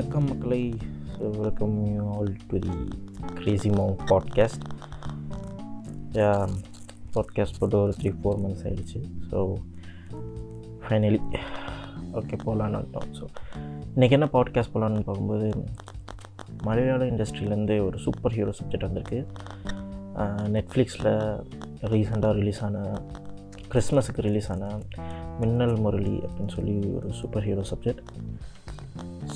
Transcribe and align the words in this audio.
வணக்கம் 0.00 0.28
மக்களை. 0.28 0.58
Welcome 1.40 1.74
you 1.86 2.04
all 2.12 2.30
to 2.50 2.58
the 2.64 2.74
crazy 3.38 3.70
Maung 3.70 3.96
podcast 4.10 4.62
podcast 7.16 7.58
போட்டு 7.58 7.76
ஒரு 7.80 7.92
த்ரீ 7.98 8.10
ஃபோர் 8.20 8.38
மந்த்ஸ் 8.42 8.62
ஆகிடுச்சு 8.68 9.00
ஸோ 9.30 9.38
ஃபைனலி 10.84 11.20
ஓகே 12.20 12.38
போகலான்னு 12.44 12.78
வந்துட்டோம். 12.78 13.10
ஸோ 13.18 13.26
இன்றைக்கி 13.94 14.16
என்ன 14.18 14.28
பாட்காஸ்ட் 14.36 14.72
போகலான்னு 14.74 15.04
பார்க்கும்போது 15.08 15.50
மலையாள 16.68 17.10
இண்டஸ்ட்ரியிலேருந்து 17.12 17.76
ஒரு 17.88 18.00
சூப்பர் 18.06 18.36
ஹீரோ 18.38 18.54
சப்ஜெக்ட் 18.60 18.88
வந்திருக்கு 18.88 19.20
நெட்ஃப்ளிக்ஸில் 20.56 21.12
ரீசெண்டாக 21.94 22.32
ரிலீஸ் 22.40 22.62
ஆன 22.68 22.86
கிறிஸ்மஸுக்கு 23.74 24.26
ரிலீஸ் 24.30 24.50
ஆன 24.56 24.72
மின்னல் 25.42 25.76
முரளி 25.76 26.16
அப்படின்னு 26.24 26.54
சொல்லி 26.58 26.78
ஒரு 27.00 27.10
சூப்பர் 27.20 27.46
ஹீரோ 27.50 27.66
சப்ஜெக்ட் 27.74 28.02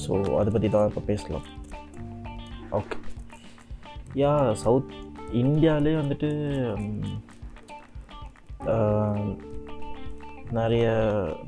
ஸோ 0.03 0.13
அதை 0.41 0.49
பற்றி 0.55 0.69
தான் 0.75 0.89
இப்போ 0.91 1.03
பேசலாம். 1.11 1.47
ஓகே 2.79 2.97
யா 4.23 4.33
சவுத் 4.65 4.93
இந்தியாவிலே 5.43 5.95
வந்துட்டு 6.03 6.31
நிறைய 10.59 10.87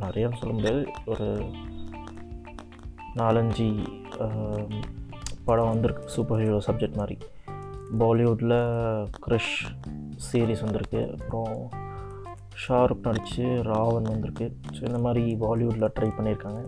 நிறையன்னு 0.02 0.40
சொல்ல 0.40 0.52
முடியாது. 0.56 0.82
ஒரு 1.12 1.28
நாலஞ்சு 3.20 3.66
படம் 5.48 5.70
வந்திருக்கு. 5.72 6.04
சூப்பர் 6.14 6.40
ஹீரோ 6.42 6.58
சப்ஜெக்ட் 6.68 7.00
மாதிரி. 7.00 7.16
பாலிவுட்டில் 8.00 8.58
க்ரிஷ் 9.24 9.56
சீரிஸ் 10.26 10.64
வந்திருக்கு. 10.66 11.02
அப்புறம் 11.16 11.54
ஷாருக் 12.64 13.06
நடித்து 13.08 13.46
ராவன் 13.70 14.10
வந்திருக்கு. 14.12 14.46
ஸோ 14.76 14.80
இந்த 14.88 15.00
மாதிரி 15.06 15.24
பாலிவுட்டில் 15.44 15.94
ட்ரை 15.98 16.10
பண்ணியிருக்காங்க. 16.16 16.62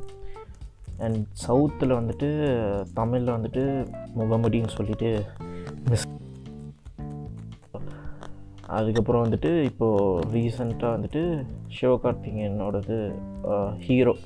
அண்ட் 0.99 1.27
சவுத்தில் 1.49 1.99
வந்துட்டு 1.99 2.29
தமிழில் 2.95 3.35
வந்துட்டு 3.35 3.65
முகமுடின்னு 4.19 4.69
சொல்லிட்டு 4.69 5.25
மிஸ் 5.91 6.07
அதுக்கப்புறம் 8.67 9.25
வந்துட்டு 9.25 9.63
இப்போது 9.63 10.29
ரீசண்டாக 10.33 10.97
வந்துட்டு 10.97 11.47
சிவகார்த்திகேயனோடது 11.81 13.15
ஹீரோ 13.79 14.17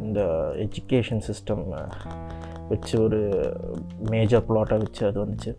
இந்த 0.00 0.20
எஜுகேஷன் 0.56 1.22
சிஸ்டம் 1.28 1.64
வச்சு 2.68 3.02
ஒரு 3.02 3.20
மேஜர் 4.10 4.46
ப்ளாட்டாக 4.48 4.78
வச்சு 4.78 5.06
அது 5.06 5.24
வந்துச்சு. 5.24 5.56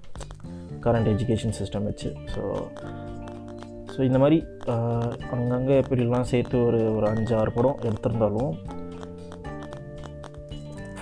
கரண்ட் 0.82 1.10
எஜுகேஷன் 1.14 1.54
சிஸ்டம் 1.60 1.84
வச்சு. 1.84 2.16
ஸோ 2.36 2.42
ஸோ 3.96 4.02
இந்த 4.02 4.20
மாதிரி 4.20 4.44
அங்கங்கே 5.32 5.80
எப்படிலாம் 5.80 6.22
சேர்த்து 6.22 6.66
ஒரு 6.66 6.96
ஒரு 6.96 7.08
அஞ்சு 7.08 7.36
ஆறு 7.36 7.52
படம் 7.52 7.80
எடுத்திருந்தாலும் 7.82 8.54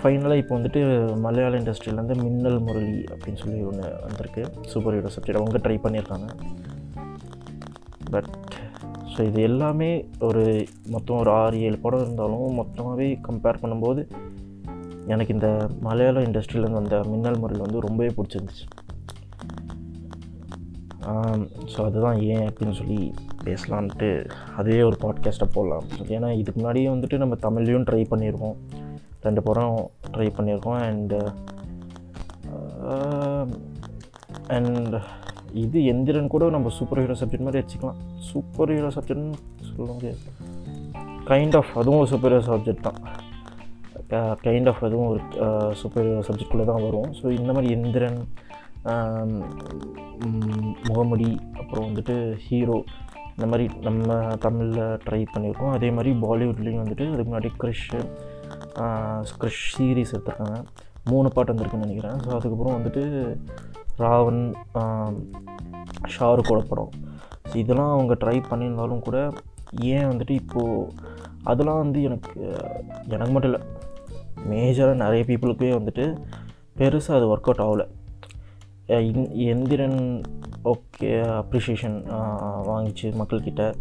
ஃபைனலாக 0.02 0.41
இப்போ 0.41 0.53
வந்துட்டு 0.57 0.81
மலையாள 1.23 1.53
இண்டஸ்ட்ரியிலேருந்து 1.59 2.16
மின்னல் 2.21 2.61
முரளி 2.67 2.95
அப்படின்னு 3.13 3.41
சொல்லி 3.41 3.59
ஒன்று 3.69 3.89
வந்திருக்கு. 4.05 4.44
சூப்பர் 4.71 4.95
ஹீரோ 4.95 5.09
சப்ஜெக்ட் 5.16 5.39
அவங்க 5.39 5.59
ட்ரை 5.66 5.75
பண்ணியிருக்காங்க. 5.83 6.27
பட் 8.13 8.29
ஸோ 9.13 9.19
இது 9.29 9.39
எல்லாமே 9.49 9.89
ஒரு 10.27 10.44
மொத்தம் 10.94 11.19
ஒரு 11.22 11.31
ஆறு 11.41 11.55
ஏழு 11.67 11.77
படம் 11.85 12.03
இருந்தாலும் 12.05 12.57
மொத்தமாகவே 12.59 13.07
கம்பேர் 13.27 13.61
பண்ணும்போது 13.63 14.03
எனக்கு 15.11 15.35
இந்த 15.38 15.49
மலையாள 15.88 16.23
இண்டஸ்ட்ரியிலேருந்து 16.27 16.81
வந்த 16.81 17.03
மின்னல் 17.11 17.39
முரளி 17.44 17.61
வந்து 17.66 17.85
ரொம்பவே 17.88 18.09
பிடிச்சிருந்துச்சு. 18.17 18.66
ஸோ 21.73 21.79
அதுதான் 21.88 22.19
ஏன் 22.33 22.45
அப்படின்னு 22.49 22.77
சொல்லி 22.81 23.02
பேசலான்ட்டு 23.45 24.09
அதே 24.61 24.81
ஒரு 24.89 24.97
பாட்காஸ்ட்டை 25.03 25.49
போடலாம். 25.55 25.88
ஏன்னா 26.16 26.29
இதுக்கு 26.41 26.59
முன்னாடியே 26.59 26.89
வந்துட்டு 26.95 27.23
நம்ம 27.23 27.38
தமிழ்லேயும் 27.47 27.88
ட்ரை 27.89 28.03
பண்ணியிருக்கோம் 28.11 28.57
ரெண்டு 29.25 29.41
படம் 29.47 29.77
ட்ரை 30.14 30.27
பண்ணியிருக்கோம் 30.38 30.80
அண்டு 30.89 31.19
அண்ட் 34.57 34.95
uh, 35.00 35.07
இது 35.63 35.79
எந்திரன் 35.91 36.29
கூட 36.34 36.44
நம்ம 36.56 36.69
சூப்பர் 36.78 37.00
ஹீரோ 37.01 37.16
சப்ஜெக்ட் 37.19 37.45
மாதிரி 37.47 37.62
வச்சுக்கலாம். 37.62 38.00
சூப்பர் 38.29 38.72
ஹீரோ 38.73 38.90
சப்ஜெக்ட்னு 38.95 39.38
சொல்ல 39.69 39.90
முடியாது. 39.97 40.22
கைண்ட் 41.29 41.56
ஆஃப் 41.59 41.72
அதுவும் 41.79 42.00
ஒரு 42.01 42.09
சூப்பர் 42.13 42.34
ஹீரோ 42.34 42.45
சப்ஜெக்ட் 42.50 42.85
தான் 42.88 43.00
uh, 44.18 44.34
கைண்ட் 44.45 44.69
ஆஃப் 44.72 44.81
அதுவும் 44.88 45.09
ஒரு 45.12 45.22
சூப்பர் 45.81 46.06
ஹீரோ 46.07 46.24
சப்ஜெக்ட்குள்ளே 46.29 46.66
தான் 46.72 46.84
வரும். 46.88 47.09
ஸோ 47.19 47.25
இந்த 47.40 47.50
மாதிரி 47.57 47.69
எந்திரன் 47.78 48.19
um, 48.94 49.34
முகமுடி 50.88 51.31
அப்புறம் 51.62 51.88
வந்துட்டு 51.90 52.18
ஹீரோ 52.47 52.78
இந்த 53.35 53.45
மாதிரி 53.51 53.66
நம்ம 53.88 54.19
தமிழில் 54.45 54.97
ட்ரை 55.06 55.22
பண்ணியிருக்கோம். 55.34 55.74
அதே 55.78 55.90
மாதிரி 55.97 56.12
பாலிவுட்லேயும் 56.25 56.84
வந்துட்டு 56.84 57.07
அதுக்கு 57.13 57.29
முன்னாடி 57.31 57.51
க்ரிஷ் 57.62 57.88
ஸ்க்ரிஷ் 59.23 59.63
சீரீஸ் 59.77 60.13
எடுத்திருக்காங்க. 60.13 60.65
மூணு 61.03 61.31
பாட்டு 61.31 61.53
வந்திருக்குன்னு 61.53 61.85
நினைக்கிறேன். 61.85 62.17
ஸோ 62.17 62.29
அதுக்கப்புறம் 62.29 62.83
வந்துட்டு 62.83 63.03
ராவன் 63.97 64.53
ஷாருக்கோட 66.19 66.59
படம். 66.67 66.89
ஸோ 67.51 67.55
இதெல்லாம் 67.55 67.91
அவங்க 67.91 68.13
ட்ரை 68.13 68.43
பண்ணியிருந்தாலும் 68.49 68.99
கூட 68.99 69.29
ஏன் 69.81 70.05
வந்துட்டு 70.05 70.31
இப்போது 70.31 70.91
அதெல்லாம் 71.43 71.77
வந்து 71.77 72.01
எனக்கு 72.01 72.55
எனக்கு 73.07 73.31
மட்டும் 73.31 73.53
இல்லை 73.53 73.61
மேஜராக 74.49 74.93
நிறைய 74.93 75.23
பீப்புளுக்கே 75.27 75.77
வந்துட்டு 75.77 76.05
பெருசாக 76.77 77.15
அது 77.15 77.38
ஒர்க் 77.38 77.49
அவுட் 77.51 77.61
ஆகலை 77.61 77.88
இந்- 78.88 79.31
எந்திரன் 79.47 79.99
ஓகே 80.63 81.11
அப்ரிஷியேஷன் 81.41 81.97
வாங்கிச்சு 82.67 83.13
மக்கள்கிட்ட. 83.21 83.73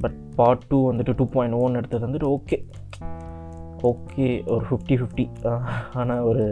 பட் 0.00 0.34
பார்ட் 0.34 0.66
டூ 0.68 0.92
வந்துட்டு 0.92 1.14
டூ 1.16 1.28
பாயிண்ட் 1.28 1.54
ஒன் 1.54 1.74
எடுத்தது 1.74 2.06
வந்துட்டு 2.06 2.28
ஓகே 2.36 2.56
ஓகே 3.90 4.26
ஒரு 4.52 4.64
ஃபிஃப்டி 4.68 4.94
ஃபிஃப்டி 5.00 5.24
ஆனால் 6.00 6.26
ஒரு 6.30 6.44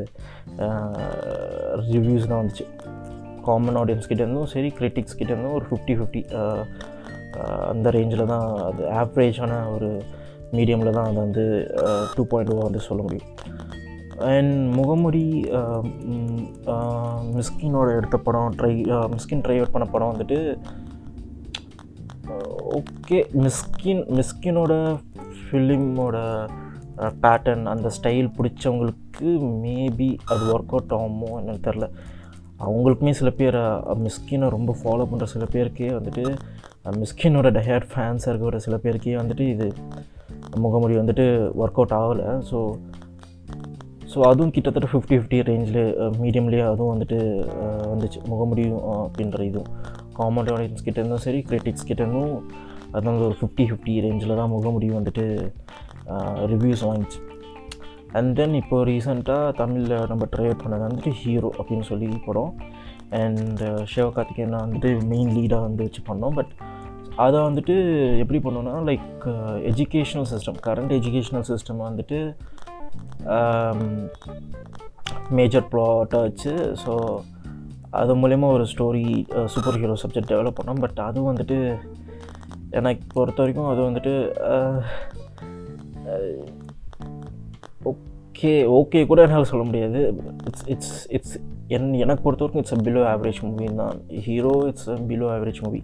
ரிவ்யூஸ் 1.90 2.28
தான் 2.30 2.40
வந்துச்சு. 2.42 2.64
காமன் 3.46 3.78
ஆடியன்ஸ் 3.80 4.08
கிட்டேருந்தும் 4.10 4.50
சரி 4.54 4.68
கிரிட்டிக்ஸ் 4.78 5.18
கிட்டேருந்தும் 5.20 5.56
ஒரு 5.58 5.64
ஃபிஃப்டி 5.68 5.94
ஃபிஃப்டி 6.00 6.22
அந்த 7.70 7.90
ரேஞ்சில் 7.96 8.30
தான் 8.32 8.46
அது 8.68 8.82
ஆவரேஜான 9.00 9.52
ஒரு 9.74 9.88
மீடியமில் 10.56 10.96
தான் 10.96 11.08
அதை 11.10 11.18
வந்து 11.26 11.44
டூ 12.14 12.22
பாயிண்ட் 12.32 12.62
வந்து 12.66 12.86
சொல்ல 12.88 13.00
முடியும். 13.02 13.28
அண்ட் 14.32 14.54
முகமுடி 14.78 15.24
மிஸ்கினோட 17.36 17.88
எடுத்த 17.98 18.16
படம் 18.26 18.56
ட்ரை 18.58 18.74
மிஸ்கின் 19.14 19.44
ட்ரை 19.44 19.56
அவுட் 19.60 19.74
பண்ண 19.76 19.86
படம் 19.94 20.12
வந்துட்டு 20.12 20.38
ஓகே 22.78 23.18
மிஸ்கின் 23.44 24.02
மிஸ்கினோட 24.18 24.74
ஃபிலிமோட 25.38 26.18
பேட்டர்ன் 27.22 27.64
அந்த 27.72 27.90
ஸ்டைல் 27.96 28.28
பிடிச்சவங்களுக்கு 28.36 29.30
மேபி 29.62 30.10
அது 30.32 30.42
ஒர்க் 30.54 30.74
அவுட் 30.76 30.94
ஆகுமோ 30.98 31.30
என்னன்னு 31.40 31.64
தெரில 31.68 31.88
அவங்களுக்குமே 32.64 33.12
சில 33.20 33.30
பேர் 33.38 33.58
மிஸ்கினை 34.06 34.48
ரொம்ப 34.56 34.76
ஃபாலோ 34.80 35.06
பண்ணுற 35.10 35.26
சில 35.34 35.44
பேருக்கே 35.54 35.90
வந்துட்டு 35.98 36.24
மிஸ்கினோட 37.02 37.48
டயர்ட் 37.58 37.86
ஃபேன்ஸாக 37.92 38.32
இருக்கிற 38.32 38.58
சில 38.58 38.76
பேருக்கே 38.84 39.16
வந்துட்டு 39.20 39.44
இது 39.54 39.68
முகமுடி 40.64 40.94
வந்துட்டு 41.00 41.24
ஒர்க் 41.62 41.78
அவுட் 41.80 41.96
ஆகலை. 42.00 42.26
ஸோ 42.50 42.58
ஸோ 44.12 44.20
அதுவும் 44.30 44.52
கிட்டத்தட்ட 44.54 44.88
ஃபிஃப்டி 44.92 45.14
ஃபிஃப்டி 45.18 45.38
ரேஞ்சில் 45.50 45.82
மீடியம்லேயே 46.22 46.64
அதுவும் 46.72 46.92
வந்துட்டு 46.94 47.18
வந்துச்சு. 47.92 48.18
முகமுடியும் 48.32 48.82
அப்படின்ற 49.04 49.40
இதுவும். 49.50 49.70
காமன் 50.18 50.50
ஆடியன்ஸ் 50.54 50.84
கிட்டேருந்தும் 50.86 51.24
சரி 51.26 51.40
கிரிட்டிக்ஸ் 51.48 51.88
கிட்டேருந்தும் 51.90 52.34
அதனால 52.94 53.24
ஒரு 53.28 53.36
ஃபிஃப்டி 53.40 53.64
ஃபிஃப்டி 53.70 53.94
ரேஞ்சில் 54.06 54.38
தான் 54.40 54.52
முகமுடி 54.54 54.88
வந்துட்டு 54.98 55.24
ரிவ்யூஸ் 56.52 56.84
வாங்கிச்சு. 56.88 57.20
அண்ட் 58.18 58.30
தென் 58.38 58.54
இப்போ 58.60 58.78
ரீசெண்டாக 58.90 59.52
தமிழில் 59.60 60.08
நம்ம 60.10 60.24
ட்ரையட் 60.34 60.62
பண்ணது 60.62 60.84
வந்துட்டு 60.88 61.12
ஹீரோ 61.20 61.50
அப்படின்னு 61.58 61.86
சொல்லி 61.90 62.08
படம். 62.26 62.52
அண்ட் 63.22 63.62
சிவகார்த்திகேயன் 63.92 64.62
வந்துட்டு 64.64 64.90
மெயின் 65.12 65.32
லீடாக 65.36 65.66
வந்து 65.68 65.86
வச்சு 65.86 66.02
பண்ணோம். 66.10 66.36
பட் 66.38 66.52
அதை 67.24 67.38
வந்துட்டு 67.46 67.74
எப்படி 68.22 68.38
பண்ணோன்னா 68.44 68.74
like 68.88 69.24
educational 69.70 70.28
system 70.32 70.60
current 70.66 70.92
educational 70.98 71.46
system 71.50 71.82
வந்துட்டு 71.88 72.18
மேஜர் 75.38 75.68
ப்ளாட்டாக 75.72 76.22
வச்சு 76.28 76.52
ஸோ 76.84 76.92
அது 78.00 78.12
மூலயமா 78.20 78.48
ஒரு 78.56 78.64
story 78.72 79.04
super 79.54 79.78
hero 79.80 79.96
subject 80.02 80.30
develop 80.32 80.58
பண்ணோம். 80.58 80.80
பட் 80.84 80.98
அதுவும் 81.08 81.30
வந்துட்டு 81.32 81.58
எனக்கு 82.72 83.06
பொறுத்த 83.14 83.42
வரைக்கும் 83.42 83.70
அது 83.72 83.80
வந்துட்டு 83.88 84.12
ஓகே 87.84 88.52
ஓகே 88.78 89.00
கூட 89.06 89.22
என்னால் 89.22 89.50
சொல்ல 89.50 89.64
முடியாது. 89.64 90.00
இட்ஸ் 90.46 90.64
இட்ஸ் 90.66 90.94
இட்ஸ் 91.10 91.36
என் 91.68 91.92
எனக்கு 91.92 92.22
பொறுத்த 92.22 92.44
வரைக்கும் 92.44 92.62
it's 92.62 92.76
a 92.76 92.80
below 92.86 93.02
average 93.12 93.40
movie 93.42 93.68
தான். 93.74 93.98
Hero 94.20 94.54
it's 94.66 94.88
a 94.88 94.96
below 95.10 95.28
average 95.34 95.60
movie 95.62 95.82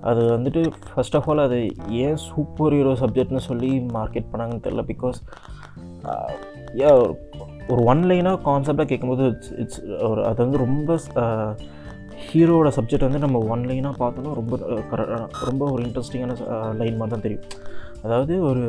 அது 0.00 0.22
வந்துட்டு 0.22 0.60
ஃபர்ஸ்ட் 0.94 1.16
ஆஃப் 1.16 1.28
ஆல் 1.30 1.38
அது 1.38 1.58
ஏன் 1.88 2.16
சூப்பர் 2.16 2.72
ஹீரோ 2.72 2.92
சப்ஜெக்ட்னு 2.92 3.42
சொல்லி 3.46 3.70
மார்க்கெட் 3.78 4.30
பண்ணாங்கன்னு 4.32 4.64
தெரில 4.66 4.82
பிகாஸ் 4.92 5.18
ஏ 6.80 6.90
ஒரு 7.68 7.82
ஒன் 7.84 8.02
லைனாக 8.04 8.38
கான்செப்டாக 8.44 8.84
கேட்கும்போது 8.84 9.24
இட்ஸ் 9.26 9.52
இட்ஸ் 9.56 9.80
ஒரு 10.02 10.24
அது 10.24 10.38
வந்து 10.44 10.58
ரொம்ப 10.58 10.98
ஹீரோட 12.26 12.68
சப்ஜெக்ட் 12.76 13.06
வந்து 13.06 13.24
நம்ம 13.24 13.38
ஒன் 13.52 13.64
லைனாக 13.68 13.94
பார்த்தோன்னா 14.02 14.32
ரொம்ப 14.38 14.56
ரொம்ப 15.48 15.62
ஒரு 15.72 15.80
இன்ட்ரெஸ்டிங்கான 15.86 16.34
லைன் 16.80 16.98
மாதிரி 17.00 17.12
தான் 17.14 17.24
தெரியும். 17.26 17.46
அதாவது 18.04 18.34
ஒரு 18.50 18.64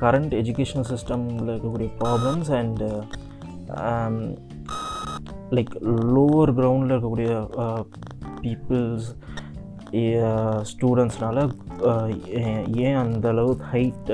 கரண்ட் 0.00 0.34
எஜுகேஷனல் 0.40 0.90
சிஸ்டமில் 0.92 1.52
இருக்கக்கூடிய 1.54 1.90
ப்ராப்ளம்ஸ் 2.00 2.50
அண்டு 2.60 2.88
லைக் 5.56 5.74
லோவர் 6.14 6.52
கிரவுண்டில் 6.58 6.94
இருக்கக்கூடிய 6.94 7.30
பீப்புள்ஸ் 8.44 9.08
ஸ்டூடெண்ட்ஸ்னால 10.70 11.38
ஏன் 12.86 13.00
அந்த 13.04 13.26
அளவுக்கு 13.34 13.66
ஹைட் 13.74 14.12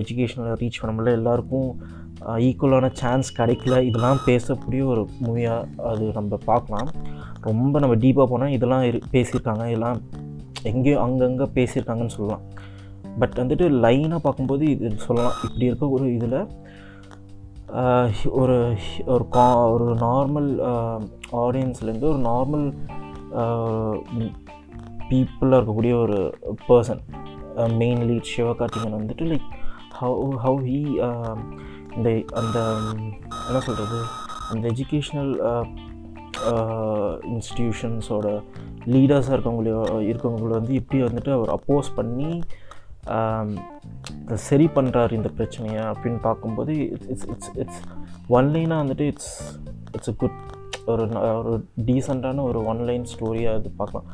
எஜுகேஷனில் 0.00 0.58
ரீச் 0.62 0.80
பண்ண 0.80 0.92
முடியல? 0.94 1.18
எல்லாருக்கும் 1.20 1.70
ஈக்குவலான 2.46 2.86
சான்ஸ் 3.00 3.28
கிடைக்கல? 3.40 3.74
இதெல்லாம் 3.88 4.20
பேசக்கூடிய 4.26 4.82
ஒரு 4.92 5.02
மூவியாக 5.24 5.68
அது 5.90 6.04
நம்ம 6.18 6.38
பார்க்கலாம். 6.50 6.88
ரொம்ப 7.48 7.78
நம்ம 7.82 7.96
டீப்பாக 8.04 8.26
போனால் 8.30 8.54
இதெல்லாம் 8.56 8.84
இரு 8.88 8.98
பேசியிருக்காங்க 9.14 9.64
இதெல்லாம் 9.72 9.98
எங்கேயோ 10.70 10.98
அங்கங்கே 11.06 11.46
பேசியிருக்காங்கன்னு 11.56 12.16
சொல்லலாம். 12.16 12.44
பட் 13.20 13.36
வந்துட்டு 13.40 13.66
லைனாக 13.84 14.20
பார்க்கும்போது 14.24 14.64
இது 14.74 14.90
சொல்லலாம். 15.06 15.36
இப்படி 15.46 15.68
இருக்க 15.68 15.86
ஒரு 15.96 16.06
இதில் 16.16 16.40
ஒரு 18.40 18.56
ஒரு 19.12 19.24
கா 19.36 19.46
ஒரு 19.72 19.86
நார்மல் 20.04 20.50
ஆடியன்ஸ்லேருந்து 21.42 22.10
ஒரு 22.12 22.20
நார்மல் 22.28 22.66
பீப்புளாக 25.10 25.58
இருக்கக்கூடிய 25.58 25.94
ஒரு 26.04 26.18
பர்சன் 26.68 27.02
மெயின் 27.80 28.02
லீட் 28.08 28.30
சிவகார்த்திகன் 28.32 28.98
வந்துட்டு 28.98 29.26
லைக் 29.32 29.48
ஹவு 30.00 30.30
ஹவு 30.44 30.58
ஹீ 30.68 30.80
இந்த 31.96 32.08
அந்த 32.40 32.58
என்ன 33.48 33.60
சொல்கிறது 33.60 34.00
அந்த 34.52 34.64
எஜுகேஷ்னல் 34.68 35.32
இன்ஸ்டிடியூஷன்ஸோட 37.32 38.26
லீடர்ஸாக 38.94 39.34
இருக்கவங்கள 39.36 39.68
இருக்கவங்களோட 40.10 40.54
வந்து 40.60 40.74
இப்படி 40.80 41.00
வந்துட்டு 41.02 41.30
அவர் 41.36 41.52
அப்போஸ் 41.56 41.90
பண்ணி 41.98 42.30
சரி 44.48 44.66
பண்ணுறாரு 44.76 45.12
இந்த 45.18 45.30
பிரச்சனையை 45.36 45.82
அப்படின்னு 45.90 46.20
பார்க்கும்போது 46.28 46.72
இட்ஸ் 46.94 47.08
இட்ஸ் 47.12 47.28
இட்ஸ் 47.34 47.52
இட்ஸ் 47.62 47.80
ஒன்லைனாக 48.36 48.82
வந்துட்டு 48.82 49.04
இட்ஸ் 49.12 49.32
இட்ஸ் 49.94 50.10
அ 50.12 50.16
குட் 50.22 50.38
ஒரு 50.92 51.04
ஒரு 51.38 51.52
டீசெண்டான 51.86 52.42
ஒரு 52.50 52.60
ஒன்லைன் 52.72 53.06
ஸ்டோரியாக 53.12 53.60
இது 53.60 53.70
பார்க்கலாம். 53.80 54.08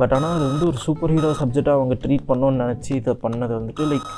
பட் 0.00 0.12
ஆனால் 0.16 0.34
அது 0.36 0.44
வந்து 0.50 0.66
ஒரு 0.66 0.78
சூப்பர் 0.84 1.12
ஹீரோ 1.14 1.30
சப்ஜெக்டாக 1.40 1.78
அவங்க 1.78 1.94
ட்ரீட் 2.04 2.28
பண்ணோன்னு 2.30 2.62
நினச்சி 2.64 2.92
இதை 3.00 3.14
பண்ணது 3.24 3.54
வந்துட்டு 3.58 3.86
லைக் 3.90 4.10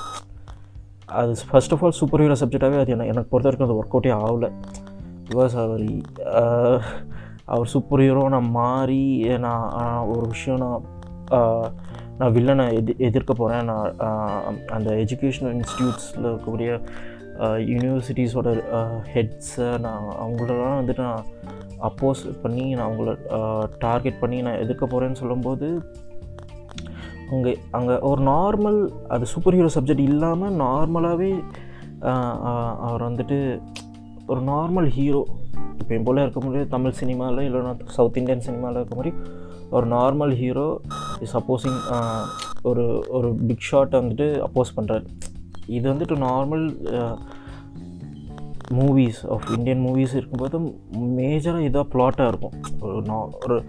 அது 1.21 1.33
first 1.51 1.75
of 1.77 1.85
all 1.85 1.97
super 2.01 2.23
hero 2.25 2.37
சப்ஜெக்டாகவே 2.43 2.81
அது 2.83 2.93
எனக்கு 3.13 3.31
பொறுத்த 3.33 3.49
வரைக்கும் 3.49 3.69
அது 3.69 3.79
ஒர்க் 3.81 3.95
அவுட்டே 3.97 4.13
ஆகலை. 4.21 4.51
பிகாஸ் 5.25 5.55
அவர் 5.57 5.87
அவர் 7.45 7.67
சூப்பர் 7.67 8.01
ஹீரோ 8.01 8.23
நான் 8.29 8.51
மாறி 8.51 9.03
நான் 9.39 10.07
ஒரு 10.07 10.25
விஷயம் 10.29 10.59
நான் 10.59 10.85
நான் 12.19 12.35
வில்லனை 12.35 12.65
எதி 12.75 12.93
எதிர்க்க 12.99 13.33
போகிறேன் 13.35 13.65
நான் 13.65 13.97
அந்த 14.67 14.91
எஜுகேஷனல் 14.95 15.55
இன்ஸ்டியூட்ஸில் 15.55 16.29
இருக்கக்கூடிய 16.31 16.71
யூனிவர்சிட்டிஸோட 17.71 18.51
ஹெட்ஸை 19.15 19.71
நான் 19.79 20.05
அவங்களெல்லாம் 20.21 20.81
வந்துட்டு 20.81 21.03
நான் 21.03 21.31
அப்போஸ் 21.81 22.23
பண்ணி 22.43 22.67
நான் 22.75 22.89
அவங்கள 22.89 23.13
டார்கெட் 23.79 24.21
பண்ணி 24.21 24.39
நான் 24.43 24.61
எதிர்க்க 24.61 24.85
போகிறேன்னு 24.87 25.21
சொல்லும்போது 25.21 25.69
அங்கே 27.31 27.53
அங்கே 27.71 27.95
ஒரு 28.03 28.23
நார்மல் 28.23 28.81
அது 29.09 29.27
சூப்பர் 29.27 29.55
ஹீரோ 29.55 29.71
சப்ஜெக்ட் 29.75 30.09
இல்லாமல் 30.09 30.59
நார்மலாகவே 30.61 31.33
அவர் 32.81 33.09
வந்துட்டு 33.09 33.39
ஒரு 34.27 34.41
நார்மல் 34.41 34.89
ஹீரோ 34.89 35.27
இப்போ 35.79 35.95
என் 35.95 36.03
போல் 36.03 36.17
இருக்க 36.17 36.41
முடியாது 36.41 36.69
தமிழ் 36.69 36.91
சினிமாவில் 36.91 37.55
இல்லைன்னா 37.55 37.77
சவுத் 37.87 38.17
இந்தியன் 38.17 38.41
சினிமாவில் 38.41 38.77
இருக்க 38.77 38.97
மாதிரி 38.97 39.15
ஒரு 39.71 39.87
நார்மல் 39.87 40.35
ஹீரோ 40.35 40.81
இஸ் 41.21 41.37
ஒரு 42.63 43.05
ஒரு 43.09 43.35
பிக் 43.35 43.65
ஷாட்டை 43.73 44.01
வந்துட்டு 44.01 44.45
அப்போஸ் 44.47 44.75
பண்ணுறாரு 44.77 45.07
இது 45.67 45.93
வந்துட்டு 45.93 46.17
normal 46.21 46.75
movies 48.73 49.29
of 49.29 49.43
Indian 49.57 49.85
movies 49.85 50.15
இருக்கும்போது 50.15 50.59
மேஜராக 50.95 51.65
இதாக 51.69 51.87
ப்ளாட்டாக 51.93 52.29
இருக்கும். 52.29 52.53
ஒரு 52.81 52.97
ஒரு 53.45 53.65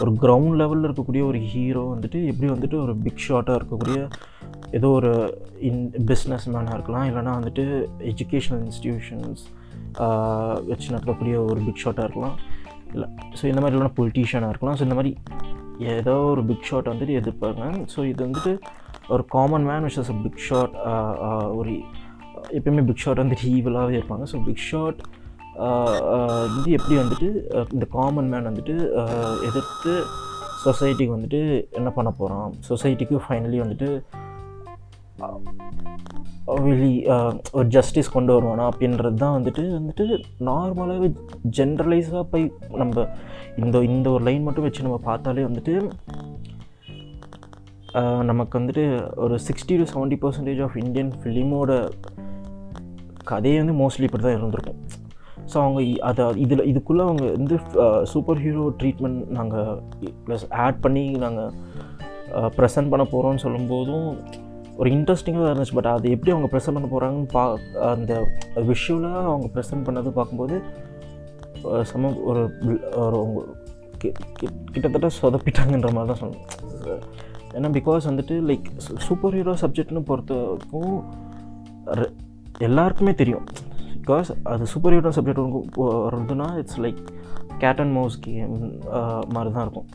ஒரு 0.00 0.12
கிரவுண்ட் 0.12 0.60
லெவலில் 0.60 0.90
இருக்கக்கூடிய 0.90 1.26
ஒரு 1.26 1.38
ஹீரோ 1.38 1.94
வந்துட்டு 1.94 2.24
எப்படி 2.24 2.52
வந்துட்டு 2.52 2.82
ஒரு 2.82 2.96
பிக் 2.96 3.22
ஷாட்டாக 3.28 3.60
இருக்கக்கூடிய 3.60 4.10
ஏதோ 4.72 4.88
ஒரு 4.88 5.38
இன் 5.60 5.90
பிஸ்னஸ் 6.06 6.46
மேனாக 6.46 6.72
இருக்கலாம். 6.72 7.06
இல்லைனா 7.08 7.44
வந்துட்டு 7.44 7.84
எஜுகேஷ்னல் 7.98 8.70
இன்ஸ்டிடியூஷன்ஸ் 8.70 9.42
வச்சு 10.70 10.92
நடக்கக்கூடிய 10.92 11.34
ஒரு 11.50 11.60
பிக் 11.66 11.82
ஷாட்டாக 11.84 12.06
இருக்கலாம். 12.08 12.36
இல்லை 12.94 13.08
ஸோ 13.38 13.44
இந்த 13.50 13.60
மாதிரி 13.62 13.76
இல்லைனா 13.76 13.94
பொலிட்டீஷியனாக 13.98 14.52
இருக்கலாம். 14.52 14.76
ஸோ 14.78 14.84
இந்த 14.88 14.96
மாதிரி 14.98 15.12
ஏதோ 15.98 16.14
ஒரு 16.32 16.42
பிக் 16.50 16.66
ஷாட் 16.68 16.90
வந்துட்டு 16.92 17.14
எதிர்ப்பாங்க. 17.20 17.62
ஸோ 17.92 18.00
இது 18.12 18.20
வந்துட்டு 18.26 18.52
ஒரு 19.14 19.22
common 19.34 19.66
man 19.68 19.86
versus 19.88 20.10
a 20.14 20.16
big 20.24 20.42
shot 20.48 20.74
ஒரு 21.60 21.72
எப்பயுமே 22.58 22.84
பிக் 22.90 23.02
ஷாட் 23.04 23.22
வந்துட்டு 23.22 23.48
ஈவலாகவே 23.56 23.96
இருப்பாங்க. 24.00 24.26
ஸோ 24.32 24.38
பிக் 24.48 24.64
ஷாட் 24.70 25.00
இது 26.58 26.68
எப்படி 26.78 26.94
வந்துட்டு 27.02 27.28
இந்த 27.76 27.86
காமன் 27.96 28.30
மேன் 28.32 28.48
வந்துட்டு 28.50 28.76
எதிர்த்து 29.48 29.94
சொசைட்டிக்கு 30.64 31.14
வந்துட்டு 31.16 31.40
என்ன 31.78 31.88
பண்ண 31.96 32.10
போகிறான் 32.18 32.52
சொசைட்டிக்கு 32.68 33.16
ஃபைனலி 33.24 33.58
வந்துட்டு 33.64 33.88
வெளி 36.46 37.06
ஒரு 37.52 37.66
ஜஸ்டிஸ் 37.68 38.12
கொண்டு 38.12 38.40
வருவானா 38.40 38.68
அப்படின்றது 38.68 39.14
தான் 39.14 39.42
வந்துட்டு 39.42 39.62
வந்துட்டு 39.78 40.22
நார்மலாகவே 40.40 41.14
ஜென்ரலைஸாக 41.56 42.22
போய் 42.22 42.52
நம்ம 42.72 43.06
இந்த 43.56 43.82
இந்த 43.82 44.10
ஒரு 44.10 44.24
லைன் 44.24 44.42
மட்டும் 44.42 44.62
வச்சு 44.62 44.82
நம்ம 44.82 44.98
பார்த்தாலே 44.98 45.42
வந்துட்டு 45.42 45.82
நமக்கு 48.22 48.58
வந்துட்டு 48.58 49.14
ஒரு 49.16 49.38
sixty 49.38 49.84
to 49.84 49.84
seventy 49.94 50.18
percentage 50.22 50.62
of 50.62 50.76
Indian 50.76 51.12
ஃபிலிமோட 51.22 51.90
கதையே 53.24 53.62
வந்து 53.62 53.72
மோஸ்ட்லி 53.72 54.02
இப்படி 54.02 54.22
தான் 54.22 54.36
இருந்திருக்கும். 54.36 54.80
ஸோ 55.54 55.56
அவங்க 55.56 56.04
அதை 56.04 56.40
இதில் 56.40 56.60
இதுக்குள்ளே 56.60 57.00
அவங்க 57.00 57.24
வந்து 57.24 57.58
சூப்பர் 58.06 58.38
ஹீரோ 58.38 58.72
ட்ரீட்மெண்ட் 58.78 59.26
நாங்கள் 59.26 59.82
ப்ளஸ் 60.26 60.50
ஆட் 60.50 60.80
பண்ணி 60.80 61.10
நாங்கள் 61.10 61.52
ப்ரெசென்ட் 62.32 62.88
பண்ண 62.88 63.06
போகிறோம்னு 63.12 63.38
சொல்லும்போதும் 63.42 64.16
ஒரு 64.82 64.90
இன்ட்ரெஸ்டிங்காக 64.96 65.50
இருந்துச்சு. 65.50 65.76
பட் 65.78 65.90
அது 65.94 66.12
எப்படி 66.16 66.32
அவங்க 66.34 66.48
ப்ரெசென்ட் 66.52 66.76
பண்ண 66.78 66.88
போகிறாங்கன்னு 66.92 67.32
பா 67.34 67.42
அந்த 67.94 68.12
விஷுவலாக 68.70 69.26
அவங்க 69.32 69.48
ப்ரெசென்ட் 69.56 69.86
பண்ணது 69.88 70.12
பார்க்கும்போது 70.18 70.56
சம 71.90 72.08
ஒரு 72.30 72.40
ஒரு 73.02 73.18
கிட்டத்தட்ட 74.72 75.08
சொதப்பிட்டாங்கன்ற 75.18 75.90
மாதிரி 75.96 76.08
தான் 76.12 76.22
சொன்னேன் 76.22 76.46
ஏன்னா 77.56 77.68
பிகாஸ் 77.76 78.08
வந்துட்டு 78.10 78.34
லைக் 78.50 78.66
சூப்பர் 79.06 79.34
ஹீரோ 79.38 79.54
சப்ஜெக்ட்னு 79.62 80.02
பொறுத்த 80.10 80.34
வரைக்கும் 80.42 80.94
எல்லாருக்குமே 82.66 83.12
தெரியும். 83.20 83.44
பிகாஸ் 84.04 84.28
அது 84.52 84.64
சூப்பர் 84.72 84.94
ஹீரோ 84.96 85.10
சப்ஜெக்ட் 85.16 85.42
வருதுன்னா 86.10 86.48
it's 86.60 86.80
like 86.84 87.02
cat 87.62 87.80
and 87.82 87.94
mouse 87.98 88.16
game 88.26 88.54
மாதிரி 89.34 89.50
தான் 89.56 89.64
இருக்கும். 89.66 89.88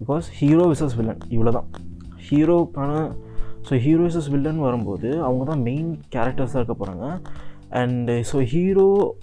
பிகாஸ் 0.00 0.26
ஹீரோ 0.40 0.66
விசஸ் 0.72 0.96
வில்லன் 1.00 1.24
இவ்வளோ 1.36 1.52
தான் 1.58 1.70
ஹீரோக்கான 2.28 2.92
ஸோ 3.68 3.78
ஹீரோ 3.78 4.04
இஸ் 4.04 4.28
வில்லன் 4.28 4.58
வரும்போது 4.58 5.22
அவங்க 5.22 5.44
தான் 5.44 5.62
மெயின் 5.62 6.00
கேரக்டர்ஸாக 6.14 6.60
இருக்க 6.60 6.74
போகிறாங்க 6.74 7.06
and 7.70 8.22
so 8.32 8.44
hero 8.44 9.14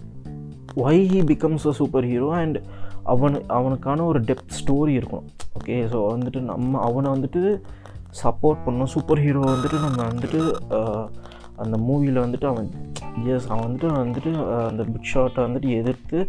why 0.76 1.02
he 1.06 1.20
becomes 1.24 1.68
a 1.68 1.72
super 1.72 2.06
hero 2.06 2.30
and 2.32 2.62
அவனு 3.06 3.40
அவனுக்கான 3.48 4.06
ஒரு 4.06 4.20
டெப்த் 4.20 4.58
ஸ்டோரி 4.60 4.90
இருக்கும் 4.90 5.24
ஓகே 5.60 5.88
ஸோ 5.92 5.98
வந்துட்டு 6.12 6.40
நம்ம 6.40 6.80
அவனை 6.80 7.12
வந்துட்டு 7.12 7.62
சப்போர்ட் 8.24 8.64
பண்ணோம் 8.66 8.84
சூப்பர் 8.84 9.20
ஹீரோ 9.20 9.40
வந்துட்டு 9.40 9.80
நம்ம 9.80 10.00
வந்துட்டு 10.04 10.40
அந்த 11.56 11.78
மூவியில் 11.78 12.24
வந்துட்டு 12.24 12.46
அவன் 12.46 12.70
எஸ் 13.26 13.48
அவன் 13.48 13.66
வந்துட்டு 13.66 13.90
வந்துட்டு 13.98 14.32
அந்த 14.70 14.84
பிக் 14.84 15.10
ஷாட்டை 15.14 15.44
வந்துட்டு 15.44 15.70
எதிர்த்து 15.70 16.28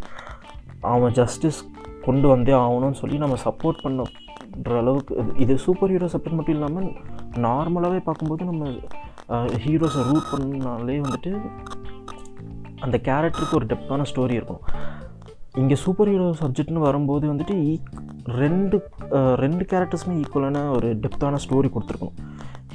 அவன் 0.81 1.13
ஜஸ்டிஸ் 1.13 1.71
கொண்டு 2.05 2.29
வந்தே 2.29 2.53
ஆகணும்னு 2.53 2.93
சொல்லி 2.93 3.19
நம்ம 3.19 3.37
சப்போர்ட் 3.45 3.85
பண்ணுற 3.85 4.77
அளவுக்கு 4.77 5.25
இது 5.37 5.59
சூப்பர் 5.59 5.91
ஹீரோ 5.91 6.07
சப்போர்ட் 6.07 6.35
மட்டும் 6.35 6.55
இல்லாமல் 6.55 6.91
நார்மலாகவே 7.47 8.01
பார்க்கும்போது 8.07 8.45
நம்ம 8.51 8.65
ஹீரோஸை 9.65 10.03
ரூட் 10.09 10.31
பண்ணாலே 10.33 10.97
வந்துட்டு 11.05 11.33
அந்த 12.85 12.97
கேரக்டருக்கு 13.07 13.59
ஒரு 13.59 13.67
டெப்த்தான 13.71 14.05
ஸ்டோரி 14.11 14.35
இருக்கும். 14.41 14.63
இங்கே 15.61 15.77
சூப்பர் 15.85 16.11
ஹீரோ 16.13 16.27
சப்ஜெக்ட்னு 16.41 16.87
வரும்போது 16.87 17.25
வந்துட்டு 17.33 17.55
ஈக் 17.73 17.89
ரெண்டு 18.41 18.77
ரெண்டு 19.43 19.65
கேரக்டர்ஸுமே 19.71 20.15
ஈக்குவலான 20.23 20.63
ஒரு 20.77 20.89
டெப்த்தான 21.05 21.39
ஸ்டோரி 21.45 21.69
கொடுத்துருக்கணும். 21.75 22.19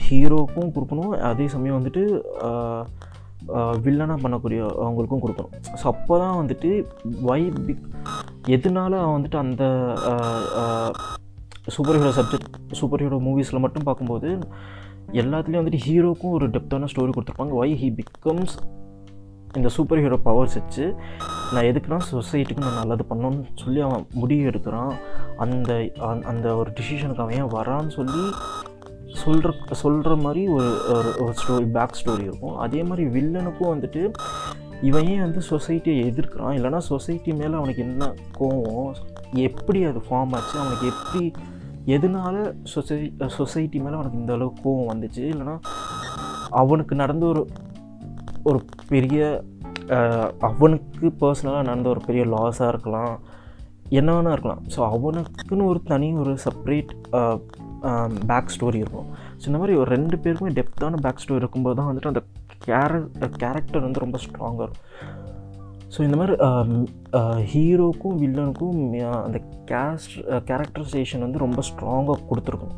ஹீரோக்கும் 0.06 0.74
கொடுக்கணும் 0.76 1.14
அதே 1.30 1.48
சமயம் 1.56 1.80
வந்துட்டு 1.80 2.04
வில்லனாக 3.86 4.20
பண்ணக்கூடிய 4.24 4.60
அவங்களுக்கும் 4.86 5.24
கொடுக்கணும். 5.24 5.54
ஸோ 5.80 5.86
அப்போ 5.94 6.14
தான் 6.24 6.40
வந்துட்டு 6.42 6.70
வை 7.30 7.42
பிக் 7.68 7.86
எதனால 8.56 8.92
அவன் 9.04 9.16
வந்துட்டு 9.18 9.40
அந்த 9.46 9.64
super 11.70 11.98
hero 11.98 12.10
subject 12.10 12.72
super 12.72 13.02
hero 13.02 13.18
மூவிஸில் 13.18 13.60
மட்டும் 13.60 13.84
பார்க்கும்போது 13.84 14.40
எல்லாத்துலேயும் 15.12 15.64
வந்துட்டு 15.64 15.80
ஹீரோக்கும் 15.88 16.30
ஒரு 16.30 16.50
டெப்த்தான 16.50 16.88
ஸ்டோரி 16.96 17.10
கொடுத்துருப்பாங்க. 17.10 17.50
வை 17.50 17.74
ஹி 17.74 17.98
பிகம்ஸ் 17.98 18.78
இந்த 19.56 19.68
சூப்பர் 19.68 20.00
ஹீரோ 20.00 20.18
பவர்ஸ் 20.18 20.54
வச்சு 20.54 20.96
நான் 21.54 21.64
எதுக்குன்னா 21.64 22.00
சொசைட்டிக்கு 22.12 22.58
நான் 22.58 22.74
நல்லது 22.74 23.06
பண்ணணும்னு 23.10 23.46
சொல்லி 23.56 23.80
அவன் 23.80 24.08
முடிவு 24.14 24.50
எடுக்கிறான் 24.50 24.94
அந்த 25.38 25.92
அந்த 26.24 26.56
ஒரு 26.56 26.72
டிசிஷனுக்கு 26.72 27.20
அவன் 27.20 27.36
ஏன் 27.36 27.44
வரான்னு 27.44 27.90
சொல்லி 27.90 28.32
சொல்கிற 29.14 29.54
சொல்கிற 29.72 30.16
மாதிரி 30.16 30.48
ஒரு 30.48 30.82
ஒரு- 30.88 31.22
ஒரு 31.22 31.34
ஸ்டோரி 31.48 31.72
பேக் 31.72 32.00
ஸ்டோரி 32.06 32.22
இருக்கும். 32.22 32.58
அதே 32.58 32.84
மாதிரி 32.84 33.08
வில்லனுக்கும் 33.08 33.62
வந்துட்டு 33.62 34.12
இவன் 34.82 35.08
ஏன் 35.08 35.22
வந்து 35.22 35.42
சொசைட்டியை 35.50 36.04
எதிர்க்கிறான்? 36.04 36.54
இல்லைனா 36.54 36.78
சொசைட்டி 36.78 37.34
மேலே 37.34 37.54
அவனுக்கு 37.54 37.82
என்ன 37.82 38.14
கோவம்? 38.40 38.94
எப்படி 39.34 39.84
அது 39.84 40.00
ஃபார்ம் 40.00 40.36
ஆச்சு? 40.36 40.60
அவனுக்கு 40.60 40.88
எப்படி 40.88 41.32
எதனால 41.94 42.36
சொசை 42.74 42.98
சொசைட்டி 43.38 43.78
மேலே 43.84 43.96
அவனுக்கு 43.98 44.22
இந்த 44.24 44.34
அளவுக்கு 44.38 44.64
கோவம் 44.66 44.92
வந்துச்சு? 44.92 45.24
இல்லைனா 45.34 45.56
அவனுக்கு 46.62 46.94
நடந்த 47.04 47.24
ஒரு 47.34 47.42
ஒரு 48.50 48.60
பெரிய 48.92 49.20
அவனுக்கு 50.50 51.08
பர்சனலாக 51.22 51.68
நடந்த 51.70 51.88
ஒரு 51.94 52.02
பெரிய 52.08 52.24
லாஸாக 52.34 52.72
இருக்கலாம். 52.74 53.14
என்ன 54.00 54.10
வேணா 54.16 54.34
இருக்கலாம். 54.36 54.62
ஸோ 54.74 54.80
அவனுக்குன்னு 54.96 55.70
ஒரு 55.72 55.80
தனி 55.92 56.10
ஒரு 56.24 56.34
செப்ரேட் 56.46 56.92
பேக் 58.32 58.54
ஸ்டோரி 58.56 58.80
இருக்கும். 58.84 59.10
ஸோ 59.40 59.46
இந்த 59.50 59.60
மாதிரி 59.62 59.78
ஒரு 59.82 59.90
ரெண்டு 59.96 60.18
பேருக்குமே 60.24 60.52
டெப்த்தான 60.60 61.02
பேக் 61.06 61.24
ஸ்டோரி 61.24 61.42
இருக்கும்போது 61.44 61.78
தான் 61.80 61.90
வந்துட்டு 61.90 62.12
அந்த 62.14 62.24
கேர 62.66 62.94
கேரக்டர் 63.42 63.86
வந்து 63.88 64.04
ரொம்ப 64.06 64.20
ஸ்ட்ராங்காக 64.26 64.68
இருக்கும் 64.68 64.88
ஸோ 65.94 66.00
இந்த 66.06 66.16
மாதிரி 66.18 66.34
um, 66.48 66.72
uh, 67.20 67.38
ஹீரோக்கும் 67.52 68.18
வில்லனுக்கும் 68.24 68.80
அந்த 69.26 69.38
கேரக்ட் 69.72 70.18
கேரக்டரைசேஷன் 70.50 71.20
uh, 71.20 71.26
வந்து 71.26 71.44
ரொம்ப 71.46 71.62
ஸ்ட்ராங்காக 71.70 72.26
கொடுத்துருக்கும். 72.30 72.76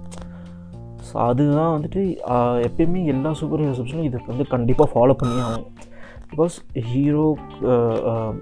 ஸோ 1.08 1.14
அதுதான் 1.28 1.74
வந்துட்டு 1.76 2.02
uh, 2.36 2.56
எப்பயுமே 2.68 3.02
எல்லா 3.14 3.32
சூப்பர் 3.40 3.64
ஹீரோ 3.64 4.06
இதுக்கு 4.10 4.32
வந்து 4.34 4.48
கண்டிப்பாக 4.56 4.90
ஃபாலோ 4.94 5.16
பண்ணி 5.22 5.40
ஆகும் 5.48 5.68
பிகாஸ் 6.32 6.58
ஹீரோ 6.92 7.28
um, 7.74 8.36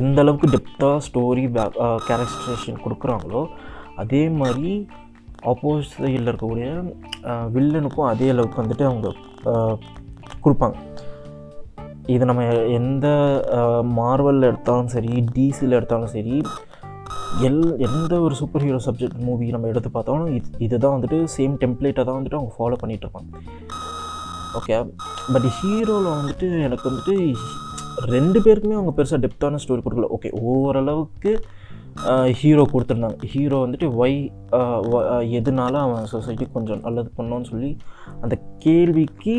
எந்த 0.00 0.18
அளவுக்கு 0.24 0.46
டெப்த்தாக 0.52 1.00
ஸ்டோரி 1.06 1.42
கேரக்டரைசேஷன் 2.06 2.82
கொடுக்குறாங்களோ 2.84 3.42
அதே 4.02 4.22
மாதிரி 4.40 4.72
ஆப்போசிட் 5.52 5.96
சைடில் 5.96 6.30
இருக்கக்கூடிய 6.30 6.68
வில்லனுக்கும் 7.56 8.10
அதே 8.12 8.28
அளவுக்கு 8.34 8.62
வந்துட்டு 8.62 8.86
அவங்க 8.90 9.08
கொடுப்பாங்க. 10.44 10.76
இது 12.06 12.24
நம்ம 12.24 12.42
எந்த 12.78 13.06
மார்வலில் 13.98 14.48
எடுத்தாலும் 14.48 14.90
சரி 14.94 15.12
டிசியில் 15.34 15.76
எடுத்தாலும் 15.78 16.10
சரி 16.14 16.42
எல் 17.46 17.62
எந்த 17.78 18.20
ஒரு 18.20 18.34
சூப்பர் 18.34 18.62
ஹீரோ 18.62 18.80
சப்ஜெக்ட் 18.86 19.18
மூவி 19.18 19.46
நம்ம 19.50 19.66
எடுத்து 19.66 19.90
பார்த்தாலும் 19.90 20.34
இது 20.34 20.50
இதுதான் 20.58 20.94
வந்துட்டு 20.96 21.18
சேம் 21.36 21.54
டெம்ப்ளேட்டை 21.62 22.04
தான் 22.04 22.18
வந்துட்டு 22.18 22.38
அவங்க 22.40 22.54
ஃபாலோ 22.58 22.78
பண்ணிகிட்டு 22.82 23.06
இருப்பாங்க. 23.06 23.30
ஓகே 24.58 24.76
பட் 25.32 25.48
ஹீரோவில் 25.60 26.10
வந்துட்டு 26.20 26.48
எனக்கு 26.62 26.90
வந்துட்டு 26.90 27.34
ரெண்டு 28.06 28.40
பேருக்குமே 28.40 28.78
அவங்க 28.80 28.92
பெருசாக 28.96 29.20
டெப்த்தான 29.24 29.60
ஸ்டோரி 29.64 29.82
கொடுக்கல. 29.84 30.10
ஓகே 30.16 30.30
ஓரளவுக்கு 30.40 31.32
ஹீரோ 32.38 32.62
கொடுத்துருந்தாங்க. 32.70 33.18
ஹீரோ 33.24 33.56
வந்துட்டு 33.64 33.88
ஒய் 33.96 34.16
எதுனால 35.36 35.74
அவன் 35.80 36.06
சொசைட்டி 36.06 36.46
கொஞ்சம் 36.52 36.80
நல்லது 36.80 37.10
பண்ணோன்னு 37.16 37.44
சொல்லி 37.44 37.70
அந்த 38.20 38.34
கேள்விக்கு 38.58 39.34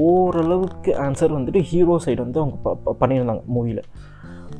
ஓரளவுக்கு 0.00 0.92
ஆன்சர் 1.02 1.36
வந்துட்டு 1.36 1.62
ஹீரோ 1.62 2.00
சைடு 2.04 2.16
வந்து 2.18 2.40
அவங்க 2.40 2.56
ப- 2.64 2.96
பண்ணியிருந்தாங்க 3.00 3.44
மூவியில் 3.48 3.82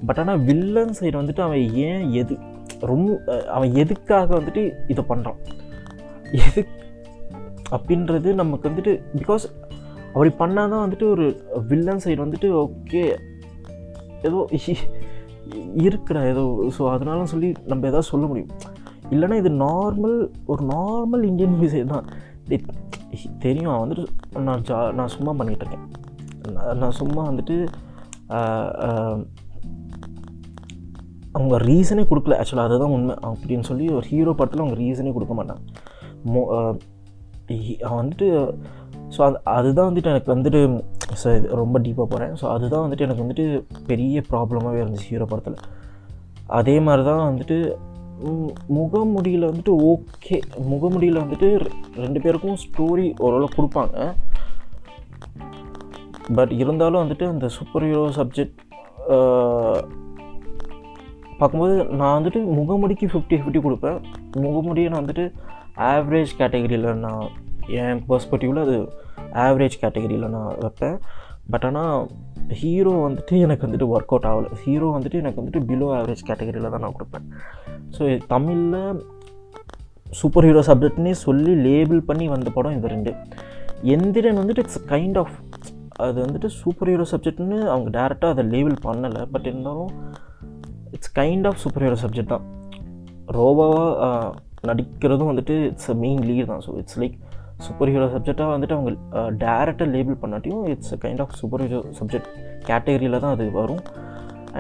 பட் 0.07 0.19
ஆனால் 0.19 0.43
வில்லன் 0.43 0.95
சைடு 0.99 1.17
வந்துட்டு 1.17 1.41
அவன் 1.41 1.63
ஏன் 1.85 2.05
எது 2.15 2.35
ரொம்ப 2.83 3.09
அவன் 3.49 3.75
எதுக்காக 3.77 4.29
வந்துட்டு 4.39 4.63
இதை 4.89 5.05
பண்ணுறான் 5.09 5.41
எது 6.41 6.63
அப்படின்றது 7.71 8.29
நமக்கு 8.35 8.69
வந்துட்டு 8.69 8.93
பிகாஸ் 9.17 9.45
அப்படி 10.15 10.31
பண்ணால் 10.39 10.73
தான் 10.73 10.85
வந்துட்டு 10.85 11.07
ஒரு 11.11 11.27
வில்லன் 11.69 12.05
சைடு 12.05 12.25
வந்துட்டு 12.25 12.49
ஓகே 12.61 13.03
ஏதோ 14.23 14.41
இருக்கிற 15.85 16.19
ஏதோ 16.33 16.43
ஸோ 16.79 16.83
அதனால 16.95 17.27
சொல்லி 17.33 17.49
நம்ம 17.71 17.87
எதாவது 17.91 18.11
சொல்ல 18.13 18.27
முடியும். 18.31 18.55
இல்லைன்னா 19.15 19.37
இது 19.43 19.51
நார்மல் 19.67 20.17
ஒரு 20.53 20.63
நார்மல் 20.75 21.25
இந்தியன் 21.31 21.57
மியூசிக் 21.61 21.93
தான். 21.95 22.09
தெரியும் 23.45 23.71
அவன் 23.73 23.83
வந்துட்டு 23.83 24.05
நான் 24.49 24.65
ஜா 24.69 24.79
நான் 24.99 25.13
சும்மா 25.17 25.33
பண்ணிகிட்டு 25.39 25.65
இருக்கேன். 25.65 25.87
நான் 26.83 26.99
சும்மா 27.01 27.23
வந்துட்டு 27.31 27.57
அவங்க 31.37 31.57
ரீசனே 31.69 32.05
கொடுக்கல. 32.11 32.37
ஆக்சுவலாக 32.41 32.69
அதுதான் 32.69 32.95
உண்மை. 32.97 33.15
அப்படின்னு 33.29 33.67
சொல்லி 33.71 33.87
ஒரு 33.99 34.07
ஹீரோ 34.13 34.33
படத்தில் 34.39 34.63
அவங்க 34.63 34.79
ரீசனே 34.83 35.13
கொடுக்க 35.17 35.35
மாட்டாங்க. 35.41 35.63
மோ 36.33 36.43
அவன் 37.87 38.01
வந்துட்டு 38.01 38.27
ஸோ 39.15 39.21
அது 39.27 39.37
அதுதான் 39.57 39.89
வந்துட்டு 39.91 40.11
எனக்கு 40.13 40.33
வந்துட்டு 40.35 40.61
ஸோ 41.21 41.29
இது 41.37 41.47
ரொம்ப 41.61 41.77
டீப்பாக 41.85 42.07
போகிறேன் 42.13 42.35
ஸோ 42.41 42.45
அதுதான் 42.55 42.85
வந்துட்டு 42.85 43.07
எனக்கு 43.07 43.25
வந்துட்டு 43.25 43.47
பெரிய 43.91 44.23
ப்ராப்ளமாகவே 44.33 44.83
இருந்துச்சு 44.83 45.11
ஹீரோ 45.13 45.29
படத்தில். 45.31 45.59
அதே 46.59 46.77
மாதிரி 46.87 47.05
தான் 47.11 47.25
வந்துட்டு 47.31 47.57
முகமுடியில் 48.79 49.49
வந்துட்டு 49.51 49.75
ஓகே 49.91 50.39
முகமுடியில் 50.71 51.23
வந்துட்டு 51.23 51.49
ரெண்டு 52.05 52.19
பேருக்கும் 52.25 52.59
ஸ்டோரி 52.65 53.07
ஓரளவு 53.25 53.55
கொடுப்பாங்க. 53.57 53.97
பட் 56.39 56.53
இருந்தாலும் 56.63 57.03
வந்துட்டு 57.03 57.27
அந்த 57.35 57.47
சூப்பர் 57.59 57.87
ஹீரோ 57.89 58.05
சப்ஜெக்ட் 58.19 58.59
பார்க்கும்போது 61.39 61.77
நான் 61.99 62.17
வந்துட்டு 62.19 62.41
முகமுடிக்கு 62.59 63.07
ஃபிஃப்டி 63.13 63.37
ஃபிஃப்டி 63.41 63.61
கொடுப்பேன். 63.67 64.01
முகமுடியை 64.47 64.89
நான் 64.91 65.03
வந்துட்டு 65.05 65.25
ஆவரேஜ் 65.91 66.33
கேட்டகரியில் 66.41 66.91
நான் 67.05 67.25
என் 67.79 68.01
பர்ஸ்பெக்டிவில் 68.09 68.63
அது 68.67 68.77
ஆவரேஜ் 69.45 69.81
கேட்டகரியில் 69.83 70.33
நான் 70.35 70.51
வைப்பேன். 70.65 70.97
பட் 71.53 71.65
ஆனால் 71.69 72.03
ஹீரோ 72.61 72.93
வந்துட்டு 73.07 73.35
எனக்கு 73.47 73.65
வந்துட்டு 73.67 73.89
ஒர்க் 73.95 74.13
அவுட் 74.15 74.29
ஆகலை. 74.31 74.51
ஹீரோ 74.65 74.89
வந்துட்டு 74.97 75.21
எனக்கு 75.23 75.41
வந்துட்டு 75.41 75.63
பிலோ 75.71 75.89
ஆவரேஜ் 75.97 76.29
கேட்டகரியில் 76.29 76.73
தான் 76.75 76.85
நான் 76.85 76.97
கொடுப்பேன். 76.99 77.27
ஸோ 77.97 78.03
தமிழில் 78.35 79.01
சூப்பர் 80.21 80.47
ஹீரோ 80.49 80.63
சப்ஜெக்ட்னே 80.69 81.15
சொல்லி 81.27 81.53
லேபிள் 81.67 82.01
பண்ணி 82.11 82.27
வந்த 82.35 82.51
படம் 82.57 82.77
இது 82.79 82.93
ரெண்டு. 82.95 83.13
எந்திரன் 83.95 84.41
வந்துட்டு 84.41 84.65
இட்ஸ் 84.65 84.83
கைண்ட் 84.93 85.19
ஆஃப் 85.23 85.37
அது 86.05 86.19
வந்துட்டு 86.25 86.49
சூப்பர் 86.61 86.91
ஹீரோ 86.91 87.07
சப்ஜெக்ட்னு 87.13 87.59
அவங்க 87.73 87.89
டேரெக்டாக 87.99 88.35
அதை 88.35 88.45
லேபிள் 88.55 88.77
பண்ணலை. 88.87 89.23
பட் 89.35 89.49
இருந்தாலும் 89.51 89.91
it's 90.97 91.13
kind 91.21 91.49
of 91.51 91.61
super 91.65 91.85
hero 91.87 91.99
subject 92.05 92.33
தான் 92.35 92.47
ரோபாவாக 93.39 94.13
நடிக்கிறதும் 94.71 95.31
வந்துட்டு 95.33 95.57
இட்ஸ் 95.73 95.91
அ 95.95 95.99
மெயின் 96.05 96.23
லீட் 96.31 96.51
தான். 96.53 96.63
So 96.67 96.73
it's 96.83 96.99
like 97.03 97.17
super 97.67 97.91
hero 97.93 98.07
சப்ஜெக்டாக 98.15 98.53
வந்துட்டு 98.55 98.77
அவங்க 98.77 98.91
டேரெக்டாக 99.45 99.89
label 99.95 100.19
பண்ணாட்டியும் 100.23 100.65
it's 100.73 100.95
kind 101.05 101.23
of 101.25 101.37
super 101.41 101.65
hero 101.65 101.81
subject 101.99 102.31
கேட்டகரியில் 102.69 103.23
தான் 103.25 103.35
அது 103.37 103.47
வரும். 103.61 103.83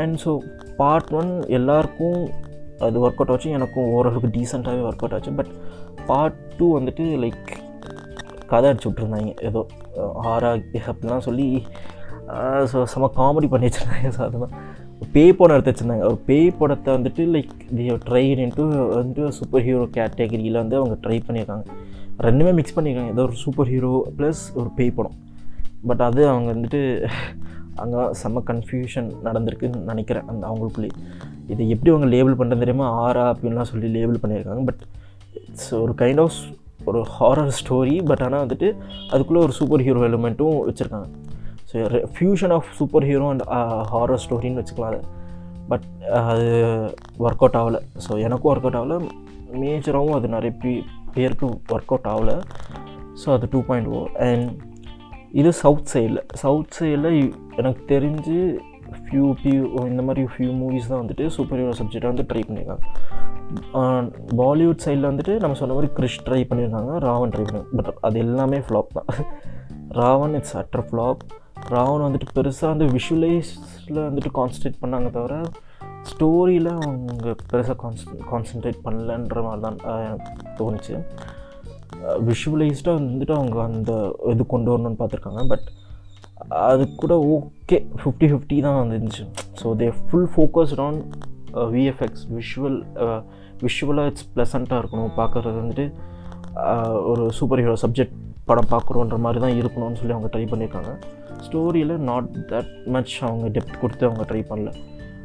அண்ட் 0.01 0.17
ஸோ 0.25 0.33
பார்ட் 0.81 1.13
ஒன் 1.21 1.31
எல்லாருக்கும் 1.59 2.21
அது 2.87 2.99
ஒர்க் 3.05 3.21
அவுட் 3.23 3.33
ஆச்சு. 3.35 3.55
எனக்கும் 3.59 3.89
ஓரளவுக்கு 3.97 4.31
டீசெண்டாகவே 4.37 4.85
ஒர்க் 4.89 5.05
அவுட் 5.05 5.17
ஆச்சு. 5.17 5.33
பட் 5.41 5.53
பார்ட் 6.11 6.39
டூ 6.59 6.67
வந்துட்டு 6.79 7.07
லைக் 7.25 7.51
கதை 8.53 8.69
அடிச்சு 8.71 8.89
விட்ருந்தாங்க 8.91 9.33
ஏதோ 9.49 9.61
ஆரா 10.33 10.51
அப்படிலாம் 10.91 11.27
சொல்லி 11.29 11.49
ஸோ 12.73 12.79
செம்ம 12.93 13.11
காமெடி 13.19 13.49
பண்ணி 13.53 13.67
வச்சுருந்தாங்க. 13.69 14.11
ஸோ 14.17 14.21
அதுதான் 14.27 14.55
பேய் 15.15 15.37
படம் 15.39 15.55
எடுத்து 15.57 15.73
வச்சுருந்தாங்க. 15.73 16.05
ஒரு 16.11 16.19
பேய் 16.29 16.49
படத்தை 16.59 16.91
வந்துட்டு 16.97 17.23
லைக் 17.35 17.55
தி 17.77 17.85
ட்ரை 18.09 18.25
இன்ட்டு 18.45 18.65
வந்துட்டு 18.97 19.25
சூப்பர் 19.39 19.65
ஹீரோ 19.67 19.85
கேட்டகரியில் 19.97 20.61
வந்து 20.63 20.77
அவங்க 20.81 20.97
ட்ரை 21.05 21.19
பண்ணியிருக்காங்க. 21.27 21.65
ரெண்டுமே 22.27 22.53
மிக்ஸ் 22.59 22.75
பண்ணியிருக்காங்க 22.77 23.13
ஏதோ 23.15 23.23
ஒரு 23.29 23.37
சூப்பர் 23.43 23.69
ஹீரோ 23.73 23.91
ப்ளஸ் 24.17 24.43
ஒரு 24.61 24.69
பேய் 24.79 24.97
படம். 24.97 25.17
பட் 25.89 26.03
அது 26.07 26.23
அவங்க 26.33 26.49
வந்துட்டு 26.55 26.81
அங்கே 27.83 28.01
செம்ம 28.23 28.43
கன்ஃபியூஷன் 28.51 29.09
நடந்திருக்குன்னு 29.27 29.79
நினைக்கிறேன் 29.91 30.27
அந்த 30.31 30.43
அவங்களுக்குள்ளேயே. 30.49 30.95
இதை 31.53 31.63
எப்படி 31.75 31.91
அவங்க 31.93 32.09
லேபிள் 32.15 32.39
பண்ணுறது 32.41 32.63
தெரியுமா? 32.65 32.89
ஆரா 33.05 33.25
அப்படின்லாம் 33.33 33.71
சொல்லி 33.73 33.89
லேபிள் 33.97 34.21
பண்ணியிருக்காங்க. 34.25 34.65
பட் 34.71 34.83
இட்ஸ் 35.49 35.71
ஒரு 35.85 35.95
கைண்ட் 36.03 36.23
ஆஃப் 36.25 36.41
ஒரு 36.91 37.01
ஹாரர் 37.17 37.55
ஸ்டோரி 37.61 37.97
பட் 38.11 38.23
ஆனால் 38.27 38.43
வந்துட்டு 38.45 38.69
அதுக்குள்ளே 39.13 39.41
ஒரு 39.47 39.55
சூப்பர் 39.61 39.85
ஹீரோ 39.87 40.03
எலிமெண்ட்டும் 40.11 40.59
வச்சுருக்காங்க 40.69 41.09
so 41.71 42.05
fusion 42.15 42.55
of 42.59 42.71
super 42.79 43.07
hero 43.11 43.27
and 43.33 43.45
horror 43.95 44.23
ஸ்டோரின்னு 44.27 44.63
வச்சுக்கலாம் 44.63 44.93
அதை. 44.93 45.01
பட் 45.73 45.85
uh, 46.15 46.23
அது 46.31 46.47
ஒர்க் 47.25 47.43
அவுட் 47.45 47.59
ஆகலை. 47.61 47.81
ஸோ 48.07 48.13
எனக்கும் 48.27 48.51
ஒர்க் 48.53 48.67
அவுட் 48.67 48.79
ஆகலை 48.81 48.99
மேஜராகவும் 49.61 50.17
அது 50.17 50.29
நிறைய 50.35 50.51
பேருக்கு 51.15 51.47
ஒர்க் 51.47 51.93
அவுட் 51.97 52.09
ஆகலை. 52.09 52.41
ஸோ 53.25 53.33
அது 53.33 53.49
டூ 53.51 53.63
பாயிண்ட் 53.63 53.89
ஓ 53.89 54.07
அண்ட் 54.17 54.63
இது 55.33 55.53
சவுத் 55.53 55.91
சைடில் 55.95 56.21
சவுத் 56.35 56.77
சைடில் 56.81 57.33
எனக்கு 57.57 57.95
தெரிஞ்சு 57.95 58.59
ஃபியூ 59.05 59.35
பியூ 59.43 59.87
இந்த 59.87 60.03
மாதிரி 60.03 60.27
ஃபியூ 60.37 60.53
மூவிஸ் 60.57 60.87
தான் 60.87 61.07
வந்துட்டு 61.07 61.27
சூப்பர் 61.27 61.59
ஹீரோ 61.59 62.07
வந்து 62.09 62.27
ட்ரை 62.33 62.43
பண்ணியிருக்காங்க 62.49 62.85
பாலிவுட் 64.37 64.83
சைடில் 64.85 65.09
வந்துட்டு 65.11 65.41
நம்ம 65.41 65.55
சொன்ன 65.55 65.75
மாதிரி 65.75 65.93
கிறிஷ் 65.95 66.23
ட்ரை 66.25 66.45
பண்ணியிருக்காங்க 66.45 66.99
ராவன் 66.99 67.31
ட்ரை 67.31 67.45
பண்ணி 67.45 67.65
பட் 67.77 67.95
அது 68.01 68.19
எல்லாமே 68.19 68.59
ஃப்ளாப் 68.59 68.87
தான். 68.93 69.27
RaOne 69.89 70.35
it's 70.35 70.57
utter 70.57 70.85
flop 70.91 71.19
RaOne 71.69 72.01
வந்துட்டு 72.01 72.27
பெருசாக 72.35 72.67
வந்து 72.67 72.87
விஷுவலைஸில் 72.87 74.09
வந்துட்டு 74.09 74.31
கான்சன்ட்ரேட் 74.35 74.81
பண்ணாங்க 74.81 75.11
தவிர 75.11 75.43
ஸ்டோரியில் 76.09 76.71
அவங்க 76.77 77.35
பெருசாக 77.51 77.77
கான்சன் 77.83 78.25
கான்சென்ட்ரேட் 78.31 78.81
பண்ணலன்ற 78.87 79.43
மாதிரி 79.47 79.63
தான் 79.67 79.79
எனக்கு 80.07 80.31
தோணுச்சு. 80.59 80.95
விஷுவலைஸ்டாக 82.29 82.99
வந்துட்டு 82.99 83.35
அவங்க 83.39 83.59
அந்த 83.69 83.93
இது 84.33 84.43
கொண்டு 84.55 84.71
வரணும்னு 84.73 85.01
பார்த்துருக்காங்க. 85.01 85.43
பட் 85.53 85.67
அது 86.69 86.85
கூட 87.03 87.15
ஓகே 87.35 87.79
ஃபிஃப்டி 88.01 88.27
ஃபிஃப்டி 88.31 88.59
தான் 88.67 88.79
வந்துருந்துச்சு. 88.83 89.25
So 89.61 89.75
they 89.81 89.89
full 90.07 90.31
focused 90.35 90.83
on 90.87 90.99
VFX 91.75 92.25
visual 92.37 92.79
விஷுவலாக 93.65 94.11
இட்ஸ் 94.11 94.29
ப்ளசண்ட்டாக 94.35 94.81
இருக்கணும். 94.83 95.13
பார்க்குறது 95.21 95.57
வந்துட்டு 95.63 95.87
ஒரு 97.11 97.25
சூப்பர் 97.39 97.63
ஹீரோ 97.63 97.75
சப்ஜெக்ட் 97.85 98.17
படம் 98.49 98.71
பார்க்குறோன்ற 98.75 99.17
மாதிரி 99.25 99.41
தான் 99.45 99.59
இருக்கணும்னு 99.61 99.99
சொல்லி 100.01 100.15
அவங்க 100.17 100.31
ட்ரை 100.35 100.45
பண்ணியிருக்காங்க 100.53 100.93
ஸ்டோரியில் 101.47 101.95
நாட் 102.09 102.31
தட் 102.53 102.73
மச் 102.95 103.15
அவங்க 103.29 103.47
டெப்த் 103.57 103.81
கொடுத்து 103.83 104.09
அவங்க 104.09 104.25
ட்ரை 104.31 104.41
பண்ணல. 104.49 104.71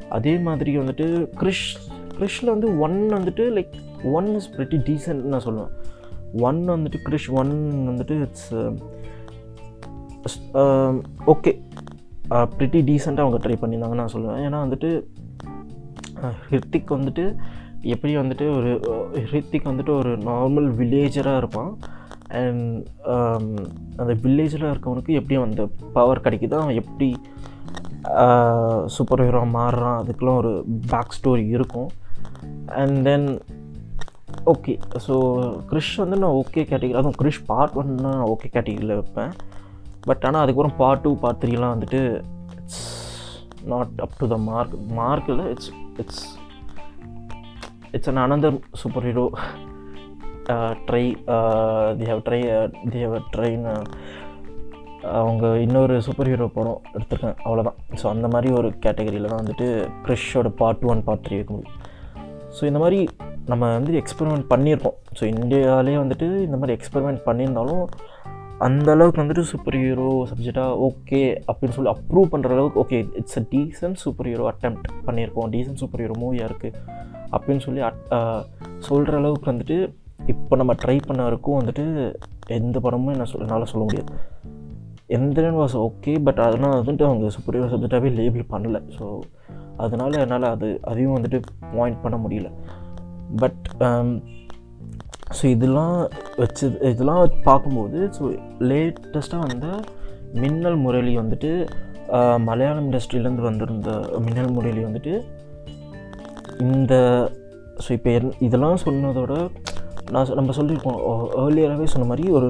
அதே 0.10 0.34
மாதிரி 0.38 0.72
வந்துட்டு 0.80 1.06
கிறிஷ் 1.42 1.68
கிறிஷில் 2.18 2.54
வந்து 2.54 2.68
ஒன் 2.80 2.98
வந்துட்டு 3.14 3.44
like 3.58 3.74
one 4.18 4.28
is 4.36 4.50
pretty 4.58 4.78
decent 4.90 5.22
நான் 5.32 5.46
சொல்லுவேன். 5.46 5.72
ஒன் 6.48 6.62
வந்துட்டு 6.70 7.00
கிறிஷ் 7.08 7.30
ஒன் 7.42 7.54
வந்துட்டு 7.90 8.16
இட்ஸ் 8.26 8.52
ஓகே 11.34 11.52
ப்ரிட்டி 12.58 12.80
டீசெண்டாக 12.90 13.26
அவங்க 13.26 13.40
ட்ரை 13.44 13.58
பண்ணியிருந்தாங்க 13.62 13.98
நான் 14.02 14.14
சொல்லுவேன். 14.14 14.40
ஏன்னா 14.46 14.60
வந்துட்டு 14.66 14.90
uh, 16.24 16.34
ஹிர்திக் 16.50 16.96
வந்துட்டு 16.98 17.26
எப்படி 17.94 18.18
வந்துட்டு 18.18 18.46
ஒரு 18.58 18.72
uh, 18.92 19.26
ஹிர்திக் 19.32 19.70
வந்துட்டு 19.72 19.94
ஒரு 19.98 20.12
நார்மல் 20.18 20.70
வில்லேஜராக 20.80 21.42
இருப்பான். 21.44 21.72
அண்ட் 22.28 22.88
um, 23.16 23.48
அந்த 23.96 24.14
வில்லேஜில் 24.24 24.72
இருக்கவனுக்கு 24.72 25.12
எப்படி 25.20 25.36
அந்த 25.42 25.66
பவர் 25.94 26.22
கிடைக்குதோ 26.22 26.58
அவன் 26.62 26.80
எப்படி 26.84 27.10
சூப்பர் 28.96 29.24
ஹீரோ 29.26 29.42
மாறுறான். 29.58 30.00
அதுக்கெலாம் 30.02 30.40
ஒரு 30.42 30.54
பேக் 30.94 31.16
ஸ்டோரி 31.18 31.46
இருக்கும். 31.58 31.90
And 32.82 32.98
then 33.08 33.28
okay 34.54 34.74
so 35.06 35.16
Krrish 35.70 35.94
வந்து 36.04 36.18
நான் 36.24 36.38
ஓகே 36.42 36.62
கேட்டகிரி 36.70 36.96
அதுவும் 37.00 37.20
கிறிஷ் 37.22 37.44
பார்ட் 37.52 37.78
ஒன் 37.82 37.92
நான் 38.06 38.26
ஓகே 38.34 38.48
கேட்டகிரியில் 38.56 38.98
வைப்பேன். 39.00 39.34
பட் 40.10 40.26
ஆனால் 40.28 40.44
அதுக்கப்புறம் 40.44 40.78
பார்ட் 40.82 41.04
டூ 41.06 41.12
பார்ட் 41.24 41.40
த்ரீலாம் 41.44 41.74
வந்துட்டு 41.76 42.02
it's 42.58 42.84
not 43.72 43.94
up 44.06 44.18
to 44.20 44.28
the 44.34 44.38
mark 44.50 44.76
mark 45.00 45.30
இல்லை 45.34 45.46
it's 45.54 45.72
it's 46.02 46.26
it's 47.96 48.12
an 48.12 48.22
another 48.26 48.60
super 48.82 49.08
hero 49.10 49.26
try 50.88 51.06
the 52.00 52.08
how 52.12 52.22
try 52.28 52.42
the 52.94 53.00
how 53.06 53.16
train 53.36 53.66
அவங்க 55.20 55.46
இன்னொரு 55.66 55.96
சூப்பர் 56.06 56.30
ஹீரோ 56.32 56.48
படம் 56.58 56.82
எடுத்திருக்கேன். 56.96 57.38
அவ்வளோதான் 57.46 57.78
ஸோ 58.02 58.06
அந்த 58.14 58.28
மாதிரி 58.34 58.50
ஒரு 58.60 58.70
கேட்டகரியில் 58.86 59.32
தான் 59.32 59.42
வந்துட்டு 59.44 59.68
க்ரிஷோட 60.06 60.50
பார்ட் 60.62 60.86
ஒன் 60.92 61.06
பார்ட் 61.08 61.24
த்ரீ 61.26 61.38
இருக்கும் 61.40 61.58
முடியும். 61.60 61.80
ஸோ 62.58 62.64
இந்த 62.70 62.80
மாதிரி 62.84 63.00
நம்ம 63.52 63.64
வந்து 63.78 63.94
எக்ஸ்பெரிமெண்ட் 64.02 64.46
பண்ணியிருக்கோம் 64.54 64.98
ஸோ 65.18 65.24
இந்தியாவிலே 65.34 65.98
வந்துட்டு 66.04 66.28
இந்த 66.48 66.58
மாதிரி 66.60 66.76
எக்ஸ்பெரிமெண்ட் 66.78 67.22
பண்ணியிருந்தாலும் 67.28 67.84
அந்த 68.68 68.88
அளவுக்கு 68.96 69.22
வந்துட்டு 69.22 69.44
சூப்பர் 69.50 69.78
ஹீரோ 69.82 70.10
சப்ஜெக்டாக 70.30 70.78
ஓகே 70.88 71.22
அப்படின்னு 71.50 71.76
சொல்லி 71.78 71.92
அப்ரூவ் 71.94 72.32
பண்ணுற 72.34 72.56
அளவுக்கு 72.56 72.80
okay 72.84 73.00
it's 73.22 73.40
a 73.42 73.44
decent 73.54 74.00
super 74.04 74.30
hero 74.32 74.46
attempt 74.52 74.88
பண்ணியிருக்கோம். 75.08 75.50
டீசன்ட் 75.56 75.82
சூப்பர் 75.82 76.04
ஹீரோ 76.04 76.16
மூவியாக 76.24 76.50
இருக்குது 76.50 76.78
அப்படின்னு 77.36 77.64
சொல்லி 77.68 77.82
சொல்கிற 78.88 79.18
அளவுக்கு 79.22 79.52
வந்துட்டு 79.54 79.78
இப்போ 80.34 80.56
நம்ம 80.62 80.74
ட்ரை 80.84 80.98
பண்ண 81.08 81.22
வரைக்கும் 81.28 81.60
வந்துட்டு 81.62 81.84
எந்த 82.60 82.80
படமும் 82.86 83.14
என்ன 83.16 83.28
சொல் 83.32 83.44
என்னால் 83.46 83.72
சொல்ல 83.72 83.84
முடியாது. 83.88 84.12
எந்திரன் 85.10 85.58
வாஸ் 85.58 85.76
ஓகே 85.82 86.14
பட் 86.24 86.40
அதனால் 86.46 86.78
வந்துட்டு 86.80 87.06
அவங்க 87.06 87.30
சூப்பர் 87.30 87.58
சப்ஜெக்டாகவே 87.74 88.10
லேபிள் 88.16 88.52
பண்ணலை. 88.54 88.82
ஸோ 88.98 89.06
அதனால் 89.78 90.22
என்னால் 90.22 90.52
அது 90.52 90.68
அதையும் 90.84 91.16
வந்துட்டு 91.16 91.40
பாயிண்ட் 91.74 92.04
பண்ண 92.04 92.18
முடியல. 92.18 92.50
பட் 93.42 93.62
ஸோ 95.30 95.44
um, 95.44 95.52
இதெல்லாம் 95.52 95.96
வச்சு 96.38 96.66
இதெல்லாம் 96.90 97.20
பார்க்கும்போது 97.44 98.00
ஸோ 98.18 98.24
லேட்டஸ்ட்டாக 98.70 99.46
வந்த 99.46 99.68
மின்னல் 100.34 100.78
முரளி 100.78 101.14
வந்துட்டு 101.18 101.52
மலையாளம் 102.46 102.86
இண்டஸ்ட்ரியிலேருந்து 102.86 103.48
வந்திருந்த 103.48 103.92
மின்னல் 104.26 104.52
முரளி 104.52 104.82
வந்துட்டு 104.84 105.14
இந்த 106.66 106.94
ஸோ 107.78 107.92
இப்போ 107.92 108.12
இதெல்லாம் 108.40 108.84
சொன்னதோட 108.84 109.34
நான் 110.12 110.28
சொ- 110.28 110.36
நம்ம 110.36 110.54
சொல்லியிருக்கோம் 110.58 111.00
ஏர்லியராகவே 111.42 111.88
சொன்ன 111.94 112.08
மாதிரி 112.08 112.26
ஒரு 112.32 112.50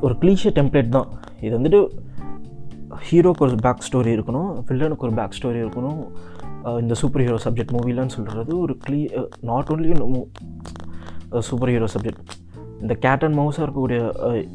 ஒரு 0.00 0.14
க்ளீஷே 0.14 0.50
டெம்ப்ளேட் 0.54 0.88
தான். 0.88 1.08
இது 1.40 1.58
வந்துட்டு 1.58 1.88
ஹீரோக்கு 3.10 3.40
ஒரு 3.40 3.54
பேக் 3.54 3.84
ஸ்டோரி 3.92 4.08
இருக்கணும் 4.16 4.62
வில்லனுக்கு 4.68 4.96
ஒரு 4.96 5.12
பேக் 5.12 5.36
ஸ்டோரி 5.42 5.60
இருக்கணும் 5.66 6.00
இந்த 6.80 6.94
சூப்பர் 6.94 7.22
ஹீரோ 7.22 7.36
சப்ஜெக்ட் 7.44 7.72
மூவிலான்னு 7.72 8.06
சொல்கிறது 8.06 8.58
ஒரு 8.58 8.78
க்ளீ 8.88 9.26
not 9.40 9.66
only 9.68 10.24
super 11.38 11.68
hero 11.68 11.84
subject 11.84 12.24
இந்த 12.80 12.94
கேட் 12.94 13.24
அண்ட் 13.24 13.38
மவுஸாக 13.38 13.66
இருக்கக்கூடிய 13.66 14.00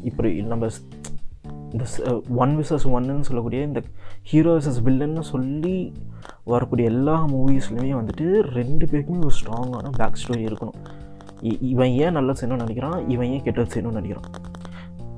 இப்படி 0.04 0.42
நம்ம 0.42 0.68
இந்த 1.70 1.84
ஒன் 2.28 2.58
விசஸ் 2.58 2.90
ஒன்னு 2.90 3.24
சொல்லக்கூடிய 3.24 3.62
இந்த 3.62 3.82
ஹீரோ 4.22 4.58
விசஸ் 4.58 4.80
வில்லன்னு 4.84 5.20
சொல்லி 5.20 5.92
வரக்கூடிய 6.44 6.88
எல்லா 6.88 7.24
மூவிஸ்லையுமே 7.26 7.94
வந்துட்டு 7.94 8.40
ரெண்டு 8.40 8.86
பேருக்குமே 8.86 9.18
ஒரு 9.18 9.30
ஸ்ட்ராங்கான 9.44 9.88
பேக் 9.96 10.18
ஸ்டோரி 10.22 10.52
இருக்கணும். 10.52 10.74
இ- 11.42 11.58
இவன் 11.60 11.88
ஏன் 11.88 12.12
நல்லது 12.12 12.46
செய்யணும்னு 12.46 12.58
நினைக்கிறான் 12.58 13.08
இவன் 13.08 13.26
ஏன் 13.26 13.42
கெட்டது 13.42 13.80
செய்யணும்னு 13.80 13.94
நினைக்கிறான் 13.94 14.30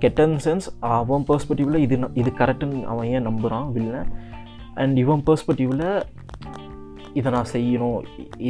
கெட்டன் 0.05 0.37
சென்ஸ் 0.45 0.67
அவன் 0.81 1.25
பர்ஸ்பெக்டிவில் 1.29 1.83
இது 1.87 1.99
இது 2.15 2.31
கரெக்டுன்னு 2.39 2.81
அவன் 2.85 3.07
ஏன் 3.07 3.27
நம்புகிறான் 3.27 3.69
வில்லன் 3.73 4.11
அண்ட் 4.75 4.97
இவன் 4.99 5.23
பர்ஸ்பெக்டிவில் 5.27 5.87
இதை 7.13 7.29
நான் 7.33 7.51
செய்யணும் 7.53 7.99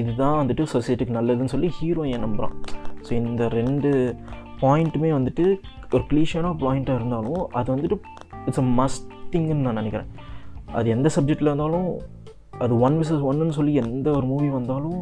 இதுதான் 0.00 0.36
வந்துட்டு 0.40 0.64
சொசைட்டிக்கு 0.72 1.16
நல்லதுன்னு 1.16 1.52
சொல்லி 1.54 1.68
ஹீரோ 1.78 2.04
ஏன் 2.14 2.24
நம்புகிறான் 2.26 2.54
ஸோ 3.06 3.12
இந்த 3.12 3.48
ரெண்டு 3.48 3.90
பாயிண்ட்டுமே 4.60 5.10
வந்துட்டு 5.18 5.44
ஒரு 5.90 6.04
கிளீஷனாக 6.10 6.54
பாயிண்ட்டாக 6.62 6.98
இருந்தாலும் 7.00 7.42
அது 7.58 7.68
வந்துட்டு 7.74 7.96
இட்ஸ் 8.46 8.62
அ 8.62 8.66
மஸ்டிங்னு 8.78 9.64
நான் 9.66 9.80
நினைக்கிறேன். 9.80 10.08
அது 10.72 10.88
எந்த 10.90 11.08
சப்ஜெக்டில் 11.16 11.50
இருந்தாலும் 11.50 11.88
அது 12.58 12.72
ஒன் 12.78 12.96
விசஸ் 13.00 13.24
ஒன்னுன்னு 13.30 13.56
சொல்லி 13.58 13.74
எந்த 13.74 14.10
ஒரு 14.10 14.26
மூவி 14.26 14.48
வந்தாலும் 14.48 15.00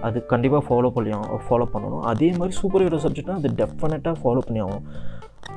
அது 0.00 0.18
கண்டிப்பாக 0.32 0.62
ஃபாலோ 0.66 0.90
பண்ணி 0.90 1.12
ஃபாலோ 1.48 1.66
பண்ணணும். 1.74 2.04
அதே 2.12 2.28
மாதிரி 2.30 2.52
சூப்பர் 2.60 2.82
ஹீரோ 2.82 3.00
சப்ஜெக்ட்னா 3.04 3.38
அது 3.40 3.50
டெஃபினட்டாக 3.60 4.14
ஃபாலோ 4.22 4.42
பண்ணி 4.46 4.62
ஆகணும் 4.62 4.86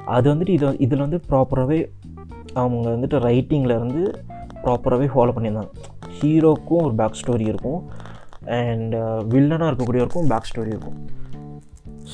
அது 0.06 0.34
வந்துட்டு 0.34 0.50
இதை 0.50 0.80
இதில் 0.80 1.00
வந்து 1.00 1.20
ப்ராப்பராகவே 1.30 1.90
அவங்க 2.54 2.90
வந்துட்டு 2.90 3.20
ரைட்டிங்கில் 3.20 3.76
இருந்து 3.76 4.26
ப்ராப்பராகவே 4.64 5.08
ஃபாலோ 5.16 5.32
பண்ணியிருந்தாங்க. 5.36 5.70
ஹீரோக்கும் 6.22 6.84
ஒரு 6.84 6.94
பேக் 6.96 7.18
ஸ்டோரி 7.26 7.40
இருக்கும் 7.40 7.90
அண்ட் 8.46 8.96
வில்லனாக 8.96 9.66
uh, 9.66 9.74
இருக்கக்கூடியவருக்கும் 9.74 10.28
பேக் 10.28 10.50
ஸ்டோரி 10.54 10.68
இருக்கும். 10.68 11.10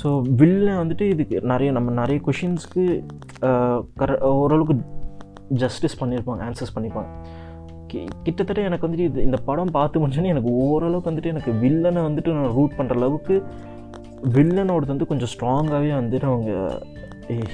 ஸோ 0.03 0.21
வில்லன் 0.21 0.87
வந்துட்டு 0.87 1.01
இதுக்கு 1.01 1.41
நிறைய 1.41 1.71
நம்ம 1.71 1.91
நிறைய 1.91 2.21
கொஷின்ஸ்க்கு 2.25 3.03
uh, 3.41 3.85
கர 3.95 4.17
ஓரளவுக்கு 4.17 4.75
ஜஸ்டிஸ் 5.47 6.03
பண்ணியிருப்பாங்க 6.03 6.51
ஆன்சர்ஸ் 6.51 6.79
பண்ணியிருப்பாங்க. 6.79 7.07
கி- 7.93 8.07
கிட்டத்தட்ட 8.23 8.61
எனக்கு 8.61 8.87
வந்துட்டு 8.87 8.99
இது 8.99 9.23
இந்த 9.23 9.37
படம் 9.37 9.71
பார்த்து 9.71 10.07
முடிச்சோன்னே 10.07 10.25
எனக்கு 10.25 10.49
ஓரளவுக்கு 10.49 11.11
வந்துட்டு 11.11 11.25
எனக்கு 11.25 11.51
வில்லனை 11.51 12.03
வந்துட்டு 12.03 12.33
நான் 12.33 12.53
ரூட் 12.53 12.71
பண்ணுற 12.77 12.91
அளவுக்கு 12.91 13.43
வில்லனோடது 14.23 14.85
வந்து 14.85 15.05
கொஞ்சம் 15.05 15.27
ஸ்ட்ராங்காகவே 15.37 15.91
வந்துட்டு 16.01 16.23
அவங்க 16.23 16.81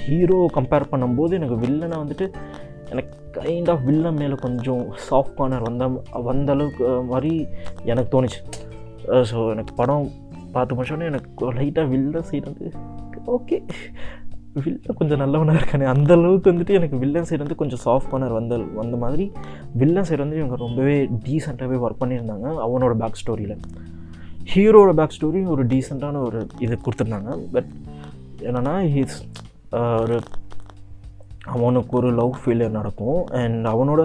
ஹீரோ 0.01 0.37
கம்பேர் 0.57 0.89
பண்ணும்போது 0.91 1.33
எனக்கு 1.39 1.57
வில்லனை 1.63 1.97
வந்துட்டு 2.03 2.25
எனக்கு 2.93 3.13
கைண்ட் 3.37 3.69
ஆஃப் 3.73 3.85
வில்லன் 3.87 4.19
மேலே 4.21 4.35
கொஞ்சம் 4.45 4.83
சாஃப்ட் 5.07 5.37
கார்னர் 5.37 5.65
வந்த 5.67 5.85
வந்த 6.27 6.51
அளவுக்கு 6.55 6.85
மாதிரி 7.11 7.31
எனக்கு 7.91 8.09
தோணுச்சு. 8.15 8.41
ஸோ 9.29 9.37
எனக்கு 9.53 9.73
படம் 9.79 10.05
பார்த்து 10.53 10.75
முடிச்சோடனே 10.75 11.09
எனக்கு 11.11 11.51
லைட்டாக 11.57 11.87
வில்லன் 11.93 12.27
சைடு 12.29 12.45
வந்து 12.51 12.67
ஓகே 13.37 13.57
வில்லன் 14.65 14.97
கொஞ்சம் 14.99 15.21
நல்லவனாக 15.21 15.59
இருக்கானே. 15.59 15.85
அந்த 15.93 16.11
அளவுக்கு 16.17 16.51
வந்துட்டு 16.51 16.77
எனக்கு 16.79 16.97
வில்லன் 17.03 17.27
சைடு 17.29 17.41
வந்து 17.43 17.57
கொஞ்சம் 17.61 17.81
சாஃப்ட் 17.85 18.11
கார்னர் 18.11 18.35
வந்த 18.37 18.57
வந்த 18.81 18.97
மாதிரி 19.03 19.25
வில்லன் 19.81 20.07
சைடு 20.09 20.21
வந்து 20.25 20.39
இவங்க 20.41 20.57
ரொம்பவே 20.65 20.95
டீசெண்டாகவே 21.25 21.79
ஒர்க் 21.85 22.01
பண்ணியிருந்தாங்க 22.03 22.47
அவனோட 22.65 22.93
பேக் 23.01 23.19
ஸ்டோரியில் 23.21 23.57
ஹீரோட 24.53 24.91
பேக் 24.99 25.15
ஸ்டோரி 25.17 25.41
ஒரு 25.55 25.65
டீசெண்டான 25.73 26.21
ஒரு 26.27 26.41
இது 26.65 26.77
கொடுத்துருந்தாங்க. 26.85 27.31
பட் 27.55 27.71
என்னென்னா 28.47 28.75
ஹீஸ் 28.95 29.17
ஒரு 30.01 30.17
அவனுக்கு 31.55 31.93
ஒரு 31.99 32.09
லவ் 32.19 32.35
ஃபெயிலியர் 32.41 32.77
நடக்கும். 32.79 33.19
அண்ட் 33.41 33.65
அவனோட 33.73 34.03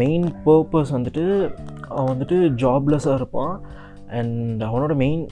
மெயின் 0.00 0.26
பர்பஸ் 0.46 0.90
வந்துட்டு 0.96 1.24
அவன் 1.96 2.10
வந்துட்டு 2.12 2.38
ஜாப்லெஸ்ஸாக 2.62 3.18
இருப்பான். 3.20 3.54
அண்ட் 4.18 4.60
அவனோட 4.68 4.92
மெயின் 5.04 5.22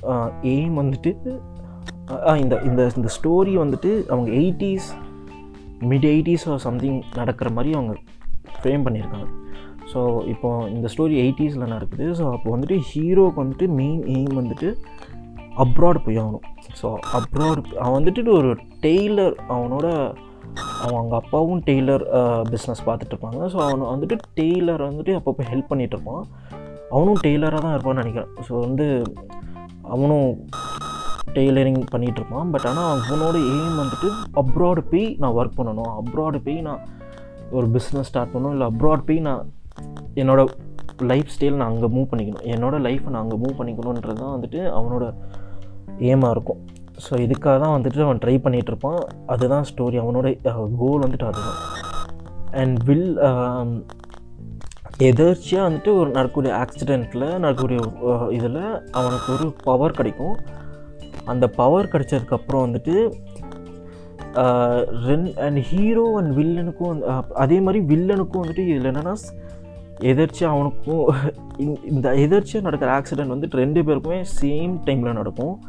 எய்ம் 0.55 0.77
வந்துட்டு 0.83 1.13
இந்த 2.43 2.55
இந்த 2.69 2.83
இந்த 2.99 3.09
ஸ்டோரி 3.17 3.53
வந்துட்டு 3.63 3.91
அவங்க 4.13 4.29
எயிட்டிஸ் 4.41 4.89
மிட் 5.91 6.07
எயிட்டிஸ் 6.13 6.45
சம்திங் 6.67 6.99
நடக்கிற 7.21 7.49
மாதிரி 7.57 7.71
அவங்க 7.79 7.95
ஃப்ரேம் 8.59 8.85
பண்ணியிருக்காங்க. 8.87 9.29
ஸோ 9.93 10.01
இப்போ 10.33 10.49
இந்த 10.75 10.87
ஸ்டோரி 10.93 11.17
எயிட்டிஸில் 11.25 11.73
நடக்குது. 11.75 12.07
ஸோ 12.19 12.25
அப்போ 12.37 12.49
வந்துட்டு 12.55 12.77
ஹீரோக்கு 12.91 13.43
வந்துட்டு 13.43 13.67
மெயின் 13.81 14.03
எய்ம் 14.15 14.39
வந்துட்டு 14.41 14.69
அப்ராட் 15.63 16.05
போய் 16.05 16.21
ஆகணும். 16.23 16.47
ஸோ 16.81 16.87
அப்ராட் 17.19 17.67
அவன் 17.83 17.97
வந்துட்டு 17.99 18.31
ஒரு 18.39 18.51
டெய்லர் 18.87 19.35
அவனோட 19.55 19.87
அவன் 20.83 20.99
அவங்க 20.99 21.15
அப்பாவும் 21.21 21.63
டெய்லர் 21.69 22.03
பிஸ்னஸ் 22.53 22.83
பார்த்துட்ருப்பாங்க 22.89 23.41
ஸோ 23.55 23.59
அவன் 23.67 23.91
வந்துட்டு 23.93 24.17
டெய்லர் 24.41 24.83
வந்துட்டு 24.89 25.15
அப்பப்போ 25.19 25.47
ஹெல்ப் 25.53 25.71
பண்ணிகிட்ருப்பான் 25.73 26.25
அவனும் 26.95 27.21
டெய்லராக 27.27 27.61
தான் 27.65 27.75
இருப்பான்னு 27.77 28.03
நினைக்கிறேன். 28.03 28.33
ஸோ 28.47 28.53
வந்து 28.67 28.87
அவனும் 29.95 30.29
டெய்லரிங் 31.37 31.83
பண்ணிகிட்ருப்பான் 31.95 32.51
பட் 32.53 32.67
ஆனால் 32.71 32.91
அவனோட 32.93 33.37
எய்ம் 33.55 33.81
வந்துட்டு 33.83 34.09
அப்ராடு 34.43 34.83
போய் 34.93 35.07
நான் 35.23 35.37
ஒர்க் 35.39 35.59
பண்ணணும். 35.59 35.91
அப்ராடு 36.01 36.39
போய் 36.47 36.61
நான் 36.69 36.85
ஒரு 37.57 37.67
பிஸ்னஸ் 37.75 38.09
ஸ்டார்ட் 38.11 38.33
பண்ணணும். 38.35 38.55
இல்லை 38.57 38.69
அப்ராட் 38.73 39.07
போய் 39.09 39.21
நான் 39.29 39.43
என்னோடய 40.23 40.55
லைஃப் 41.11 41.33
ஸ்டைல் 41.35 41.59
நான் 41.61 41.71
அங்கே 41.73 41.89
மூவ் 41.97 42.11
பண்ணிக்கணும். 42.11 42.47
என்னோடய 42.55 42.85
லைஃப்பை 42.87 43.11
நான் 43.15 43.25
அங்கே 43.25 43.39
மூவ் 43.43 43.59
பண்ணிக்கணுன்றது 43.59 44.21
தான் 44.23 44.35
வந்துட்டு 44.37 44.61
அவனோட 44.79 45.07
ஏமாக 45.99 46.31
இருக்கும். 46.31 46.65
ஸோ 47.09 47.15
இதுக்காக 47.15 47.61
தான் 47.61 47.81
வந்துட்டு 47.81 48.03
அவன் 48.03 48.19
ட்ரை 48.19 48.39
பண்ணிகிட்டு 48.45 48.73
இருப்பான். 48.73 48.99
அதுதான் 49.27 49.63
ஸ்டோரி 49.63 50.01
அவனோட 50.01 50.29
கோல் 50.79 51.01
வந்துட்டு 51.01 51.25
அதுதான். 51.25 51.59
அண்ட் 52.53 52.83
வில் 52.85 53.19
um, 53.19 53.85
எதர்ச்சியாக 54.99 55.69
வந்துட்டு 55.71 55.97
ஒரு 55.97 56.11
நடக்கக்கூடிய 56.11 56.55
ஆக்சிடெண்ட்டில் 56.55 57.39
நடக்கக்கூடிய 57.39 57.81
இதில் 58.31 58.91
அவனுக்கு 58.91 59.33
ஒரு 59.33 59.55
பவர் 59.65 59.91
கிடைக்கும். 59.91 60.37
அந்த 61.25 61.49
பவர் 61.49 61.89
கிடைச்சதுக்கப்புறம் 61.89 62.65
வந்துட்டு 62.67 63.13
ரென் 65.07 65.37
அண்ட் 65.37 65.59
ஹீரோ 65.59 66.15
அண்ட் 66.17 66.39
வில்லனுக்கும் 66.39 66.91
வந்து- 66.91 67.27
அதே 67.33 67.61
மாதிரி 67.61 67.95
வில்லனுக்கும் 67.95 68.43
வந்துட்டு 68.43 68.59
இதில் 68.59 68.91
என்னென்னா 68.91 69.15
எதர்ச்சியாக 70.01 70.57
அவனுக்கும் 70.57 71.15
இந்த- 71.59 71.81
இந்த 71.89 72.15
எதர்ச்சியாக 72.15 72.71
நடக்கிற 72.71 72.99
ஆக்சிடெண்ட் 72.99 73.31
வந்துட்டு 73.31 73.51
ரெண்டு 73.51 73.83
பேருக்குமே 73.83 74.25
சேம் 74.41 74.79
டைமில் 74.85 75.13
நடக்கும். 75.13 75.63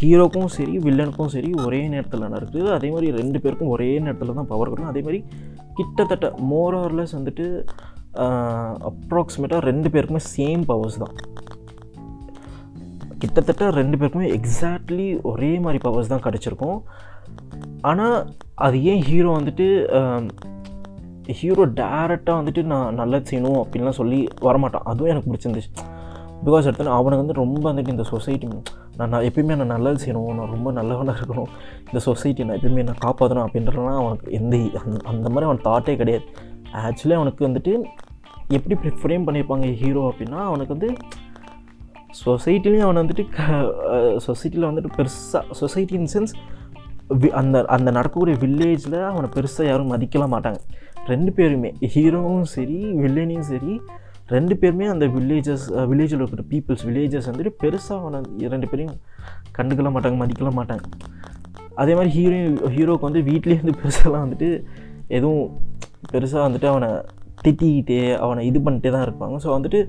ஹீரோக்கும் 0.00 0.52
சரி 0.54 0.74
வில்லனுக்கும் 0.84 1.32
சரி 1.34 1.50
ஒரே 1.64 1.80
நேரத்தில் 1.94 2.32
நடக்குது. 2.34 2.66
அதே 2.76 2.88
மாதிரி 2.94 3.08
ரெண்டு 3.20 3.38
பேருக்கும் 3.42 3.72
ஒரே 3.74 3.90
நேரத்தில் 4.04 4.38
தான் 4.38 4.50
பவர் 4.52 4.70
கிடைக்கும் 4.70 4.92
அதே 4.92 5.02
மாதிரி 5.06 5.20
கிட்டத்தட்ட 5.78 6.26
மோர் 6.52 6.76
ஆர்லெஸ் 6.84 7.16
வந்துட்டு 7.18 7.46
அப்ராக்சிமேட்டாக 8.90 9.66
ரெண்டு 9.70 9.88
பேருக்குமே 9.94 10.22
சேம் 10.34 10.64
பவர்ஸ் 10.70 10.98
தான். 11.04 11.14
கிட்டத்தட்ட 13.22 13.70
ரெண்டு 13.80 13.96
பேருக்குமே 14.00 14.28
எக்ஸாக்ட்லி 14.38 15.08
ஒரே 15.30 15.52
மாதிரி 15.64 15.78
பவர்ஸ் 15.86 16.12
தான் 16.12 16.24
கிடச்சிருக்கும். 16.26 16.78
ஆனால் 17.90 18.16
அது 18.66 18.76
ஏன் 18.90 19.02
ஹீரோ 19.08 19.30
வந்துட்டு 19.38 19.66
ஹீரோ 21.38 21.64
டேரெக்டாக 21.80 22.38
வந்துட்டு 22.40 22.62
நான் 22.72 22.98
நல்லது 23.00 23.28
செய்யணும் 23.30 23.60
அப்படின்லாம் 23.62 24.00
சொல்லி 24.00 24.18
வரமாட்டான். 24.46 24.88
அதுவும் 24.90 25.12
எனக்கு 25.12 25.30
பிடிச்சிருந்துச்சு. 25.30 25.72
பிகாஸ் 26.44 26.66
எடுத்தோன்னா 26.68 26.94
அவனுக்கு 27.00 27.26
வந்து 27.26 27.32
ரொம்ப 27.32 27.72
வந்துட்டு 27.72 27.88
இந்த 27.88 28.02
சொசைட்டி 28.02 28.48
நான் 28.96 29.08
நான் 29.08 29.22
எப்பயுமே 29.22 29.56
நான் 29.56 29.66
நல்லது 29.66 30.04
செய்யணும் 30.04 30.34
நான் 30.34 30.50
ரொம்ப 30.50 30.72
நல்லவனாக 30.72 31.20
இருக்கணும். 31.20 31.46
இந்த 31.86 31.98
சொசைட்டி 31.98 32.44
நான் 32.44 32.58
எப்பயுமே 32.58 32.82
நான் 32.82 33.02
காப்பாற்றணும் 33.04 33.46
அப்படின்றலாம் 33.46 33.96
அவனுக்கு 33.96 34.32
எந்த 34.32 34.56
அந்த- 34.56 35.08
அந்த 35.08 35.28
மாதிரி 35.30 35.44
அவன் 35.44 35.60
தாட்டே 35.64 35.96
கிடையாது. 35.96 36.24
ஆக்சுவலி 36.72 37.12
அவனுக்கு 37.12 37.48
வந்துட்டு 37.48 37.82
எப்படி 38.48 38.88
ஃப்ரேம் 38.88 39.26
பண்ணியிருப்பாங்க 39.26 39.74
ஹீரோ 39.74 40.14
அப்படின்னா 40.18 40.32
அவனுக்கு 40.32 40.76
வந்து 40.76 40.94
சொசைட்டிலையும் 42.26 42.78
அவன் 42.78 42.96
வந்துட்டு 42.96 43.26
சொசைட்டியில் 44.26 44.68
வந்துட்டு 44.70 44.86
பெருசாக 44.96 45.50
சொசைட்டி 45.50 45.94
இன் 45.94 46.08
சென்ஸ் 46.14 47.30
அந்த 47.30 47.64
அந்த 47.64 47.90
நடக்கக்கூடிய 47.90 48.36
வில்லேஜில் 48.40 49.04
அவனை 49.04 49.30
பெருசாக 49.30 49.66
யாரும் 49.66 49.92
மதிக்கலாம் 49.92 50.32
மாட்டாங்க. 50.34 50.56
ரெண்டு 51.06 51.32
பேருமே 51.32 51.74
ஹீரோவும் 51.80 52.42
சரி 52.42 52.92
வில்லனையும் 52.92 53.40
சரி 53.40 53.80
ரெண்டு 54.32 54.54
பேருமே 54.60 54.86
அந்த 54.92 55.04
வில்லேஜஸ் 55.14 55.64
வில்லேஜில் 55.90 56.20
இருக்கிற 56.20 56.44
பீப்புள்ஸ் 56.52 56.84
வில்லேஜஸ் 56.88 57.28
வந்துட்டு 57.30 57.52
பெருசாக 57.62 57.98
அவனை 58.02 58.20
ரெண்டு 58.54 58.68
பேரையும் 58.70 58.96
கண்டுக்கல 59.56 59.90
மாட்டாங்க 59.94 60.16
மதிக்கல 60.22 60.52
மாட்டாங்க. 60.58 60.84
அதே 61.82 61.92
மாதிரி 61.98 62.12
ஹீரோயின் 62.16 62.56
ஹீரோக்கு 62.76 63.08
வந்து 63.08 63.22
வீட்லேயே 63.28 63.60
வந்து 63.62 63.76
பெருசாலாம் 63.82 64.24
வந்துட்டு 64.26 64.48
எதுவும் 65.16 65.44
பெருசாக 66.12 66.46
வந்துட்டு 66.46 66.68
அவனை 66.72 66.88
திட்டிக்கிட்டே 67.44 68.00
அவனை 68.24 68.42
இது 68.50 68.58
பண்ணிட்டே 68.66 68.90
தான் 68.94 69.06
இருப்பாங்க. 69.06 69.36
ஸோ 69.44 69.48
வந்துட்டு 69.56 69.80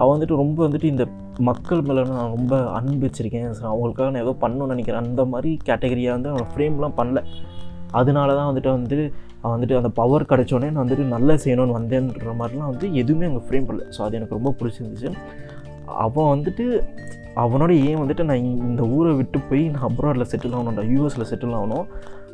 அவன் 0.00 0.14
வந்துட்டு 0.14 0.40
ரொம்ப 0.42 0.58
வந்துட்டு 0.66 0.90
இந்த 0.92 1.04
மக்கள் 1.48 1.86
மேலே 1.88 2.02
நான் 2.10 2.34
ரொம்ப 2.36 2.54
அன்பு 2.78 3.04
வச்சிருக்கேன். 3.06 3.48
அவங்களுக்காக 3.70 4.08
நான் 4.12 4.24
ஏதோ 4.26 4.34
பண்ணணும்னு 4.44 4.74
நினைக்கிறேன். 4.74 5.02
அந்த 5.06 5.24
மாதிரி 5.32 5.50
கேட்டகரியாக 5.68 6.16
வந்து 6.16 6.30
அவனை 6.32 6.46
ஃப்ரேம்லாம் 6.52 6.98
பண்ணல. 7.00 7.22
அதனால 7.92 8.34
தான் 8.34 8.54
வந்துட்டு 8.54 8.70
வந்து 8.70 9.12
அவன் 9.40 9.60
வந்துட்டு 9.60 9.76
அந்த 9.76 9.88
பவர் 9.88 10.22
கிடச்சோடனே 10.22 10.70
நான் 10.70 10.88
வந்துட்டு 10.88 11.04
நல்லா 11.04 11.34
செய்யணும்னு 11.34 11.78
வந்தேன்ற 11.78 12.34
மாதிரிலாம் 12.38 12.70
வந்து 12.70 12.94
எதுவுமே 12.94 13.26
அங்கே 13.26 13.42
ஃப்ரேம் 13.48 13.62
பண்ணல. 13.62 13.82
ஸோ 13.98 14.02
அது 14.02 14.16
எனக்கு 14.16 14.34
ரொம்ப 14.34 14.54
பிடிச்சிருந்துச்சு. 14.58 15.12
அவன் 15.86 16.38
வந்துட்டு 16.38 16.82
அவனோட 17.36 17.84
ஏன் 17.84 17.98
வந்துட்டு 17.98 18.24
நான் 18.24 18.36
இந்த- 18.36 18.82
ஊரை 18.82 19.14
விட்டு 19.14 19.40
போய் 19.40 19.68
நான் 19.68 19.82
அப்ராடில் 19.82 20.24
செட்டில் 20.24 20.54
ஆகணும்டா 20.54 20.84
யூஎஸில் 20.84 21.24
செட்டில் 21.30 21.54
ஆகணும். 21.54 21.86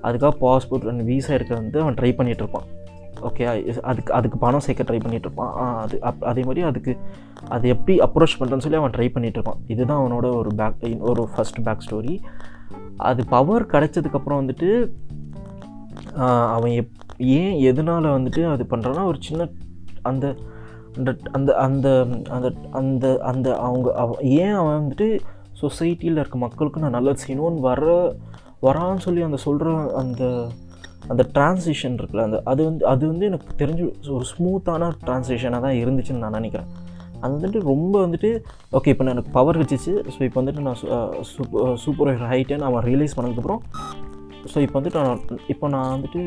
அதுக்காக 0.03 0.31
பாஸ்போர்ட் 0.41 0.89
அண்ட் 0.89 1.01
வீசா 1.01 1.31
இருக்க 1.31 1.55
வந்து 1.55 1.81
அவன் 1.81 1.95
ட்ரை 1.95 2.15
பண்ணிகிட்டு 2.15 2.27
இருப்பான். 2.27 2.63
ஓகே 3.23 3.75
அதுக்கு 3.81 4.13
அதுக்கு 4.13 4.39
பணம் 4.39 4.61
சேர்க்க 4.61 4.93
ட்ரை 4.93 4.97
பண்ணிகிட்டு 4.97 5.13
இருப்பான். 5.13 5.77
அது 5.77 6.01
அப் 6.01 6.25
அதே 6.25 6.43
மாதிரி 6.43 6.67
அதுக்கு 6.67 6.97
அது 7.49 7.69
எப்படி 7.69 7.99
அப்ரோச் 7.99 8.41
பண்ணுறேன்னு 8.41 8.59
சொல்லி 8.59 8.77
அவன் 8.77 8.91
ட்ரை 8.91 9.11
பண்ணிகிட்டு 9.15 9.39
இருப்பான். 9.39 9.57
இதுதான் 9.67 10.01
அவனோட 10.01 10.37
ஒரு 10.37 10.51
பேக் 10.57 10.97
ஒரு 11.01 11.29
ஃபர்ஸ்ட் 11.37 11.63
பேக் 11.63 11.85
ஸ்டோரி 11.91 12.19
அது 12.97 13.27
பவர் 13.27 13.67
கிடைச்சதுக்கப்புறம் 13.67 14.31
வந்துட்டு 14.31 14.91
அவன் 16.55 16.73
எப் 16.73 16.93
ஏன் 17.39 17.55
எதனால் 17.71 18.15
வந்துட்டு 18.17 18.43
அது 18.53 18.65
பண்ணுறான்னா 18.71 19.05
ஒரு 19.05 19.19
சின்ன 19.21 19.49
அந்த 20.03 20.27
அந்த 20.97 21.11
அந்த 21.33 21.51
அந்த 21.57 21.89
அந்த 22.35 22.49
அந்த 22.81 23.07
அந்த 23.23 23.49
அவங்க 23.57 23.89
அவ 23.95 24.15
ஏன் 24.43 24.55
அவன் 24.55 24.79
வந்துட்டு 24.81 25.09
சொசைட்டியில் 25.63 26.21
இருக்க 26.21 26.39
மக்களுக்கு 26.39 26.81
நான் 26.81 26.97
நல்லது 26.99 27.25
செய்யணும்னு 27.25 27.61
வர 27.61 27.85
வரான்னு 28.63 29.05
சொல்லி 29.07 29.23
அந்த 29.23 29.37
சொல்கிற 29.37 29.75
அந்த 30.03 30.23
அந்த 31.09 31.23
டிரான்சிஷன் 31.35 31.97
இருக்குல்ல 31.99 32.27
அந்த 32.29 32.39
அது 32.45 32.65
வந்து 32.65 32.85
அது 32.87 33.05
வந்து 33.07 33.27
எனக்கு 33.27 33.57
தெரிஞ்சு 33.63 33.85
ஒரு 34.17 34.25
ஸ்மூத்தான 34.33 34.91
டிரான்சிஷனாக 35.05 35.61
தான் 35.67 35.79
இருந்துச்சுன்னு 35.83 36.25
நான் 36.25 36.39
நினைக்கிறேன். 36.39 36.71
அது 37.21 37.33
வந்துட்டு 37.37 37.61
ரொம்ப 37.63 37.95
வந்துட்டு 38.07 38.31
ஓகே 38.73 38.91
இப்போ 38.93 39.05
நான் 39.05 39.15
எனக்கு 39.15 39.31
பவர் 39.31 39.59
வச்சிச்சு. 39.59 39.93
ஸோ 40.15 40.21
இப்போ 40.23 40.39
வந்துட்டு 40.43 40.65
நான் 40.69 40.81
சூப்பர் 41.33 41.77
சூப்பர் 41.77 42.11
ஹைட்டை 42.33 42.57
நான் 42.57 42.71
அவன் 42.73 42.87
ரியலைஸ் 42.91 43.17
பண்ணதுக்கப்புறம் 43.17 43.63
ஸோ 44.53 44.59
இப்போ 44.65 44.77
வந்துட்டு 44.79 45.01
நான் 45.07 45.43
இப்போ 45.53 45.67
நான் 45.75 45.93
வந்துட்டு 45.95 46.21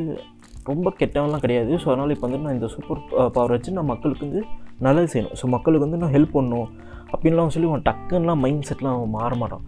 ரொம்ப 0.69 0.87
கெட்டவன்லாம் 0.99 1.43
கிடையாது. 1.45 1.71
ஸோ 1.81 1.87
அதனால் 1.91 2.13
இப்போ 2.15 2.25
வந்துட்டு 2.27 2.47
நான் 2.47 2.57
இந்த 2.57 2.69
சூப்பர் 2.75 3.01
பவர் 3.35 3.53
வச்சு 3.55 3.75
நான் 3.77 3.91
மக்களுக்கு 3.93 4.25
வந்து 4.27 4.41
நல்லது 4.87 5.09
செய்யணும். 5.13 5.35
ஸோ 5.41 5.47
மக்களுக்கு 5.55 5.85
வந்து 5.87 6.01
நான் 6.03 6.15
ஹெல்ப் 6.15 6.35
பண்ணணும் 6.37 6.69
அப்படின்லாம் 7.13 7.53
சொல்லி 7.55 7.69
அவன் 7.71 7.87
டக்குன்னுலாம் 7.89 8.43
மைண்ட் 8.45 8.67
செட்லாம் 8.69 8.97
அவன் 8.97 9.15
மாற 9.19 9.31
மாட்டான். 9.41 9.65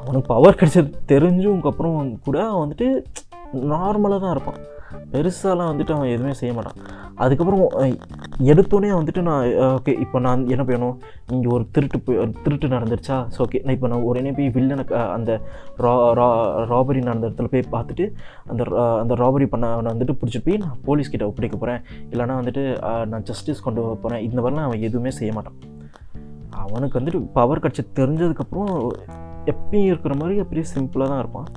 அவனுக்கு 0.00 0.28
பவர் 0.34 0.58
கிடைச்சது 0.60 0.90
தெரிஞ்சவங்க 1.12 1.68
அப்புறம் 1.72 1.96
கூட 2.26 2.38
வந்துட்டு 2.62 2.88
நார்மலாக 3.72 4.20
தான் 4.24 4.34
இருப்பான். 4.36 4.60
பெருசாலாம் 5.12 5.70
வந்துட்டு 5.70 5.94
அவன் 5.96 6.12
எதுவுமே 6.14 6.34
செய்ய 6.40 6.52
மாட்டான். 6.56 6.78
அதுக்கப்புறம் 7.24 7.62
எடுத்தோடனே 8.52 8.90
வந்துட்டு 8.98 9.22
நான் 9.28 9.44
ஓகே 9.76 9.92
இப்போ 10.04 10.18
நான் 10.26 10.42
என்ன 10.54 10.64
பண்ணணும்? 10.68 10.96
இங்கே 11.34 11.48
ஒரு 11.56 11.64
திருட்டு 11.74 11.98
போய் 12.06 12.18
திருட்டு 12.44 12.66
நடந்துருச்சா? 12.74 13.18
ஸோ 13.34 13.38
ஓகே 13.44 13.60
நான் 13.64 13.76
இப்போ 13.76 13.88
நான் 13.92 14.06
உடனே 14.10 14.32
போய் 14.38 14.52
வில்லனை 14.56 14.84
அந்த 15.16 15.30
ரா 15.86 15.94
ரா 16.20 16.28
ராபரி 16.72 17.02
நடந்த 17.08 17.28
இடத்துல 17.28 17.50
போய் 17.54 17.70
பார்த்துட்டு 17.74 18.06
அந்த 18.50 18.64
அந்த 19.02 19.14
ராபரி 19.22 19.48
பண்ண 19.54 19.72
அவனை 19.76 19.92
வந்துட்டு 19.94 20.18
பிடிச்சிட்டு 20.20 20.46
போய் 20.48 20.62
நான் 20.64 20.80
போலீஸ் 20.88 21.12
கிட்ட 21.14 21.30
ஒப்படைக்க 21.30 21.58
போகிறேன் 21.62 21.82
இல்லைனா 22.12 22.36
வந்துட்டு 22.42 22.64
நான் 23.12 23.26
ஜஸ்டிஸ் 23.30 23.64
கொண்டு 23.68 23.82
போகிறேன் 24.04 24.24
இந்த 24.28 24.38
மாதிரிலாம் 24.40 24.68
அவன் 24.70 24.84
எதுவுமே 24.88 25.12
செய்ய 25.20 25.32
மாட்டான். 25.38 25.58
அவனுக்கு 26.64 26.98
வந்துட்டு 26.98 27.20
பவர் 27.38 27.64
கட்சி 27.64 27.82
தெரிஞ்சதுக்கப்புறம் 28.00 28.74
எப்பயும் 29.52 29.88
இருக்கிற 29.90 30.12
மாதிரி 30.20 30.36
அப்படியே 30.42 30.66
சிம்பிளாக 30.74 31.08
தான் 31.10 31.22
இருப்பான். 31.22 31.48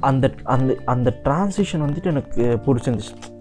அந்த 0.00 0.30
அந்த 0.44 0.76
அந்த 0.84 1.20
டிரான்சிஷன் 1.24 1.76
வந்துட்டு 1.76 2.04
எனக்கு 2.04 2.58
பிடிச்சிருந்துச்சு. 2.66 3.38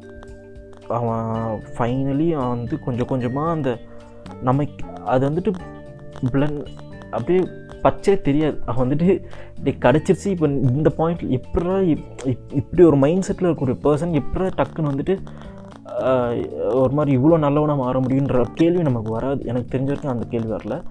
அவன் 0.88 1.62
ஃபைனலி 1.78 2.32
அவன் 2.32 2.48
வந்து 2.48 2.80
கொஞ்சம் 2.80 3.08
கொஞ்சமாக 3.08 3.52
அந்த 3.52 3.78
நமக்கு 4.42 4.86
அது 5.06 5.30
வந்துட்டு 5.30 5.54
பிளன் 6.32 6.66
அப்படியே 7.12 7.48
பச்சே 7.84 8.22
தெரியாது. 8.22 8.62
அவன் 8.66 8.90
வந்துட்டு 8.90 9.24
இப்படி 9.64 9.98
கிடச்சிருச்சு 9.98 10.26
இப்போ 10.26 10.48
இந்த 10.48 10.92
பாயிண்டில் 10.98 11.42
எப்படா 11.42 11.96
இப்- 11.96 12.06
இப்- 12.24 12.54
இப்படி 12.54 12.84
ஒரு 12.84 12.98
மைண்ட் 12.98 13.32
செட்டில் 13.32 13.56
இருக்க 13.56 13.90
ஒரு 13.90 13.98
பர்சன் 13.98 14.22
எப்படா 14.22 14.52
டக்குன்னு 14.58 14.90
வந்துட்டு 14.92 15.18
ஒரு 16.74 16.90
மாதிரி 16.92 17.18
இவ்வளோ 17.18 17.38
நல்லவனாக 17.38 17.82
மாற 17.84 18.00
முடியுன்ற 18.00 18.46
கேள்வி 18.54 18.82
நமக்கு 18.82 19.12
வராது. 19.12 19.46
எனக்கு 19.46 19.78
தெரிஞ்ச 19.78 19.84
வரைக்கும் 19.84 20.12
அந்த 20.12 20.28
கேள்வி 20.30 20.52
வரல. 20.52 20.84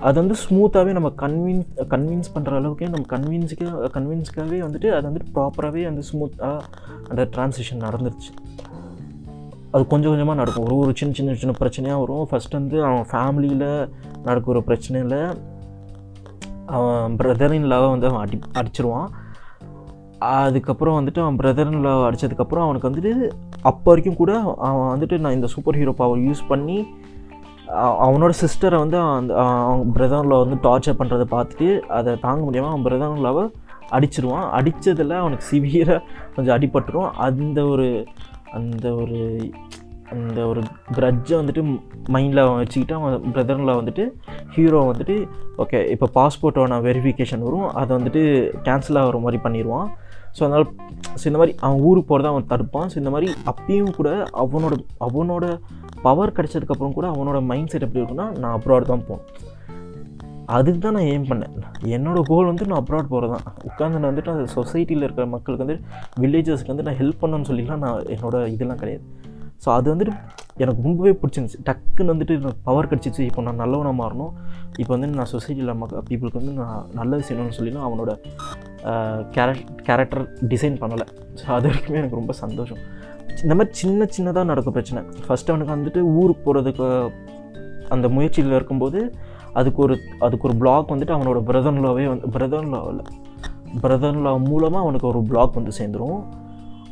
அது 0.00 0.20
வந்து 0.20 0.34
ஸ்மூத்தாகவே 0.48 0.92
நம்ம 0.92 1.08
கன்வின்ஸ் 1.16 1.66
கன்வின்ஸ் 1.76 2.30
பண்ணுற 2.34 2.54
அளவுக்கே 2.54 2.88
நம்ம 2.88 3.06
கன்வின்ஸுக்கே 3.10 3.68
கன்வின்ஸ்க்காகவே 3.96 4.58
வந்துட்டு 4.66 4.88
அது 4.90 5.08
வந்துட்டு 5.08 5.32
ப்ராப்பராகவே 5.34 5.84
வந்து 5.84 6.02
ஸ்மூத்தாக 6.12 6.60
அந்த 7.08 7.28
ட்ரான்சிஷன் 7.36 7.84
நடந்துருச்சு. 7.84 8.30
அது 9.70 9.86
கொஞ்சம் 9.86 10.10
கொஞ்சமாக 10.10 10.38
நடக்கும். 10.38 10.64
ஒரு 10.64 10.76
ஒரு 10.76 10.92
சின்ன 10.96 11.14
சின்ன 11.14 11.34
சின்ன 11.34 11.54
பிரச்சனையாக 11.60 11.98
வரும். 11.98 12.26
ஃபஸ்ட் 12.30 12.50
வந்து 12.50 12.84
அவன் 12.84 13.06
ஃபேமிலியில் 13.10 13.88
நடக்கிற 14.22 14.62
பிரச்சனையில் 14.66 15.36
அவன் 16.66 17.16
பிரதர் 17.16 17.66
லவ் 17.66 17.90
வந்து 17.90 18.06
அவன் 18.06 18.20
அடி 18.20 18.38
அடிச்சிருவான். 18.52 19.08
அதுக்கப்புறம் 20.18 20.96
வந்துட்டு 21.00 21.20
அவன் 21.20 21.36
பிரதர் 21.36 21.80
லவ் 21.80 22.12
அடித்ததுக்கப்புறம் 22.12 22.64
அவனுக்கு 22.66 22.88
வந்துட்டு 22.90 23.30
அப்போ 23.60 23.82
வரைக்கும் 23.84 24.16
கூட 24.16 24.54
அவன் 24.56 25.00
வந்துட்டு 25.00 25.18
நான் 25.18 25.32
இந்த 25.32 25.46
சூப்பர் 25.46 25.74
ஹீரோ 25.74 25.92
பவர் 25.92 26.18
யூஸ் 26.18 26.42
பண்ணி 26.48 26.84
அவனோட 28.04 28.32
சிஸ்டரை 28.42 28.78
வந்து 28.78 28.98
அந்த 28.98 29.34
அவன் 29.42 29.92
பிரதர் 29.96 30.32
வந்து 30.42 30.58
டார்ச்சர் 30.66 30.98
பண்ணுறதை 31.00 31.26
பார்த்துட்டு 31.34 31.68
அதை 31.98 32.12
தாங்க 32.20 32.42
முடியாமல் 32.44 32.72
அவன் 32.72 32.86
பிரதர்லாவை 32.86 33.44
அடிச்சிருவான். 33.96 34.46
அடித்ததில் 34.58 35.20
அவனுக்கு 35.20 35.46
சிவியராக 35.52 36.02
கொஞ்சம் 36.34 36.54
அடிபட்டுரும். 36.56 37.10
அந்த 37.26 37.58
ஒரு 37.64 38.06
அந்த 38.58 38.86
ஒரு 38.94 39.20
அந்த 40.14 40.40
ஒரு 40.46 40.60
கிரட்ஜை 40.96 41.34
வந்துட்டு 41.40 41.62
மைண்டில் 42.14 42.42
அவன் 42.42 42.60
வச்சுக்கிட்டு 42.60 42.96
அவன் 42.98 43.32
பிரதரில் 43.34 43.78
வந்துட்டு 43.78 44.04
ஹீரோ 44.54 44.80
வந்துட்டு 44.90 45.16
ஓகே 45.62 45.78
இப்போ 45.94 46.06
பாஸ்போர்ட்டோட 46.18 46.78
வெரிஃபிகேஷன் 46.88 47.44
வரும். 47.46 47.68
அதை 47.80 47.90
வந்துட்டு 47.98 48.22
கேன்சல் 48.66 49.00
ஆகிற 49.02 49.18
மாதிரி 49.24 49.40
பண்ணிடுவான் 49.46 49.88
ஸோ 50.36 50.42
அதனால் 50.46 50.66
ஸோ 51.20 51.24
இந்த 51.30 51.38
மாதிரி 51.40 51.56
அவன் 51.64 51.80
ஊருக்கு 51.88 52.10
போகிறத 52.10 52.30
அவன் 52.32 52.50
தடுப்பான். 52.52 52.88
ஸோ 52.92 52.96
இந்த 52.96 53.10
மாதிரி 53.10 53.28
அப்பயும் 53.52 53.96
கூட 53.98 54.10
அவனோட 54.42 54.76
அவனோட 55.06 55.46
பவர் 56.06 56.36
கிடச்சதுக்கப்புறம் 56.36 56.96
கூட 56.98 57.08
அவனோட 57.14 57.40
மைண்ட் 57.50 57.72
செட் 57.72 57.86
எப்படி 57.86 58.02
இருக்குன்னா 58.02 58.28
நான் 58.42 58.54
அப்ராட் 58.58 58.90
தான் 58.92 59.04
போகணும். 59.08 59.28
அதுக்கு 60.54 60.80
தான் 60.84 60.96
நான் 60.96 61.10
எய்ம் 61.10 61.28
பண்ணேன். 61.28 61.52
என்னோடய 61.96 62.28
கோல் 62.30 62.48
வந்து 62.50 62.64
நான் 62.70 62.80
அப்ராட் 62.82 63.12
போகிறது 63.12 63.32
தான் 63.34 63.44
உட்காந்து 63.68 64.00
நான் 64.00 64.10
வந்துட்டு 64.10 64.32
அந்த 64.32 64.46
சொசைட்டியில் 64.56 65.04
இருக்கிற 65.06 65.24
மக்களுக்கு 65.34 65.64
வந்து 65.64 65.76
வில்லேஜஸ்க்கு 66.22 66.72
வந்து 66.72 66.86
நான் 66.88 66.98
ஹெல்ப் 67.02 67.20
பண்ணணும்னு 67.22 67.48
சொல்லிலாம் 67.50 67.84
நான் 67.84 68.08
என்னோட 68.14 68.42
இதெல்லாம் 68.54 68.80
கிடையாது. 68.82 69.04
ஸோ 69.64 69.68
அது 69.76 69.88
வந்துட்டு 69.92 70.14
எனக்கு 70.62 70.80
ரொம்பவே 70.86 71.12
பிடிச்சிருந்துச்சு. 71.20 71.60
டக்குன்னு 71.68 72.12
வந்துட்டு 72.14 72.34
எனக்கு 72.38 72.60
பவர் 72.68 72.88
கிடச்சிச்சு. 72.90 73.22
இப்போ 73.30 73.42
நான் 73.46 73.60
நல்லவனாக 73.62 73.96
மாறணும். 74.02 74.32
இப்போ 74.80 74.90
வந்து 74.94 75.08
நான் 75.20 75.32
சொசைட்டியில் 75.34 75.72
மக்க 75.82 76.02
பீப்புளுக்கு 76.08 76.40
வந்து 76.42 76.54
நான் 76.60 76.84
நல்லது 76.98 77.24
செய்யணும்னு 77.28 77.56
சொல்லிலாம் 77.58 77.86
அவனோட 77.88 78.12
கேரக்ட் 79.36 79.70
கேரக்டர் 79.88 80.24
டிசைன் 80.52 80.78
பண்ணலை. 80.82 81.06
ஸோ 81.40 81.46
அது 81.56 81.66
வரைக்குமே 81.70 82.00
எனக்கு 82.02 82.20
ரொம்ப 82.20 82.34
சந்தோஷம். 82.42 82.82
இந்த 83.42 83.54
மாதிரி 83.54 83.74
சின்ன 83.74 84.06
சின்னதாக 84.16 84.44
நடக்கும் 84.44 84.72
பிரச்சனை. 84.72 85.00
ஃபஸ்ட்டு 85.26 85.52
அவனுக்கு 85.52 85.74
வந்துட்டு 85.74 86.00
ஊருக்கு 86.14 86.44
போகிறதுக்கு 86.44 86.86
அந்த 87.88 88.08
முயற்சியில் 88.08 88.52
இருக்கும்போது 88.52 89.00
அதுக்கு 89.52 89.82
ஒரு 89.82 89.94
அதுக்கு 90.20 90.48
ஒரு 90.48 90.56
பிளாக் 90.56 90.92
வந்துட்டு 90.92 91.16
அவனோட 91.16 91.40
பிரதர்லாவே 91.50 92.06
வந்து 92.06 92.30
பிரதர்லாவில் 92.30 93.02
பிரதர்லா 93.82 94.32
மூலமாக 94.48 94.84
அவனுக்கு 94.84 95.06
ஒரு 95.06 95.22
பிளாக் 95.22 95.52
வந்து 95.52 95.72
சேர்ந்துடும் 95.78 96.22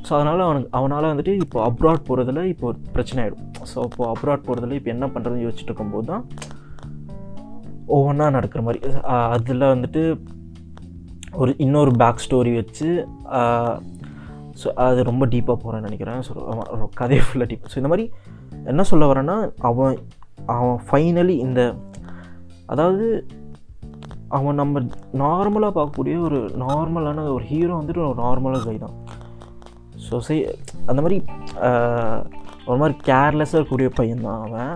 ஸோ 0.09 0.13
அதனால் 0.17 0.41
அவனுக்கு 0.41 0.71
அவனால் 0.71 1.11
வந்துட்டு 1.13 1.33
இப்போ 1.37 1.59
அப்ராட் 1.69 2.07
போகிறதுல 2.09 2.43
இப்போ 2.45 2.67
ஒரு 2.67 2.79
பிரச்சனை 2.93 3.25
ஆகிடும் 3.25 3.51
ஸோ 3.75 3.81
இப்போ 3.83 4.05
அப்ராட் 4.13 4.47
போகிறதுல 4.47 4.73
இப்போ 4.73 4.91
என்ன 4.91 5.07
பண்ணுறதுன்னு 5.07 5.45
யோசிச்சுட்டு 5.45 5.71
இருக்கும்போது 5.71 6.07
தான் 6.07 6.25
ஒவ்வொன்றா 7.87 8.31
நடக்கிற 8.31 8.63
மாதிரி 8.63 8.81
அதில் 9.31 9.71
வந்துட்டு 9.75 10.03
ஒரு 11.33 11.55
இன்னொரு 11.59 11.91
பேக் 11.97 12.25
ஸ்டோரி 12.27 12.55
வச்சு 12.55 12.89
ஸோ 14.61 14.69
அது 14.87 15.03
ரொம்ப 15.11 15.27
டீப்பாக 15.33 15.57
போகிறேன்னு 15.63 15.89
நினைக்கிறேன். 15.89 16.21
ஸோ 16.29 16.33
கதையை 17.01 17.23
ஃபுல்லாக 17.27 17.49
டீப் 17.51 17.71
ஸோ 17.73 17.79
இந்த 17.83 17.91
மாதிரி 17.93 18.07
என்ன 18.73 18.83
சொல்ல 18.91 19.05
வரேன்னா 19.13 19.37
அவன் 19.69 19.95
அவன் 20.55 20.79
ஃபைனலி 20.89 21.37
இந்த 21.47 21.61
அதாவது 22.73 23.07
அவன் 24.37 24.61
நம்ம 24.61 24.81
நார்மலாக 25.23 25.73
பார்க்கக்கூடிய 25.77 26.17
ஒரு 26.27 26.39
நார்மலான 26.65 27.25
ஒரு 27.37 27.45
ஹீரோ 27.51 27.73
வந்துட்டு 27.81 28.03
ஒரு 28.09 28.19
நார்மலாக 28.25 28.65
கை 28.69 28.77
தான். 28.85 28.95
ஸோ 30.07 30.19
சே 30.27 30.37
அந்த 30.91 31.01
மாதிரி 31.05 31.19
ஒரு 32.69 32.79
மாதிரி 32.83 32.95
கேர்லெஸ்ஸாக 33.11 33.59
இருக்கக்கூடிய 33.59 33.91
பையன் 33.99 34.27
தான் 34.29 34.43
அவன். 34.47 34.75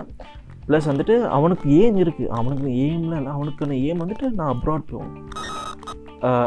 ப்ளஸ் 0.67 0.89
வந்துட்டு 0.91 1.15
அவனுக்கு 1.37 1.65
ஏம் 1.81 1.97
இருக்குது 2.03 2.31
அவனுக்கு 2.37 2.67
ஏம்லாம் 2.85 3.19
இல்லை. 3.21 3.33
அவனுக்கான 3.37 3.77
ஏம் 3.89 4.01
வந்துட்டு 4.03 4.27
நான் 4.39 4.53
அப்ராட் 4.55 4.89
போவேன் 4.91 5.13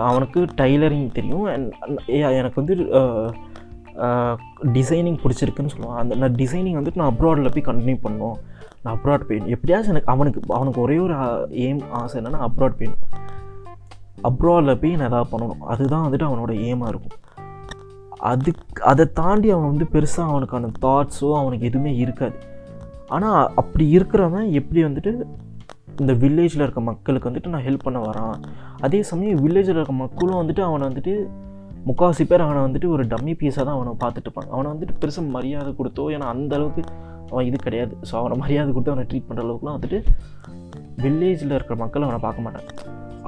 அவனுக்கு 0.08 0.40
டைலரிங் 0.60 1.08
தெரியும். 1.18 1.46
அண்ட் 1.52 1.70
எனக்கு 2.40 2.60
வந்து 2.60 2.74
டிசைனிங் 4.76 5.18
பிடிச்சிருக்குன்னு 5.22 5.72
சொல்லுவான். 5.74 6.00
அந்த 6.02 6.14
நான் 6.22 6.38
டிசைனிங் 6.42 6.78
வந்துட்டு 6.78 7.00
நான் 7.02 7.12
அப்ராடில் 7.14 7.52
போய் 7.54 7.68
கண்டினியூ 7.68 7.98
பண்ணணும் 8.04 8.36
நான் 8.84 8.94
அப்ராட் 8.96 9.26
போயிடணும் 9.28 9.54
எப்படியாச்சும் 9.56 9.94
எனக்கு 9.94 10.12
அவனுக்கு 10.14 10.40
அவனுக்கு 10.58 10.80
ஒரே 10.84 10.96
ஒரு 11.06 11.16
எய்ம் 11.64 11.82
ஆசை 11.98 12.16
என்னென்னா 12.20 12.40
அப்ராட் 12.48 12.78
போயிடணும் 12.78 13.06
அப்ராடில் 14.28 14.78
போய் 14.80 14.96
நான் 15.00 15.10
எதாவது 15.10 15.30
பண்ணணும். 15.32 15.64
அதுதான் 15.72 16.06
வந்துட்டு 16.06 16.28
அவனோட 16.28 16.52
எய்மாக 16.66 16.92
இருக்கும். 16.92 17.18
அதுக்கு 18.30 18.82
அதை 18.90 19.04
தாண்டி 19.20 19.48
அவன் 19.54 19.70
வந்து 19.72 19.86
பெருசாக 19.94 20.30
அவனுக்கான 20.32 20.70
தாட்ஸோ 20.84 21.28
அவனுக்கு 21.40 21.68
எதுவுமே 21.70 21.92
இருக்காது. 22.04 22.36
ஆனால் 23.14 23.38
அப்படி 23.60 23.84
இருக்கிறவன் 23.96 24.48
எப்படி 24.58 24.80
வந்துட்டு 24.86 25.12
இந்த 26.02 26.12
வில்லேஜில் 26.22 26.64
இருக்க 26.64 26.80
மக்களுக்கு 26.90 27.28
வந்துட்டு 27.28 27.52
நான் 27.54 27.64
ஹெல்ப் 27.68 27.86
பண்ண 27.86 27.98
வரான். 28.06 28.36
அதே 28.86 29.00
சமயம் 29.10 29.40
வில்லேஜில் 29.44 29.78
இருக்க 29.78 29.96
மக்களும் 30.04 30.40
வந்துட்டு 30.40 30.62
அவனை 30.68 30.84
வந்துட்டு 30.88 31.14
முக்கால்வாசி 31.88 32.24
பேர் 32.30 32.44
அவனை 32.46 32.60
வந்துட்டு 32.66 32.88
ஒரு 32.94 33.04
டம்மி 33.12 33.34
பீஸாக 33.40 33.64
தான் 33.66 33.76
அவனை 33.78 33.92
பார்த்துட்டுப்பான் 34.04 34.50
அவனை 34.54 34.68
வந்துட்டு 34.72 34.94
பெருசாக 35.02 35.34
மரியாதை 35.36 35.70
கொடுத்தோ 35.78 36.04
ஏன்னா 36.14 36.26
அந்த 36.34 36.52
அளவுக்கு 36.58 36.82
அவன் 37.30 37.46
இது 37.48 37.58
கிடையாது. 37.66 37.92
ஸோ 38.08 38.14
அவனை 38.20 38.36
மரியாதை 38.42 38.70
கொடுத்து 38.72 38.92
அவனை 38.94 39.06
ட்ரீட் 39.10 39.28
பண்ணுற 39.28 39.44
அளவுக்குலாம் 39.46 39.76
வந்துட்டு 39.78 39.98
வில்லேஜில் 41.04 41.54
இருக்கிற 41.56 41.76
மக்கள் 41.82 42.06
அவனை 42.06 42.20
பார்க்க 42.26 42.46
மாட்டாங்க. 42.46 42.70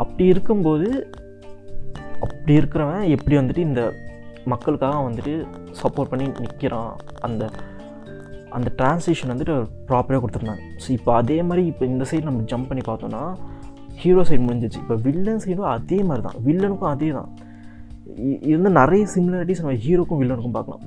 அப்படி 0.02 0.24
இருக்கும்போது 0.34 0.88
அப்படி 2.24 2.52
இருக்கிறவன் 2.60 3.04
எப்படி 3.16 3.36
வந்துட்டு 3.40 3.62
இந்த 3.68 3.82
மக்களுக்காக 4.52 5.00
வந்துட்டு 5.08 5.34
சப்போர்ட் 5.80 6.10
பண்ணி 6.12 6.26
நிற்கிறான் 6.44 6.92
அந்த 7.26 7.42
அந்த 8.56 8.68
டிரான்ஸ்லேஷன் 8.80 9.32
வந்துட்டு 9.32 9.54
ப்ராப்பராக 9.88 10.20
கொடுத்துருந்தாங்க. 10.22 10.64
ஸோ 10.82 10.88
இப்போ 10.98 11.10
அதே 11.20 11.38
மாதிரி 11.48 11.62
இப்போ 11.72 11.84
இந்த 11.92 12.04
சைடு 12.10 12.24
நம்ம 12.28 12.44
ஜம்ப் 12.52 12.68
பண்ணி 12.70 12.84
பார்த்தோன்னா 12.90 13.22
ஹீரோ 14.02 14.22
சைடு 14.28 14.42
முடிஞ்சிச்சு. 14.48 14.80
இப்போ 14.84 14.96
வில்லன் 15.06 15.42
சைடும் 15.44 15.70
அதே 15.76 15.98
மாதிரி 16.08 16.22
தான். 16.28 16.38
வில்லனுக்கும் 16.48 16.92
அதே 16.94 17.10
தான். 17.18 17.30
இது 18.46 18.54
வந்து 18.58 18.72
நிறைய 18.80 19.02
சிமிலாரிட்டிஸ் 19.14 19.62
நம்ம 19.62 19.76
ஹீரோக்கும் 19.84 20.20
வில்லனுக்கும் 20.22 20.56
பார்க்கலாம். 20.58 20.84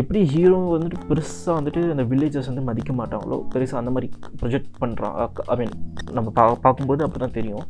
எப்படி 0.00 0.20
ஹீரோ 0.34 0.56
வந்துட்டு 0.74 0.98
பெருசாக 1.08 1.54
வந்துட்டு 1.58 1.80
அந்த 1.94 2.04
வில்லேஜஸ் 2.12 2.48
வந்து 2.50 2.62
மதிக்க 2.68 2.92
மாட்டாங்களோ 3.00 3.36
பெருசாக 3.52 3.80
அந்த 3.82 3.90
மாதிரி 3.96 4.08
ப்ரொஜெக்ட் 4.40 4.72
பண்ணுறான் 4.82 5.16
ஐ 5.52 5.56
மீன் 5.60 5.74
நம்ம 6.16 6.28
பா 6.38 6.44
பார்க்கும்போது 6.64 7.04
அப்படி 7.06 7.22
தான் 7.24 7.36
தெரியும். 7.38 7.66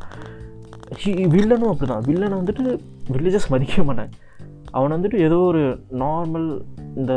ஹீ 1.03 1.13
வில்லனும் 1.35 1.73
அப்படி 1.73 1.89
தான் 1.93 2.05
வில்லனை 2.09 2.37
வந்துட்டு 2.43 2.65
வில்லேஜஸ் 3.15 3.51
மதிக்க 3.55 3.85
மாட்டாங்க. 3.89 4.15
அவன் 4.77 4.95
வந்துட்டு 4.97 5.19
ஏதோ 5.27 5.39
ஒரு 5.51 5.65
நார்மல் 6.05 6.49
இந்த 7.01 7.13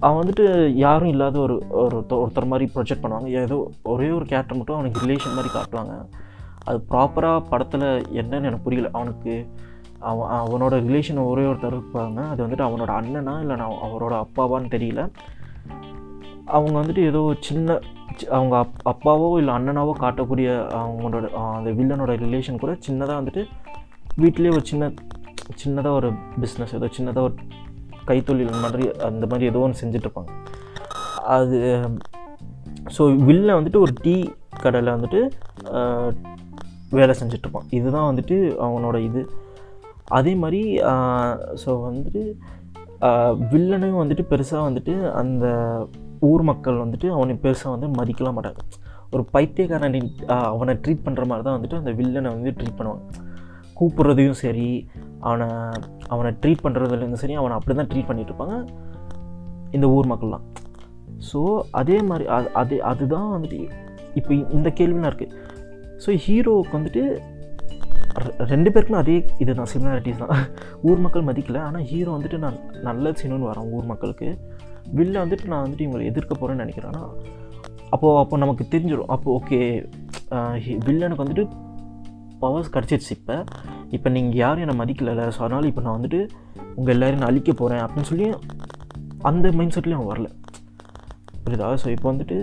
அவன் 0.00 0.18
வந்துட்டு 0.20 0.68
யாரும் 0.74 1.08
இல்லாத 1.08 1.38
ஒரு 1.38 1.62
ஒரு 1.70 1.96
ஒருத்தர் 2.10 2.50
மாதிரி 2.52 2.70
ப்ரொஜெக்ட் 2.74 3.02
பண்ணுவாங்க. 3.02 3.28
ஏதோ 3.42 3.70
ஒரே 3.82 4.10
ஒரு 4.10 4.24
கேரக்டர் 4.24 4.56
மட்டும் 4.56 4.76
அவனுக்கு 4.76 5.02
ரிலேஷன் 5.06 5.36
மாதிரி 5.36 5.52
காட்டுவாங்க. 5.54 5.94
அது 6.64 6.78
ப்ராப்பராக 6.90 7.44
படத்தில் 7.48 7.88
என்னன்னு 8.20 8.48
எனக்கு 8.50 8.66
புரியல. 8.66 8.90
அவனுக்கு 8.92 9.34
அவன் 9.98 10.30
அவனோட 10.30 10.74
ரிலேஷன் 10.88 11.26
ஒரே 11.26 11.42
ஒருத்தர் 11.42 11.76
இருப்பாங்க. 11.76 12.28
அது 12.28 12.46
வந்துட்டு 12.46 12.66
அவனோட 12.68 12.90
அண்ணனா 12.98 13.34
இல்லை 13.40 13.56
நான் 13.56 13.82
அவரோட 13.86 14.14
அப்பாவான்னு 14.24 14.72
தெரியல. 14.76 15.02
அவங்க 16.44 16.74
வந்துட்டு 16.80 17.04
ஏதோ 17.04 17.34
சின்ன 17.40 17.78
அவங்க 18.30 18.54
அப் 18.56 18.82
அப்பாவோ 18.88 19.38
இல்லை 19.38 19.54
அண்ணனாவோ 19.54 19.92
காட்டக்கூடிய 20.00 20.48
அவங்களோட 20.80 21.26
அந்த 21.56 21.70
வில்லனோட 21.70 22.12
ரிலேஷன் 22.24 22.58
கூட 22.58 22.72
சின்னதாக 22.88 23.20
வந்துட்டு 23.20 23.44
வீட்டிலே 24.16 24.48
ஒரு 24.48 24.64
சின்ன 24.64 24.90
சின்னதாக 25.64 25.90
ஒரு 25.90 26.10
பிஸ்னஸ் 26.40 26.74
ஏதோ 26.74 26.88
சின்னதாக 26.98 27.22
ஒரு 27.22 27.34
கைத்தொழில் 28.10 28.62
மாதிரி 28.64 28.84
அந்த 29.08 29.24
மாதிரி 29.30 29.48
ஏதோ 29.50 29.62
ஒன்று 29.66 29.80
செஞ்சிட்ருப்பாங்க 29.82 30.32
அது 31.36 31.58
ஸோ 32.96 33.02
வில்ல 33.28 33.56
வந்துட்டு 33.58 33.82
ஒரு 33.84 33.92
டீ 34.04 34.14
கடையில் 34.64 34.94
வந்துட்டு 34.96 35.20
வேலை 36.98 37.14
செஞ்சிட்ருப்பான் 37.20 37.68
இதுதான் 37.78 38.08
வந்துட்டு 38.10 38.36
அவனோட 38.66 38.96
இது. 39.08 39.22
அதே 40.18 40.32
மாதிரி 40.42 40.60
ஸோ 41.62 41.70
வந்துட்டு 41.86 42.22
வில்லனையும் 43.52 44.00
வந்துட்டு 44.02 44.24
பெருசாக 44.32 44.66
வந்துட்டு 44.68 44.94
அந்த 45.20 45.46
ஊர் 46.28 46.44
மக்கள் 46.50 46.82
வந்துட்டு 46.84 47.08
அவனை 47.16 47.34
பெருசாக 47.44 47.74
வந்து 47.74 47.88
மதிக்கலாம் 47.98 48.36
மாட்டாங்க. 48.36 48.62
ஒரு 49.14 49.22
பைத்தியக்காரனை 49.34 50.00
அவனை 50.52 50.74
ட்ரீட் 50.84 51.04
பண்ணுற 51.06 51.24
மாதிரி 51.30 51.44
தான் 51.46 51.56
வந்துட்டு 51.56 51.80
அந்த 51.80 51.92
வில்லனை 51.98 52.30
வந்து 52.36 52.52
ட்ரீட் 52.58 52.78
பண்ணுவாங்க. 52.78 53.02
கூப்பிட்றதையும் 53.78 54.38
சரி 54.42 54.68
அவனை 55.28 55.48
அவனை 56.14 56.30
ட்ரீட் 56.42 56.64
பண்ணுறதுலேருந்து 56.64 57.22
சரி 57.22 57.36
அவனை 57.40 57.54
அப்படி 57.58 57.74
தான் 57.80 57.90
ட்ரீட் 57.92 58.08
பண்ணிகிட்டு 58.10 58.32
இருப்பாங்க 58.32 58.56
இந்த 59.76 59.86
ஊர் 59.96 60.10
மக்கள்லாம். 60.12 60.44
ஸோ 61.30 61.40
அதே 61.80 61.96
மாதிரி 62.10 62.24
அது 62.36 62.48
அது 62.60 62.76
அதுதான் 62.90 63.32
வந்துட்டு 63.34 63.60
இப்போ 64.20 64.32
இந்த 64.56 64.68
கேள்விலாம் 64.78 65.10
இருக்குது 65.10 65.34
ஸோ 66.04 66.16
ஹீரோவுக்கு 66.26 66.78
வந்துட்டு 66.78 67.02
ரெண்டு 68.52 68.68
பேருக்குமே 68.72 68.98
அதே 69.02 69.16
இதுதான் 69.42 69.70
சிமிலாரிட்டிஸ் 69.72 70.20
தான். 70.22 70.44
ஊர் 70.88 71.02
மக்கள் 71.04 71.26
மதிக்கலை 71.28 71.60
ஆனால் 71.66 71.86
ஹீரோ 71.90 72.10
வந்துட்டு 72.16 72.38
நான் 72.44 72.56
நல்லது 72.88 73.18
செய்யணும்னு 73.20 73.48
வரேன் 73.50 73.68
ஊர் 73.76 73.90
மக்களுக்கு. 73.92 74.28
வில்ல 74.98 75.16
வந்துட்டு 75.24 75.50
நான் 75.52 75.64
வந்துட்டு 75.64 75.86
இவங்களை 75.86 76.06
எதிர்க்க 76.10 76.32
போகிறேன்னு 76.34 76.64
நினைக்கிறேன்னா 76.64 77.02
அப்போது 77.94 78.18
அப்போ 78.22 78.36
நமக்கு 78.44 78.64
தெரிஞ்சிடும். 78.74 79.10
அப்போ 79.14 79.28
ஓகே 79.38 79.58
வில்லனுக்கு 80.86 81.24
வந்துட்டு 81.24 81.44
பவர்ஸ் 82.42 82.72
கிடச்சிருச்சு 82.74 83.12
இப்போ. 83.18 83.36
இப்போ 83.96 84.08
நீங்கள் 84.16 84.40
யாரும் 84.42 84.64
என்னை 84.64 84.76
மதிக்கலை 84.82 85.12
ஸோ 85.36 85.42
அதனால் 85.46 85.68
இப்போ 85.70 85.82
நான் 85.86 85.96
வந்துட்டு 85.98 86.20
உங்கள் 86.78 86.94
எல்லோரையும் 86.94 87.22
நான் 87.22 87.32
அழிக்க 87.32 87.52
போகிறேன் 87.52 87.82
அப்படின்னு 87.84 88.10
சொல்லி 88.12 88.28
அந்த 89.30 89.52
மைண்ட் 89.58 89.74
செட்லேயும் 89.76 90.00
அவன் 90.00 90.12
வரல. 90.12 90.28
புரியுதா? 91.44 91.68
ஸோ 91.82 91.88
இப்போ 91.96 92.08
வந்துட்டு 92.12 92.38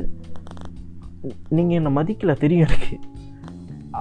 நீங்கள் 1.58 1.78
என்னை 1.80 1.92
மதிக்கலை 1.98 2.36
தெரியும் 2.44 2.66
எனக்கு. 2.68 2.96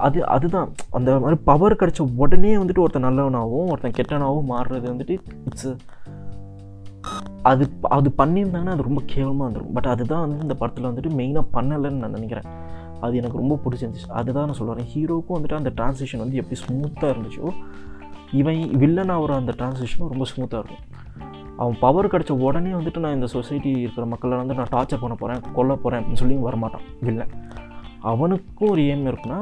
அது 0.05 0.19
அதுதான். 0.35 0.69
அந்த 0.97 1.09
மாதிரி 1.23 1.37
பவர் 1.49 1.79
கிடச்ச 1.81 2.01
உடனே 2.23 2.53
வந்துட்டு 2.61 2.83
ஒருத்தன் 2.83 3.07
நல்லவனாகவும் 3.07 3.69
ஒருத்தன் 3.73 3.97
கெட்டவனாகவும் 3.99 4.49
மாறுறது 4.53 4.87
வந்துட்டு 4.93 5.15
இட்ஸ் 5.49 5.71
அது 7.49 7.63
அது 7.95 8.09
பண்ணியிருந்தாங்கன்னா 8.19 8.73
அது 8.75 8.87
ரொம்ப 8.87 9.01
கேவலமாக 9.13 9.45
வந்துடும் 9.47 9.73
பட் 9.75 9.89
அதுதான் 9.93 10.21
வந்து 10.23 10.45
இந்த 10.45 10.55
படத்தில் 10.61 10.87
வந்துட்டு 10.89 11.11
மெயினாக 11.19 11.45
பண்ணலைன்னு 11.55 12.01
நான் 12.03 12.15
நினைக்கிறேன். 12.17 12.47
அது 13.05 13.19
எனக்கு 13.21 13.41
ரொம்ப 13.41 13.55
பிடிச்சிருந்துச்சு. 13.63 14.09
அதுதான் 14.19 14.49
நான் 14.49 14.59
சொல்லுவேன் 14.59 14.89
ஹீரோக்கும் 14.93 15.37
வந்துட்டு 15.37 15.59
அந்த 15.59 15.71
ட்ரான்ஸ்லேஷன் 15.77 16.23
வந்து 16.23 16.39
எப்படி 16.41 16.59
ஸ்மூத்தாக 16.63 17.13
இருந்துச்சோ 17.13 17.47
இவன் 18.39 18.61
வில்லன் 18.81 19.13
ஆகிற 19.15 19.33
அந்த 19.41 19.53
ட்ரான்ஸ்லேஷனும் 19.59 20.11
ரொம்ப 20.13 20.25
ஸ்மூத்தாக 20.31 20.61
இருக்கும். 20.63 20.85
அவன் 21.61 21.75
பவர் 21.79 22.11
கிடச்ச 22.13 22.31
உடனே 22.45 22.71
வந்துட்டு 22.77 23.01
நான் 23.03 23.13
இந்த 23.13 23.27
சொசைட்டி 23.33 23.71
இருக்கிற 23.83 24.05
மக்களை 24.13 24.37
வந்து 24.37 24.57
நான் 24.59 24.71
டார்ச்சர் 24.75 25.03
பண்ண 25.03 25.15
போகிறேன் 25.19 25.43
கொல்ல 25.53 25.73
போகிறேன் 25.75 25.99
அப்படின்னு 25.99 26.21
சொல்லி 26.21 26.37
வரமாட்டான் 26.47 26.87
வில்லன் 27.01 27.33
அவனுக்கும் 28.11 28.71
ஒரு 28.73 28.81
ஏம் 28.93 29.05
இருக்குன்னா 29.09 29.37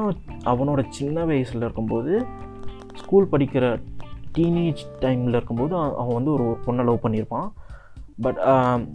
அவனோட 0.50 0.80
சின்ன 0.98 1.24
வயசில் 1.30 1.64
இருக்கும்போது 1.66 2.12
ஸ்கூல் 3.00 3.32
படிக்கிற 3.32 3.66
டீனேஜ் 4.38 4.82
டைமில் 5.00 5.36
இருக்கும்போது 5.38 5.74
அவன் 6.02 6.16
வந்து 6.18 6.32
ஒரு 6.32 6.46
பொண்ணை 6.66 6.84
லவ் 6.88 7.04
பண்ணியிருப்பான். 7.04 7.48
பட் 8.22 8.36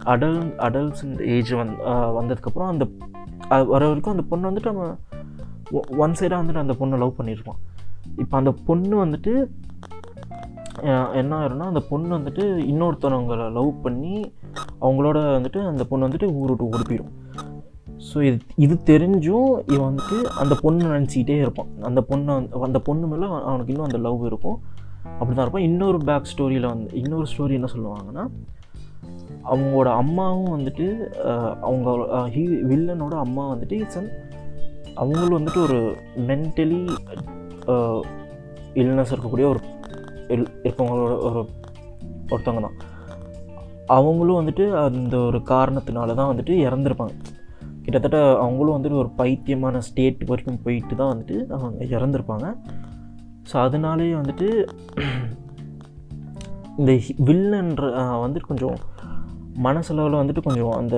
அடல் 0.04 0.38
அடல்ட்ஸ் 0.56 1.26
ஏஜ் 1.26 1.54
வந் 1.54 1.72
uh, 1.86 2.08
வந்ததுக்கப்புறம் 2.18 2.66
அந்த 2.66 2.88
வர 3.48 3.86
வரைக்கும் 3.86 4.14
அந்த 4.14 4.22
பொண்ணு 4.28 4.50
வந்துட்டு 4.50 4.64
நம்ம 4.64 4.96
ஒன் 5.96 6.10
சைடாக 6.10 6.40
வந்துட்டு 6.40 6.54
அந்த 6.54 6.74
பொண்ணை 6.80 6.98
லவ் 6.98 7.14
பண்ணியிருப்பான் 7.18 7.58
இப்போ 8.16 8.36
அந்த 8.36 8.52
பொண்ணு 8.52 9.04
வந்துட்டு 9.04 9.46
என்ன 11.12 11.38
ஆயிரும்னா 11.38 11.64
அந்த 11.64 11.80
பொண்ணு 11.80 12.18
வந்துட்டு 12.18 12.44
இன்னொருத்தவங்களை 12.72 13.52
லவ் 13.52 13.82
பண்ணி 13.82 14.32
அவங்களோட 14.80 15.18
வந்துட்டு 15.38 15.66
அந்த 15.66 15.84
பொண்ணு 15.84 16.08
வந்துட்டு 16.08 16.32
ஊர் 16.32 16.48
விட்டு 16.48 16.70
ஓடி 16.70 17.00
ஸோ 18.14 18.22
இது 18.22 18.38
இது 18.56 18.74
தெரிஞ்சும் 18.84 19.72
இவன் 19.72 19.94
வந்துட்டு 19.94 20.24
அந்த 20.24 20.54
பொண்ணு 20.62 20.86
நினச்சிக்கிட்டே 20.86 21.38
இருப்பான். 21.38 21.66
அந்த 21.80 22.04
பொண்ணை 22.08 22.30
வந்து- 22.36 22.60
அந்த 22.60 22.78
பொண்ணு 22.78 23.06
மேலே 23.06 23.26
அவனுக்கு 23.26 23.66
இன்னும் 23.66 23.84
அந்த 23.84 23.98
லவ் 23.98 24.24
இருக்கும். 24.24 24.60
அப்படி 25.02 25.30
தான் 25.30 25.40
இருப்பான். 25.40 25.62
இன்னொரு 25.62 25.98
பேக் 25.98 26.26
ஸ்டோரியில் 26.36 26.66
வந்து 26.66 26.96
இன்னொரு 26.96 27.26
ஸ்டோரி 27.36 27.52
என்ன 27.52 27.66
சொல்லுவாங்கன்னா 27.76 28.28
அவங்களோட 29.44 29.88
அம்மாவும் 29.92 30.54
வந்துட்டு 30.56 30.86
அவங்க 31.60 31.90
ஹீ 32.28 32.44
வில்லனோட 32.70 33.14
அம்மா 33.18 33.54
வந்துட்டு 33.54 33.72
இட்ஸ் 33.72 33.98
அன் 33.98 34.10
அவங்களும் 34.94 35.38
வந்துட்டு 35.38 35.62
ஒரு 35.62 35.78
மென்டலி 36.26 36.80
இல்னஸ் 38.74 39.12
இருக்கக்கூடிய 39.12 39.46
ஒரு 39.48 39.60
இல்- 40.28 40.52
இருக்கவங்களோட 40.62 41.22
ஒரு 41.22 41.40
ஒருத்தவங்க 42.28 42.60
தான். 42.60 42.76
அவங்களும் 43.86 44.38
வந்துட்டு 44.40 44.84
அந்த 44.84 45.18
ஒரு 45.18 45.38
காரணத்தினால 45.38 46.14
தான் 46.14 46.36
வந்துட்டு 46.36 46.54
இறந்துருப்பாங்க. 46.66 47.14
கிட்டத்தட்ட 47.82 48.38
அவங்களும் 48.40 48.76
வந்துட்டு 48.76 48.98
ஒரு 48.98 49.10
பைத்தியமான 49.18 49.78
ஸ்டேட் 49.78 50.24
வரைக்கும் 50.24 50.62
போயிட்டு 50.62 50.96
தான் 50.96 51.12
வந்துட்டு 51.14 51.50
அவங்க 51.50 51.84
இறந்துருப்பாங்க. 51.84 52.46
ஸோ 53.52 53.56
அதனாலேயே 53.56 54.12
வந்துட்டு 54.12 54.48
இந்த 56.76 56.92
வில்லன்ற 57.24 57.84
வந்துட்டு 58.24 58.46
கொஞ்சம் 58.46 58.76
மனசளவில் 59.66 60.20
வந்துட்டு 60.20 60.46
கொஞ்சம் 60.46 60.76
அந்த 60.80 60.96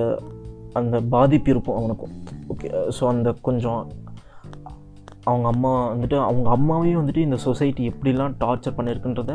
அந்த 0.79 0.95
பாதிப்பு 1.13 1.49
இருக்கும் 1.53 1.77
அவனுக்கும். 1.79 2.13
ஓகே 2.53 2.67
ஸோ 2.97 3.03
அந்த 3.13 3.29
கொஞ்சம் 3.47 3.81
அவங்க 5.29 5.47
அம்மா 5.53 5.71
வந்துட்டு 5.93 6.17
அவங்க 6.27 6.47
அம்மாவையும் 6.57 6.99
வந்துட்டு 7.01 7.25
இந்த 7.27 7.37
சொசைட்டி 7.47 7.83
எப்படிலாம் 7.91 8.35
டார்ச்சர் 8.43 8.75
பண்ணியிருக்குன்றத 8.77 9.33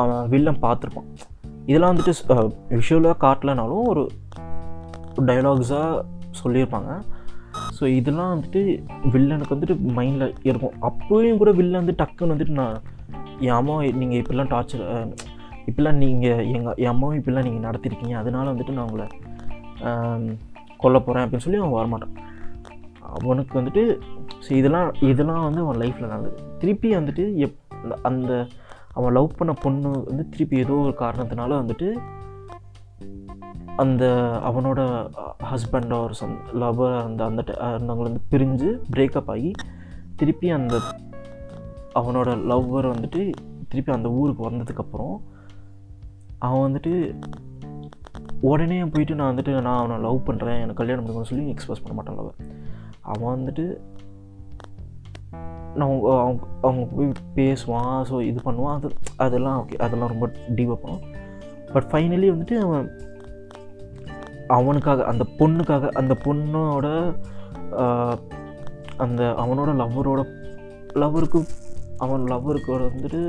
அவன் 0.00 0.28
வில்லன் 0.32 0.62
பார்த்துருப்பான். 0.64 1.08
இதெல்லாம் 1.70 1.92
வந்துட்டு 1.92 2.14
விஷுவலாக 2.78 3.16
காட்டலனாலும் 3.24 3.88
ஒரு 3.92 4.04
டைலாக்ஸாக 5.28 6.04
சொல்லியிருப்பாங்க. 6.42 6.92
ஸோ 7.76 7.84
இதெல்லாம் 7.98 8.32
வந்துட்டு 8.34 8.60
வில்லனுக்கு 9.14 9.54
வந்துட்டு 9.56 9.76
மைண்டில் 9.98 10.34
இருக்கும். 10.48 10.76
அப்போயும் 10.88 11.40
கூட 11.42 11.50
வில்லன் 11.60 11.82
வந்து 11.82 11.98
டக்குன்னு 12.02 12.34
வந்துட்டு 12.34 12.58
நான் 12.62 12.76
என் 13.46 13.58
அம்மா 13.60 13.76
நீங்கள் 14.00 14.20
இப்படிலாம் 14.20 14.52
டார்ச்சர் 14.54 14.84
இப்படிலாம் 15.68 16.00
நீங்கள் 16.04 16.44
எங்கள் 16.56 16.78
என் 16.82 16.92
அம்மாவும் 16.92 17.18
இப்படிலாம் 17.18 17.46
நீங்கள் 17.48 17.66
நடத்திருக்கீங்க. 17.68 18.14
அதனால 18.22 18.52
வந்துட்டு 18.52 18.76
நான் 18.76 18.88
உங்களை 18.88 19.06
கொல்ல 20.82 20.98
போகிறேன் 20.98 21.24
அப்படின்னு 21.24 21.46
சொல்லி 21.46 21.60
அவன் 21.62 21.78
வரமாட்டான். 21.78 22.16
அவனுக்கு 23.18 23.54
வந்துட்டு 23.60 23.82
ஸோ 24.44 24.50
இதெல்லாம் 24.60 24.88
இதெல்லாம் 25.10 25.44
வந்து 25.46 25.62
அவன் 25.64 25.80
லைஃப்பில் 25.82 26.12
நடந்தது. 26.12 26.36
திருப்பி 26.60 26.88
வந்துட்டு 26.96 27.24
எப் 27.46 27.58
அந்த 28.10 28.32
அவன் 28.96 29.14
லவ் 29.18 29.36
பண்ண 29.38 29.52
பொண்ணு 29.64 29.90
வந்து 30.08 30.24
திருப்பி 30.32 30.56
ஏதோ 30.64 30.74
ஒரு 30.86 30.94
காரணத்தினால 31.04 31.50
வந்துட்டு 31.62 31.88
அந்த 33.82 34.04
அவனோட 34.48 34.80
ஹஸ்பண்டோ 35.50 35.98
ஒரு 36.06 36.14
சம் 36.18 36.34
லவர் 36.62 36.96
அந்த 37.04 37.20
அந்த 37.30 37.42
இருந்தவங்களை 37.68 38.06
வந்து 38.08 38.24
பிரிஞ்சு 38.32 38.70
பிரேக்கப் 38.94 39.30
ஆகி 39.34 39.50
திருப்பி 40.20 40.48
அந்த 40.56 40.74
அவனோட 42.00 42.30
லவ்வர் 42.50 42.92
வந்துட்டு 42.92 43.22
திருப்பி 43.70 43.92
அந்த 43.96 44.10
ஊருக்கு 44.20 44.42
வந்ததுக்கப்புறம் 44.48 45.14
அவன் 46.42 46.64
வந்துட்டு 46.66 46.92
உடனே 48.40 48.78
போயிட்டு 48.84 49.14
நான் 49.14 49.30
வந்துட்டு 49.32 49.52
நான் 49.60 49.80
அவனை 49.80 49.96
லவ் 49.98 50.26
பண்ணுறேன் 50.26 50.60
எனக்கு 50.60 50.80
கல்யாணம் 50.80 51.04
பண்ணுங்கன்னு 51.04 51.30
சொல்லி 51.32 51.46
எக்ஸ்பிரஸ் 51.48 51.82
பண்ண 51.82 51.94
மாட்டான் 51.94 52.18
லவ் 52.18 52.32
அவன் 53.02 53.34
வந்துட்டு 53.34 53.64
நான் 55.74 55.88
அவங்க 55.88 56.08
அவங்க 56.20 56.42
அவங்க 56.60 56.84
போய் 56.86 57.08
பேசுவான் 57.34 58.00
ஸோ 58.10 58.16
இது 58.20 58.40
பண்ணுவான் 58.44 58.76
அது 58.76 58.88
அதெல்லாம் 59.16 59.58
ஓகே 59.60 59.78
அதெல்லாம் 59.78 60.12
ரொம்ப 60.12 60.26
டீவாக 60.54 60.78
பண்ணுவான் 60.82 61.06
பட் 61.72 61.88
ஃபைனலி 61.90 62.28
வந்துட்டு 62.30 62.56
அவன் 62.58 62.88
அவனுக்காக 64.48 65.04
அந்த 65.04 65.24
பொண்ணுக்காக 65.38 65.88
அந்த 65.92 66.14
பொண்ணோட 66.24 66.86
அந்த 68.96 69.22
அவனோட 69.38 69.70
லவ்வரோட 69.76 70.22
லவ்வருக்கு 70.94 71.40
அவன் 71.98 72.24
லவ்வருக்கோட 72.24 72.82
வந்துட்டு 72.90 73.22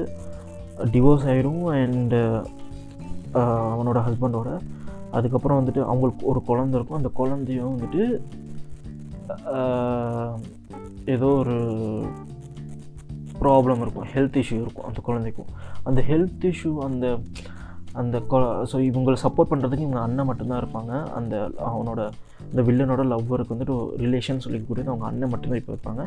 டிவோர்ஸ் 0.91 1.28
ஆகிடும் 1.28 1.63
அண்டு 1.73 2.21
அவனோட 3.41 3.99
ஹஸ்பண்டோட 4.07 4.49
அதுக்கப்புறம் 5.17 5.59
வந்துட்டு 5.59 5.81
அவங்களுக்கு 5.91 6.25
ஒரு 6.31 6.39
குழந்த 6.49 6.77
இருக்கும். 6.77 6.99
அந்த 7.01 7.11
குழந்தையும் 7.19 7.73
வந்துட்டு 7.75 8.03
ஏதோ 11.15 11.27
ஒரு 11.41 11.55
ப்ராப்ளம் 13.41 13.81
இருக்கும். 13.83 14.07
ஹெல்த் 14.13 14.37
இஷ்யூ 14.41 14.57
இருக்கும் 14.63 14.87
அந்த 14.89 14.99
குழந்தைக்கும். 15.07 15.49
அந்த 15.89 15.99
ஹெல்த் 16.09 16.45
இஷ்யூ 16.51 16.71
அந்த 16.87 17.05
அந்த 18.01 18.17
ஸோ 18.71 18.77
இவங்களை 18.89 19.17
சப்போர்ட் 19.23 19.51
பண்ணுறதுக்கு 19.51 19.85
இவங்க 19.87 19.99
அண்ணன் 20.05 20.27
மட்டும்தான் 20.29 20.61
இருப்பாங்க. 20.63 20.93
அந்த 21.17 21.33
அவனோட 21.69 22.01
இந்த 22.51 22.61
வில்லனோட 22.67 23.01
லவ்வருக்கு 23.11 23.53
வந்துட்டு 23.53 23.75
ரிலேஷன் 24.03 24.43
சொல்லிக்கூடியது 24.45 24.91
அவங்க 24.91 25.05
அண்ணன் 25.11 25.31
மட்டும்தான் 25.33 25.61
இப்போ 25.61 25.73
இருப்பாங்க. 25.75 26.03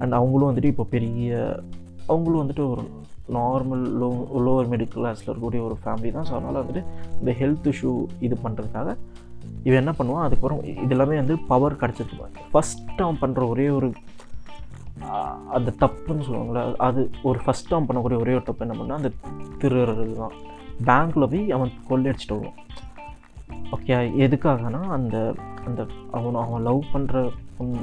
அண்ட் 0.00 0.16
அவங்களும் 0.18 0.48
வந்துட்டு 0.50 0.72
இப்போ 0.74 0.86
பெரிய 0.94 1.38
அவங்களும் 2.12 2.42
வந்துட்டு 2.42 2.64
ஒரு 2.72 2.84
நார்மல் 3.34 3.84
லோ 4.00 4.08
லோவர் 4.46 4.68
மிடில் 4.72 4.92
கிளாஸில் 4.94 5.28
இருக்கக்கூடிய 5.28 5.60
ஒரு 5.68 5.76
ஃபேமிலி 5.82 6.10
தான். 6.16 6.26
ஸோ 6.28 6.34
அதனால் 6.38 6.60
வந்துட்டு 6.62 6.82
இந்த 7.20 7.32
ஹெல்த் 7.40 7.68
இஷ்யூ 7.72 7.92
இது 8.26 8.36
பண்ணுறதுக்காக 8.44 8.90
இவன் 9.68 9.80
என்ன 9.82 9.92
பண்ணுவான்? 9.98 10.24
அதுக்கப்புறம் 10.26 10.60
இது 10.84 10.94
எல்லாமே 10.96 11.16
வந்து 11.22 11.36
பவர் 11.52 11.80
கிடச்சிட்டு 11.80 12.28
ஃபஸ்ட் 12.52 13.00
அவன் 13.06 13.22
பண்ணுற 13.22 13.48
ஒரே 13.54 13.66
ஒரு 13.78 13.88
அந்த 15.56 15.70
தப்புன்னு 15.82 16.26
சொல்லுவாங்கள்ல 16.26 16.62
அது 16.86 17.00
ஒரு 17.28 17.38
ஃபஸ்ட் 17.44 17.72
அவன் 17.74 17.88
பண்ணக்கூடிய 17.88 18.18
ஒரே 18.24 18.34
ஒரு 18.38 18.44
தப்பு 18.48 18.64
என்ன 18.66 18.76
பண்ணால் 18.78 19.00
அந்த 19.00 19.10
திருறது 19.62 20.06
தான். 20.22 20.36
பேங்க்கில் 20.88 21.30
போய் 21.32 21.44
அவன் 21.56 21.72
கொள்ளையடிச்சிட்டு 21.90 22.36
வருவான். 22.36 22.60
ஓகே 23.74 23.96
எதுக்காகனா 24.24 24.80
அந்த 24.96 25.16
அந்த 25.68 25.80
அவன் 26.16 26.40
அவன் 26.44 26.66
லவ் 26.68 26.82
பண்ணுற 26.94 27.22
பொண்ணு 27.58 27.78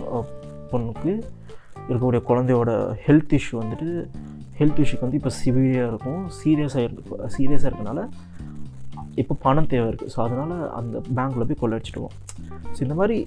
பொண்ணுக்கு 0.71 1.11
இருக்கக்கூடிய 1.87 2.21
குழந்தையோட 2.29 2.71
ஹெல்த் 3.05 3.33
இஷ்யூ 3.37 3.55
வந்துட்டு 3.61 3.89
ஹெல்த் 4.63 4.83
இஷ்யூக்கு 4.83 5.05
வந்து 5.07 5.19
இப்போ 5.21 5.31
சிவியராக 5.43 5.91
இருக்கும். 5.93 6.21
சீரியஸாக 6.41 6.83
இருக்கு 6.87 7.31
சீரியஸாக 7.37 7.69
இருக்கனால 7.69 8.01
இப்போ 9.21 9.33
பணம் 9.45 9.67
தேவை 9.71 9.87
இருக்குது 9.89 10.11
ஸோ 10.13 10.19
அதனால் 10.25 10.53
அந்த 10.77 10.95
பேங்க்கில் 11.17 11.47
போய் 11.49 11.59
கொள்ளடிச்சிடுவான் 11.61 12.15
ஸோ 12.75 12.79
இந்த 12.85 12.95
மாதிரி 12.99 13.17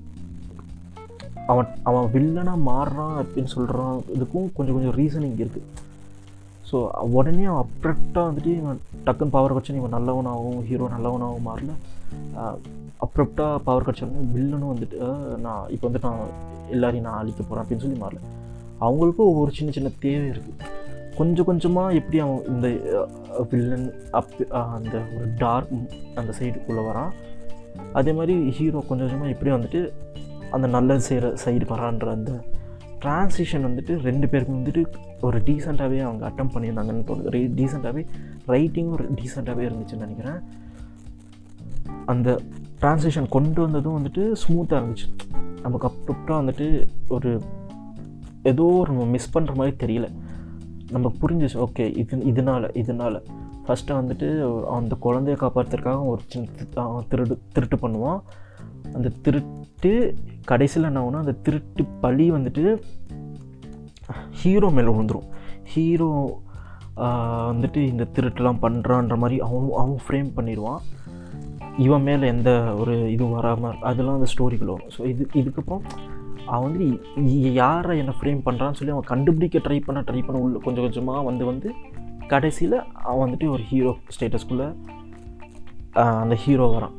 அவன் 1.53 1.69
அவன் 1.89 2.07
வில்லனாக 2.15 2.61
மாறுறான் 2.69 3.17
அப்படின்னு 3.23 3.51
சொல்கிறான் 3.57 3.99
இதுக்கும் 4.15 4.49
கொஞ்சம் 4.57 4.77
கொஞ்சம் 4.77 4.97
ரீசனிங் 5.01 5.37
இருக்குது 5.43 5.69
ஸோ 6.71 6.77
உடனே 7.17 7.45
அவன் 7.51 7.63
அப்ரக்டாக 7.67 8.25
வந்துட்டு 8.29 8.53
இவன் 8.63 8.81
டக்குன்னு 9.07 9.35
பவர் 9.37 9.55
கட்சன் 9.57 9.79
இவன் 9.81 9.95
நல்லவனாகவும் 9.97 10.65
ஹீரோ 10.71 10.89
நல்லவனாகவும் 10.95 11.47
மாறல. 11.51 11.75
அப்ரப்டாக 13.07 13.61
பவர் 13.69 13.87
கட்சன் 13.89 14.17
வில்லனும் 14.35 14.73
வந்துட்டு 14.73 14.99
நான் 15.47 15.69
இப்போ 15.77 15.85
வந்துட்டு 15.89 16.11
நான் 16.11 16.35
எல்லாரையும் 16.77 17.07
நான் 17.09 17.21
அழிக்க 17.21 17.41
போகிறேன் 17.43 17.63
அப்படின்னு 17.65 17.87
சொல்லி 17.87 18.01
மாறல. 18.05 18.23
அவங்களுக்கும் 18.87 19.31
ஒவ்வொரு 19.33 19.53
சின்ன 19.59 19.71
சின்ன 19.79 19.93
தேவை 20.07 20.27
இருக்குது 20.35 20.75
கொஞ்சம் 21.19 21.49
கொஞ்சமாக 21.51 21.97
எப்படி 22.01 22.19
அவன் 22.25 22.45
இந்த 22.53 22.69
வில்லன் 23.51 23.89
அப் 24.19 24.35
அந்த 24.77 24.97
ஒரு 25.17 25.29
டார்க் 25.43 25.73
அந்த 26.21 26.31
சைடுக்குள்ளே 26.39 26.85
வரான். 26.91 27.13
அதே 27.99 28.13
மாதிரி 28.19 28.35
ஹீரோ 28.59 28.79
கொஞ்சம் 28.89 29.07
கொஞ்சமாக 29.07 29.33
எப்படி 29.35 29.51
வந்துட்டு 29.57 29.81
அந்த 30.57 30.67
நல்லது 30.75 31.03
செய்கிற 31.09 31.33
சைடு 31.45 31.65
வரான்ற 31.73 32.09
அந்த 32.19 32.33
ட்ரான்ஸிஷன் 33.03 33.67
வந்துட்டு 33.69 33.95
ரெண்டு 34.09 34.27
பேருக்கும் 34.29 34.59
வந்துட்டு 34.59 34.83
ஒரு 35.27 35.39
டீசெண்டாகவே 35.47 35.99
அவங்க 36.07 36.23
அட்டம் 36.29 36.53
பண்ணியிருந்தாங்கன்னு 36.55 37.09
தோணுது. 37.09 37.33
ரீ 37.35 37.43
டீசெண்டாகவே 37.59 38.03
ரைட்டிங்கும் 38.55 38.97
ஒரு 38.99 39.07
டீசெண்டாகவே 39.19 39.65
இருந்துச்சுன்னு 39.69 40.05
நினைக்கிறேன். 40.07 40.41
அந்த 42.13 42.29
ட்ரான்ஸிஷன் 42.81 43.29
கொண்டு 43.37 43.61
வந்ததும் 43.65 43.97
வந்துட்டு 43.99 44.23
ஸ்மூத்தாக 44.43 44.81
இருந்துச்சு. 44.81 45.09
நமக்கு 45.63 45.87
அப்ரப்டாக 45.91 46.39
வந்துட்டு 46.43 46.69
ஒரு 47.09 47.33
ஏதோ 48.53 48.65
ஒரு 48.83 48.93
மிஸ் 49.15 49.35
பண்ணுற 49.37 49.55
மாதிரி 49.61 49.77
தெரியல. 49.85 50.09
நமக்கு 50.95 51.17
புரிஞ்சிச்சு 51.23 51.59
ஓகே 51.67 51.85
இது 52.01 52.17
இதனால் 52.31 52.67
இதனால். 52.83 53.19
ஃபஸ்ட்டு 53.67 53.97
வந்துட்டு 53.99 54.29
அந்த 54.79 54.95
குழந்தைய 55.05 55.37
காப்பாற்றுறதுக்காக 55.43 56.03
ஒரு 56.13 56.23
சின்ன 56.33 57.03
திருடு 57.11 57.37
திருட்டு 57.55 57.79
பண்ணுவான். 57.85 58.21
அந்த 58.97 59.09
திருட்டு 59.25 59.93
கடைசியில் 60.51 60.89
என்ன 60.89 61.01
ஆகும்னா 61.03 61.23
அந்த 61.25 61.37
திருட்டு 61.47 61.85
பழி 62.05 62.27
வந்துட்டு 62.37 62.65
ஹீரோ 64.41 64.69
மேலே 64.77 64.91
விழுந்துடும் 64.95 65.31
ஹீரோ 65.73 66.11
வந்துட்டு 67.53 67.81
இந்த 67.93 68.05
திருட்டுலாம் 68.17 68.63
பண்ணுறான்ற 68.65 69.17
மாதிரி 69.23 69.39
அவன் 69.47 69.73
அவன் 69.83 69.99
ஃப்ரேம் 70.05 70.31
பண்ணிடுவான். 70.37 70.83
இவன் 71.85 72.05
மேலே 72.09 72.27
எந்த 72.35 72.51
ஒரு 72.81 72.95
இதுவும் 73.15 73.35
வராமல் 73.39 73.81
அதெல்லாம் 73.91 74.19
அந்த 74.19 74.29
ஸ்டோரிகள் 74.33 74.73
வரும். 74.75 74.93
ஸோ 74.97 75.03
இது 75.13 75.25
இதுக்கப்புறம் 75.41 75.83
அவன் 76.53 76.67
வந்து 76.67 76.87
யாரை 77.61 77.95
என்னை 78.03 78.15
ஃப்ரேம் 78.19 78.43
பண்ணுறான்னு 78.47 78.79
சொல்லி 78.81 78.95
அவன் 78.95 79.11
கண்டுபிடிக்க 79.13 79.59
ட்ரை 79.67 79.79
பண்ண 79.87 80.01
ட்ரை 80.09 80.21
பண்ண 80.27 80.43
உள்ள 80.45 80.59
கொஞ்சம் 80.67 80.85
கொஞ்சமாக 80.87 81.23
வந்து 81.29 81.45
வந்து 81.51 81.71
கடைசியில் 82.33 82.77
அவன் 83.09 83.23
வந்துட்டு 83.25 83.49
ஒரு 83.55 83.65
ஹீரோ 83.71 83.93
ஸ்டேட்டஸ்குள்ளே 84.15 84.69
அந்த 86.23 86.37
ஹீரோ 86.45 86.65
வரான். 86.77 86.97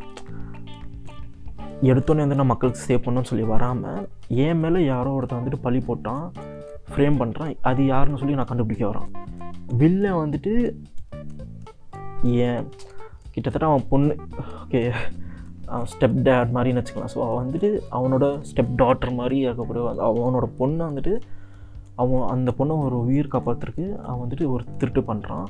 எடுத்தோன்னே 1.89 2.23
வந்து 2.25 2.39
நான் 2.39 2.51
மக்களுக்கு 2.51 2.85
சேவ் 2.87 3.03
பண்ணணும்னு 3.05 3.31
சொல்லி 3.31 3.45
வராமல் 3.53 4.05
என் 4.45 4.61
மேலே 4.61 4.79
யாரோ 4.85 5.09
ஒருத்தன் 5.17 5.39
வந்துட்டு 5.39 5.65
பழி 5.65 5.79
போட்டான் 5.87 6.23
ஃப்ரேம் 6.91 7.19
பண்ணுறான் 7.21 7.53
அது 7.69 7.81
யாருன்னு 7.93 8.21
சொல்லி 8.21 8.37
நான் 8.39 8.51
கண்டுபிடிக்க 8.51 8.85
வரான். 8.91 9.09
வில்லை 9.81 10.11
வந்துட்டு 10.23 10.53
ஏன் 12.47 12.63
கிட்டத்தட்ட 13.33 13.65
அவன் 13.69 13.87
பொண்ணு 13.89 14.13
ஓகே 14.61 14.81
ஸ்டெப் 15.91 16.18
டேட் 16.28 16.53
மாதிரின்னு 16.55 16.82
வச்சுக்கலாம். 16.82 17.13
ஸோ 17.13 17.20
அவன் 17.28 17.41
வந்துட்டு 17.43 17.70
அவனோட 17.97 18.26
ஸ்டெப் 18.49 18.74
டாட்டர் 18.82 19.13
மாதிரி 19.20 19.38
இருக்கக்கூடிய 19.47 19.84
அவனோட 20.09 20.47
பொண்ணை 20.59 20.84
வந்துட்டு 20.89 21.15
அவன் 22.01 22.28
அந்த 22.34 22.49
பொண்ணை 22.57 22.74
ஒரு 22.86 22.97
உயிர் 23.05 23.34
காப்பாற்றுறதுக்கு 23.34 23.86
அவன் 24.07 24.22
வந்துட்டு 24.24 24.45
ஒரு 24.53 24.63
திருட்டு 24.80 25.01
பண்ணுறான் 25.09 25.47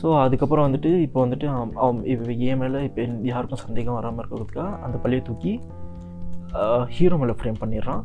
ஸோ 0.00 0.06
அதுக்கப்புறம் 0.22 0.66
வந்துட்டு 0.66 0.90
இப்போ 1.06 1.18
வந்துட்டு 1.24 1.46
அவன் 1.54 1.72
அவன் 1.84 2.00
இப்போ 2.12 2.56
மேலே 2.62 2.80
இப்போ 2.88 3.02
யாருக்கும் 3.30 3.64
சந்தேகம் 3.66 3.98
வராமல் 3.98 4.22
இருக்கிறதுக்காக 4.22 4.80
அந்த 4.86 4.96
பள்ளியை 5.04 5.22
தூக்கி 5.28 5.60
ஹீரோ 6.96 7.16
மேலே 7.22 7.34
ஃப்ரேம் 7.38 7.60
பண்ணிடுறான். 7.62 8.02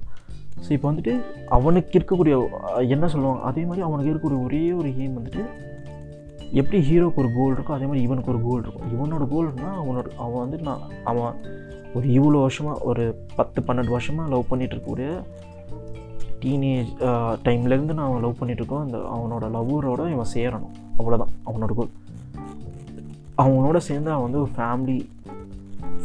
ஸோ 0.65 0.69
இப்போ 0.75 0.87
வந்துட்டு 0.91 1.13
அவனுக்கு 1.57 1.97
இருக்கக்கூடிய 1.99 2.35
என்ன 2.95 3.07
சொல்லுவாங்க? 3.13 3.41
அதே 3.49 3.61
மாதிரி 3.67 3.85
அவனுக்கு 3.87 4.11
இருக்கக்கூடிய 4.11 4.39
ஒரே 4.47 4.63
ஒரு 4.79 4.89
எய்ம் 5.01 5.17
வந்துட்டு 5.19 5.43
எப்படி 6.59 6.79
ஹீரோக்கு 6.87 7.21
ஒரு 7.23 7.29
கோல் 7.35 7.53
இருக்கோ 7.55 7.73
அதே 7.75 7.85
மாதிரி 7.89 8.01
இவனுக்கு 8.07 8.31
ஒரு 8.33 8.41
கோல் 8.47 8.63
இருக்கும். 8.63 8.89
இவனோட 8.95 9.23
கோல்னால் 9.33 9.77
அவனோட 9.81 10.07
அவன் 10.23 10.41
வந்து 10.43 10.57
நான் 10.67 10.81
அவன் 11.11 11.33
ஒரு 11.95 12.05
இவ்வளோ 12.17 12.39
வருஷமாக 12.45 12.83
ஒரு 12.89 13.03
பத்து 13.37 13.59
பன்னெண்டு 13.67 13.95
வருஷமாக 13.95 14.31
லவ் 14.33 14.49
பண்ணிகிட்ருக்கக்கூடிய 14.49 15.09
டீனேஜ் 16.43 16.91
டைம்லேருந்து 17.45 17.95
நான் 17.97 18.09
அவன் 18.09 18.23
லவ் 18.25 18.39
பண்ணிட்டு 18.39 18.61
இருக்கோம் 18.63 18.85
அந்த 18.85 18.99
அவனோட 19.15 19.47
லவ்வரோட 19.55 20.01
இவன் 20.13 20.31
சேரணும். 20.35 20.75
அவ்வளோதான் 20.99 21.33
அவனோட 21.49 21.73
கோல் 21.79 21.91
அவனோட 23.43 23.77
சேர்ந்து 23.89 24.11
அவன் 24.15 24.25
வந்து 24.27 24.41
ஒரு 24.43 24.51
ஃபேமிலி 24.57 24.99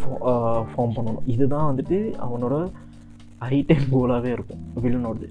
ஃபார்ம் 0.01 0.95
பண்ணணும். 0.97 1.27
இதுதான் 1.35 1.69
வந்துட்டு 1.71 1.99
அவனோட 2.27 2.57
ஹை 3.49 3.59
டைம் 3.69 3.87
கோலாகவே 3.95 4.31
இருக்கும் 4.37 4.63
வில்லனோடது 4.85 5.29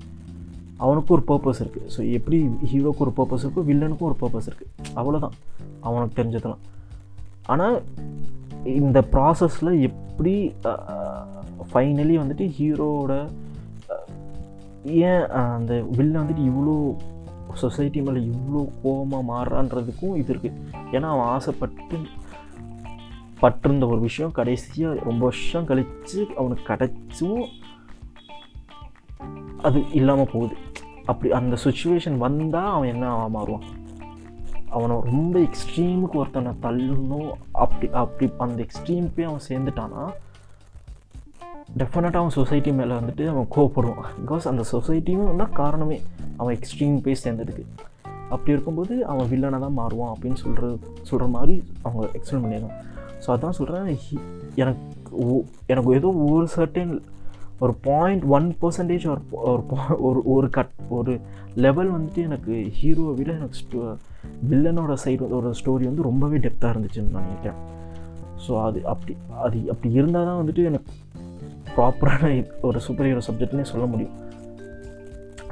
அவனுக்கும் 0.78 1.16
ஒரு 1.18 1.24
பர்பஸ் 1.28 1.62
இருக்குது 1.64 1.90
ஸோ 1.98 2.12
எப்படி 2.12 2.50
ஹீரோக்கு 2.72 3.00
ஒரு 3.00 3.14
பர்பஸ் 3.18 3.46
இருக்கோ 3.46 3.66
வில்லனுக்கும் 3.66 4.10
ஒரு 4.12 4.18
பர்பஸ் 4.22 4.50
இருக்குது 4.50 4.94
அவ்வளோதான் 4.96 5.32
அவனுக்கு 5.82 6.24
தெரிஞ்சதெல்லாம். 6.24 6.64
ஆனால் 7.46 7.82
இந்த 8.64 9.00
ப்ராசஸில் 9.12 9.82
எப்படி 9.82 10.56
ஃபைனலி 11.72 12.16
வந்துட்டு 12.20 12.46
ஹீரோவோட 12.60 13.30
ஏன் 14.84 15.30
அந்த 15.30 15.82
வில்லன் 15.82 16.22
வந்துட்டு 16.22 16.46
இவ்வளோ 16.46 16.96
சொசைட்டி 17.54 18.02
மேலே 18.02 18.20
இவ்வளோ 18.20 18.68
கோபமாக 18.84 19.24
மாறுறான்றதுக்கும் 19.32 20.16
இது 20.16 20.34
இருக்குது 20.34 20.60
ஏன்னா 20.92 21.02
அவன் 21.02 21.28
ஆசைப்பட்டு 21.28 21.98
பட்டிருந்த 23.42 23.88
ஒரு 23.88 24.00
விஷயம் 24.00 24.32
கடைசியாக 24.32 25.00
ரொம்ப 25.00 25.26
வருஷம் 25.26 25.66
கழித்து 25.66 26.28
அவனுக்கு 26.38 26.74
கிடைச்சும் 26.74 27.46
அது 29.62 29.84
இல்லாமல் 29.94 30.32
போகுது. 30.32 30.56
அப்படி 31.06 31.32
அந்த 31.40 31.56
சுச்சுவேஷன் 31.64 32.18
வந்தால் 32.18 32.74
அவன் 32.76 32.92
என்ன 32.94 33.06
ஆக 33.14 33.26
மாறுவான்? 33.38 33.66
அவனை 34.76 34.96
ரொம்ப 35.10 35.36
எக்ஸ்ட்ரீமுக்கு 35.40 36.20
ஒருத்தனை 36.22 36.52
தள்ளணும். 36.66 37.32
அப்படி 37.64 37.88
அப்படி 38.04 38.28
அந்த 38.46 38.60
எக்ஸ்ட்ரீம் 38.68 39.08
போய் 39.16 39.30
அவன் 39.32 39.48
சேர்ந்துட்டான்னா 39.50 40.04
டெஃபினட்டாக 41.80 42.22
அவன் 42.24 42.38
சொசைட்டி 42.40 42.72
மேலே 42.72 42.94
வந்துட்டு 43.00 43.24
அவன் 43.34 43.48
கோவப்படுவான். 43.56 44.10
பிகாஸ் 44.22 44.50
அந்த 44.52 44.64
சொசைட்டியும் 44.72 45.42
தான் 45.44 45.58
காரணமே 45.62 45.98
அவன் 46.38 46.56
எக்ஸ்ட்ரீம் 46.58 46.98
போய் 47.06 47.24
சேர்ந்ததுக்கு. 47.24 47.66
அப்படி 48.34 48.54
இருக்கும்போது 48.54 48.94
அவன் 49.12 49.30
வில்லனாக 49.32 49.64
தான் 49.66 49.78
மாறுவான் 49.80 50.14
அப்படின்னு 50.14 50.40
சொல்கிற 50.44 50.68
சொல்கிற 51.10 51.26
மாதிரி 51.36 51.56
அவங்க 51.84 52.04
எக்ஸ்பிளைன் 52.18 52.44
பண்ணியிருக்காங்க 52.44 52.82
ஸோ 53.24 53.28
அதான் 53.36 53.58
சொல்கிறேன் 53.58 53.88
எனக்கு 54.62 54.86
எனக்கு 55.72 55.92
ஏதோ 56.00 56.10
ஒரு 56.32 56.48
சர்டன் 56.56 56.94
ஒரு 57.64 57.74
பாயிண்ட் 57.88 58.24
ஒன் 58.38 58.48
பர்சன்டேஜ் 58.62 59.06
ஒரு 59.12 59.22
ஒரு 59.52 59.64
ஒரு 60.08 60.20
ஒரு 60.34 60.48
கட் 60.58 60.74
ஒரு 60.98 61.14
லெவல் 61.66 61.92
வந்துட்டு 61.96 62.22
எனக்கு 62.28 62.54
ஹீரோவை 62.80 63.14
விட 63.20 63.30
எனக்கு 63.40 63.60
ஸ்டோ 63.62 63.80
வில்லனோட 64.50 64.94
சைடு 65.04 65.30
ஒரு 65.38 65.50
ஸ்டோரி 65.60 65.86
வந்து 65.90 66.08
ரொம்பவே 66.10 66.38
டெப்த்தாக 66.46 66.74
இருந்துச்சுன்னு 66.74 67.14
நான் 67.16 67.28
நினைக்கிறேன். 67.30 67.60
ஸோ 68.46 68.52
அது 68.68 68.80
அப்படி 68.94 69.14
அது 69.46 69.60
அப்படி 69.74 69.90
இருந்தால் 70.00 70.28
தான் 70.30 70.40
வந்துட்டு 70.42 70.64
எனக்கு 70.70 70.92
ப்ராப்பரான 71.76 72.34
ஒரு 72.68 72.80
சூப்பர் 72.86 73.10
ஹீரோ 73.10 73.24
சப்ஜெக்ட்னே 73.30 73.66
சொல்ல 73.74 73.86
முடியும். 73.94 74.16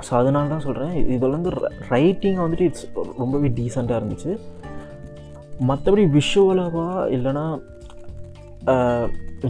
ஸோ 0.06 0.12
அதனால 0.22 0.49
தான் 0.54 0.66
சொல்கிறேன் 0.68 0.95
இதில் 1.16 1.36
வந்து 1.38 1.51
ரைட்டிங் 1.95 2.39
வந்துட்டு 2.43 2.68
இட்ஸ் 2.70 2.88
ரொம்பவே 3.22 3.49
டீசெண்டாக 3.60 4.01
இருந்துச்சு. 4.01 4.32
மற்றபடி 5.70 6.04
விஷுவலாவா 6.18 6.88
இல்லைன்னா 7.18 7.45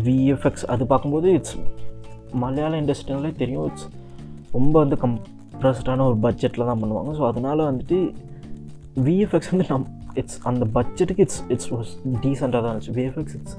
விஎஃப்எக்ஸ் 0.06 0.66
அது 0.74 0.84
பார்க்கும்போது 0.92 1.28
இட்ஸ் 1.38 1.58
மலையாள 2.42 2.74
இண்டஸ்ட்ரினாலே 2.82 3.32
தெரியும். 3.42 3.66
இட்ஸ் 3.70 3.88
ரொம்ப 4.56 4.74
வந்து 4.84 4.98
கம்ப்ரஸ்டான 5.04 6.06
ஒரு 6.10 6.18
பட்ஜெட்டில் 6.26 6.70
தான் 6.70 6.82
பண்ணுவாங்க. 6.84 7.12
ஸோ 7.20 7.24
அதனால் 7.32 7.68
வந்துட்டு 7.70 7.98
விஎஃப்எக்ஸ் 9.08 9.52
வந்து 9.54 9.66
நம் 9.70 9.88
இட்ஸ் 10.22 10.40
அந்த 10.50 10.64
பட்ஜெட்டுக்கு 10.78 11.24
இட்ஸ் 11.26 11.42
இட்ஸ் 11.54 11.70
டீசெண்டாக 12.24 12.62
தான் 12.64 12.72
இருந்துச்சு. 12.74 12.96
விஎஃப்எக்ஸ் 13.00 13.38
இட்ஸ் 13.40 13.58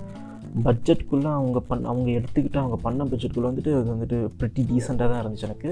பட்ஜெட்குள்ளே 0.66 1.30
அவங்க 1.38 1.60
பண்ண 1.70 1.88
அவங்க 1.92 2.08
எடுத்துக்கிட்டு 2.18 2.58
அவங்க 2.62 2.76
பண்ண 2.86 3.04
பட்ஜெட்குள்ளே 3.12 3.48
வந்துட்டு 3.50 3.72
அது 3.78 3.88
வந்துட்டு 3.94 4.18
ப்ரிட்டி 4.40 4.64
டீசெண்டாக 4.70 5.08
தான் 5.12 5.22
இருந்துச்சு 5.22 5.46
எனக்கு. 5.50 5.70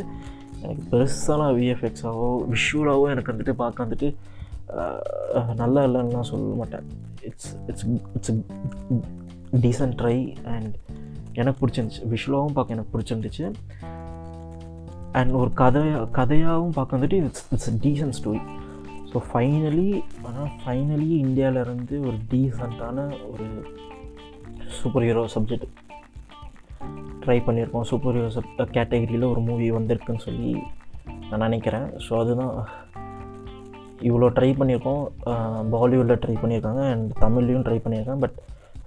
எனக்கு 0.63 0.83
பெருசாலாம் 0.93 1.55
விஎஃப்எக்ஸாவோ 1.59 2.29
விஷுவலாகவோ 2.55 3.07
எனக்கு 3.15 3.33
வந்துட்டு 3.33 3.55
பார்க்க 3.63 3.87
வந்துட்டு 3.87 4.11
நல்லா 5.63 5.81
இல்லைன்னு 5.87 6.15
நான் 6.17 6.29
சொல்ல 6.33 6.55
மாட்டேன். 6.61 6.85
It's 7.29 7.51
it's 7.71 7.87
it's 8.17 8.33
decent 9.65 9.97
try 10.01 10.17
and 10.55 10.75
எனக்கு 11.41 11.61
பிடிச்சிருந்துச்சு. 11.62 12.03
விஷுவலாகவும் 12.12 12.57
பார்க்க 12.59 12.76
எனக்கு 12.76 12.93
பிடிச்சிருந்துச்சு. 12.95 13.47
அண்ட் 15.18 15.33
ஒரு 15.41 15.51
கதையாக 15.61 16.05
கதையாகவும் 16.18 16.74
பார்க்க 16.76 16.97
வந்துட்டு 16.97 17.16
it's 17.24 17.47
it's 17.55 17.72
decent 17.87 18.16
story 18.18 18.43
so 19.11 19.20
finally 19.30 19.89
ஆனால் 20.26 20.53
ஃபைனலி 20.61 21.09
இந்தியாவிலேருந்து 21.24 21.97
ஒரு 22.09 22.18
டீசண்டான 22.30 23.07
ஒரு 23.30 23.47
சூப்பர் 24.76 25.05
ஹீரோ 25.07 25.24
சப்ஜெக்ட் 25.35 25.66
ட்ரை 27.24 27.37
பண்ணியிருக்கோம். 27.49 27.85
சூப்பர் 27.91 28.16
ஹீரோ 28.16 28.30
சப் 28.37 28.55
கேட்டகரியில் 28.76 29.26
ஒரு 29.33 29.41
மூவி 29.49 29.66
வந்திருக்குன்னு 29.78 30.24
சொல்லி 30.28 30.53
நான் 31.28 31.45
நினைக்கிறேன். 31.47 31.87
ஸோ 32.05 32.12
அதுதான் 32.20 32.55
இவ்வளோ 34.09 34.28
ட்ரை 34.39 34.51
பண்ணியிருக்கோம். 34.61 35.03
பாலிவுட்டில் 35.74 36.22
ட்ரை 36.24 36.37
பண்ணியிருக்காங்க 36.43 36.83
அண்ட் 36.93 37.12
தமிழ்லேயும் 37.24 37.66
ட்ரை 37.68 37.78
பண்ணியிருக்கேன் 37.85 38.22
பட் 38.24 38.39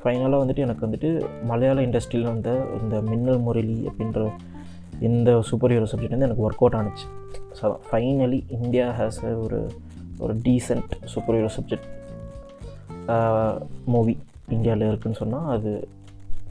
ஃபைனலாக 0.05 0.41
வந்துட்டு 0.43 0.57
எனக்கு 0.57 0.87
வந்துட்டு 0.87 1.25
மலையாள 1.43 1.81
இண்டஸ்ட்ரியில் 1.81 2.23
வந்த 2.23 2.65
இந்த 2.81 3.01
மின்னல் 3.01 3.37
முரளி 3.37 3.87
அப்படின்ற 3.87 4.31
இந்த 4.99 5.41
சூப்பர் 5.41 5.71
ஹீரோ 5.71 5.83
சப்ஜெக்ட் 5.83 6.11
வந்து 6.11 6.25
எனக்கு 6.25 6.49
ஒர்க் 6.49 6.59
அவுட் 6.59 6.73
ஆனுச்சு 6.73 7.07
ஸோ 7.61 7.75
ஃபைனலி 7.91 8.43
இந்தியா 8.49 8.91
ஹேஸ் 8.91 9.39
ஒரு 9.39 9.69
ஒரு 10.17 10.33
decent 10.35 10.93
super 11.05 11.35
hero 11.35 11.49
subject 11.57 11.87
movie 13.85 14.17
இந்தியாவில் 14.49 14.87
இருக்குன்னு 14.87 15.17
சொன்னால் 15.17 15.49
அது 15.57 15.87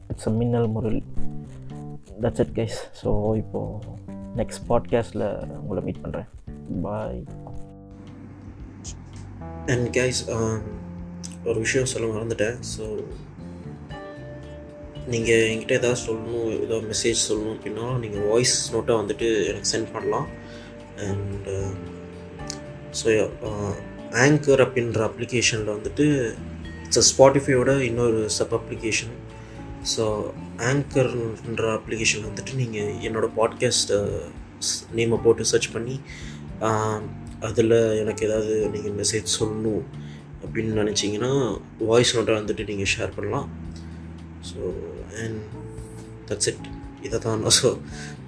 it's 0.09 0.27
a 0.27 0.31
Minnal 0.31 0.67
Murali 0.67 1.03
that's 2.21 2.39
it 2.39 2.55
guys 2.55 2.79
so 3.03 3.37
இப்போது 3.37 3.95
நெக்ஸ்ட் 4.35 4.63
பாட்காஸ்ட்டில் 4.69 5.27
உங்களை 5.57 5.83
மீட் 5.83 6.03
பண்ணுறேன் 6.03 6.29
பாய் 6.81 7.23
அண்ட் 9.65 9.95
கைஸ் 9.97 10.29
ஒரு 11.43 11.59
விஷயம் 11.59 11.85
சொல்ல 11.85 12.07
மறந்துட்டேன். 12.07 12.57
ஸோ 12.77 13.01
நீங்கள் 15.13 15.47
என்கிட்ட 15.49 15.73
ஏதாவது 15.79 16.03
சொல்லணும் 16.05 16.47
ஏதோ 16.65 16.75
மெசேஜ் 16.91 17.25
சொல்லணும் 17.27 17.55
அப்படின்னா 17.55 17.87
நீங்கள் 18.03 18.25
வாய்ஸ் 18.29 18.55
நோட்டாக 18.73 19.01
வந்துட்டு 19.01 19.27
எனக்கு 19.49 19.71
சென்ட் 19.73 19.91
பண்ணலாம். 19.95 20.27
அண்ட் 21.07 21.49
ஸோ 22.99 23.07
ஆங்கர் 24.23 24.63
அப்படின்ற 24.65 25.01
அப்ளிகேஷனில் 25.09 25.75
வந்துட்டு 25.77 26.05
இட்ஸ் 26.85 27.09
ஸ்பாட்டிஃபையோட 27.11 27.71
இன்னொரு 27.89 28.19
சப் 28.29 28.55
அப்ளிகேஷன் 28.59 29.13
ஸோ 29.93 30.03
ஆங்கர்ன்ற 30.69 31.65
அப்ளிகேஷன் 31.79 32.25
வந்துட்டு 32.27 32.53
நீங்கள் 32.55 32.93
என்னோடய 33.07 33.35
பாட்காஸ்ட் 33.39 33.93
நேமை 34.97 35.17
uh, 35.17 35.23
போட்டு 35.23 35.49
சர்ச் 35.51 35.69
பண்ணி 35.73 35.95
um, 36.67 37.01
அதில் 37.39 37.75
எனக்கு 38.01 38.21
ஏதாவது 38.27 38.53
நீங்கள் 38.73 38.95
மெசேஜ் 38.99 39.35
சொல்லணும் 39.39 39.83
அப்படின்னு 40.43 40.79
நினச்சிங்கன்னா 40.81 41.31
வாய்ஸ் 41.89 42.13
நோட்டை 42.17 42.35
வந்துட்டு 42.39 42.63
நீங்கள் 42.65 42.91
ஷேர் 42.93 43.15
பண்ணலாம். 43.15 43.49
ஸோ 44.49 44.59
அண்ட் 45.23 45.41
தட்ஸ் 46.27 46.47
இட் 46.47 46.67
இதை 47.01 47.19
தான் 47.19 47.39
நான் 47.39 47.57
சொ 47.61 47.69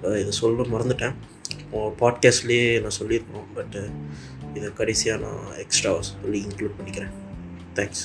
இதை 0.02 0.30
சொல்ல 0.30 0.62
மறந்துட்டேன். 0.62 1.14
பாட்காஸ்ட்லேயே 2.00 2.80
நான் 2.80 2.96
சொல்லியிருக்கோம் 3.00 3.46
பட்டு 3.54 3.90
இதை 4.54 4.72
கடைசியாக 4.72 5.22
நான் 5.24 5.56
எக்ஸ்ட்ரா 5.56 5.92
சொல்லி 6.02 6.46
இன்க்ளூட் 6.46 6.76
பண்ணிக்கிறேன். 6.78 7.14
தேங்க்ஸ் 7.74 8.04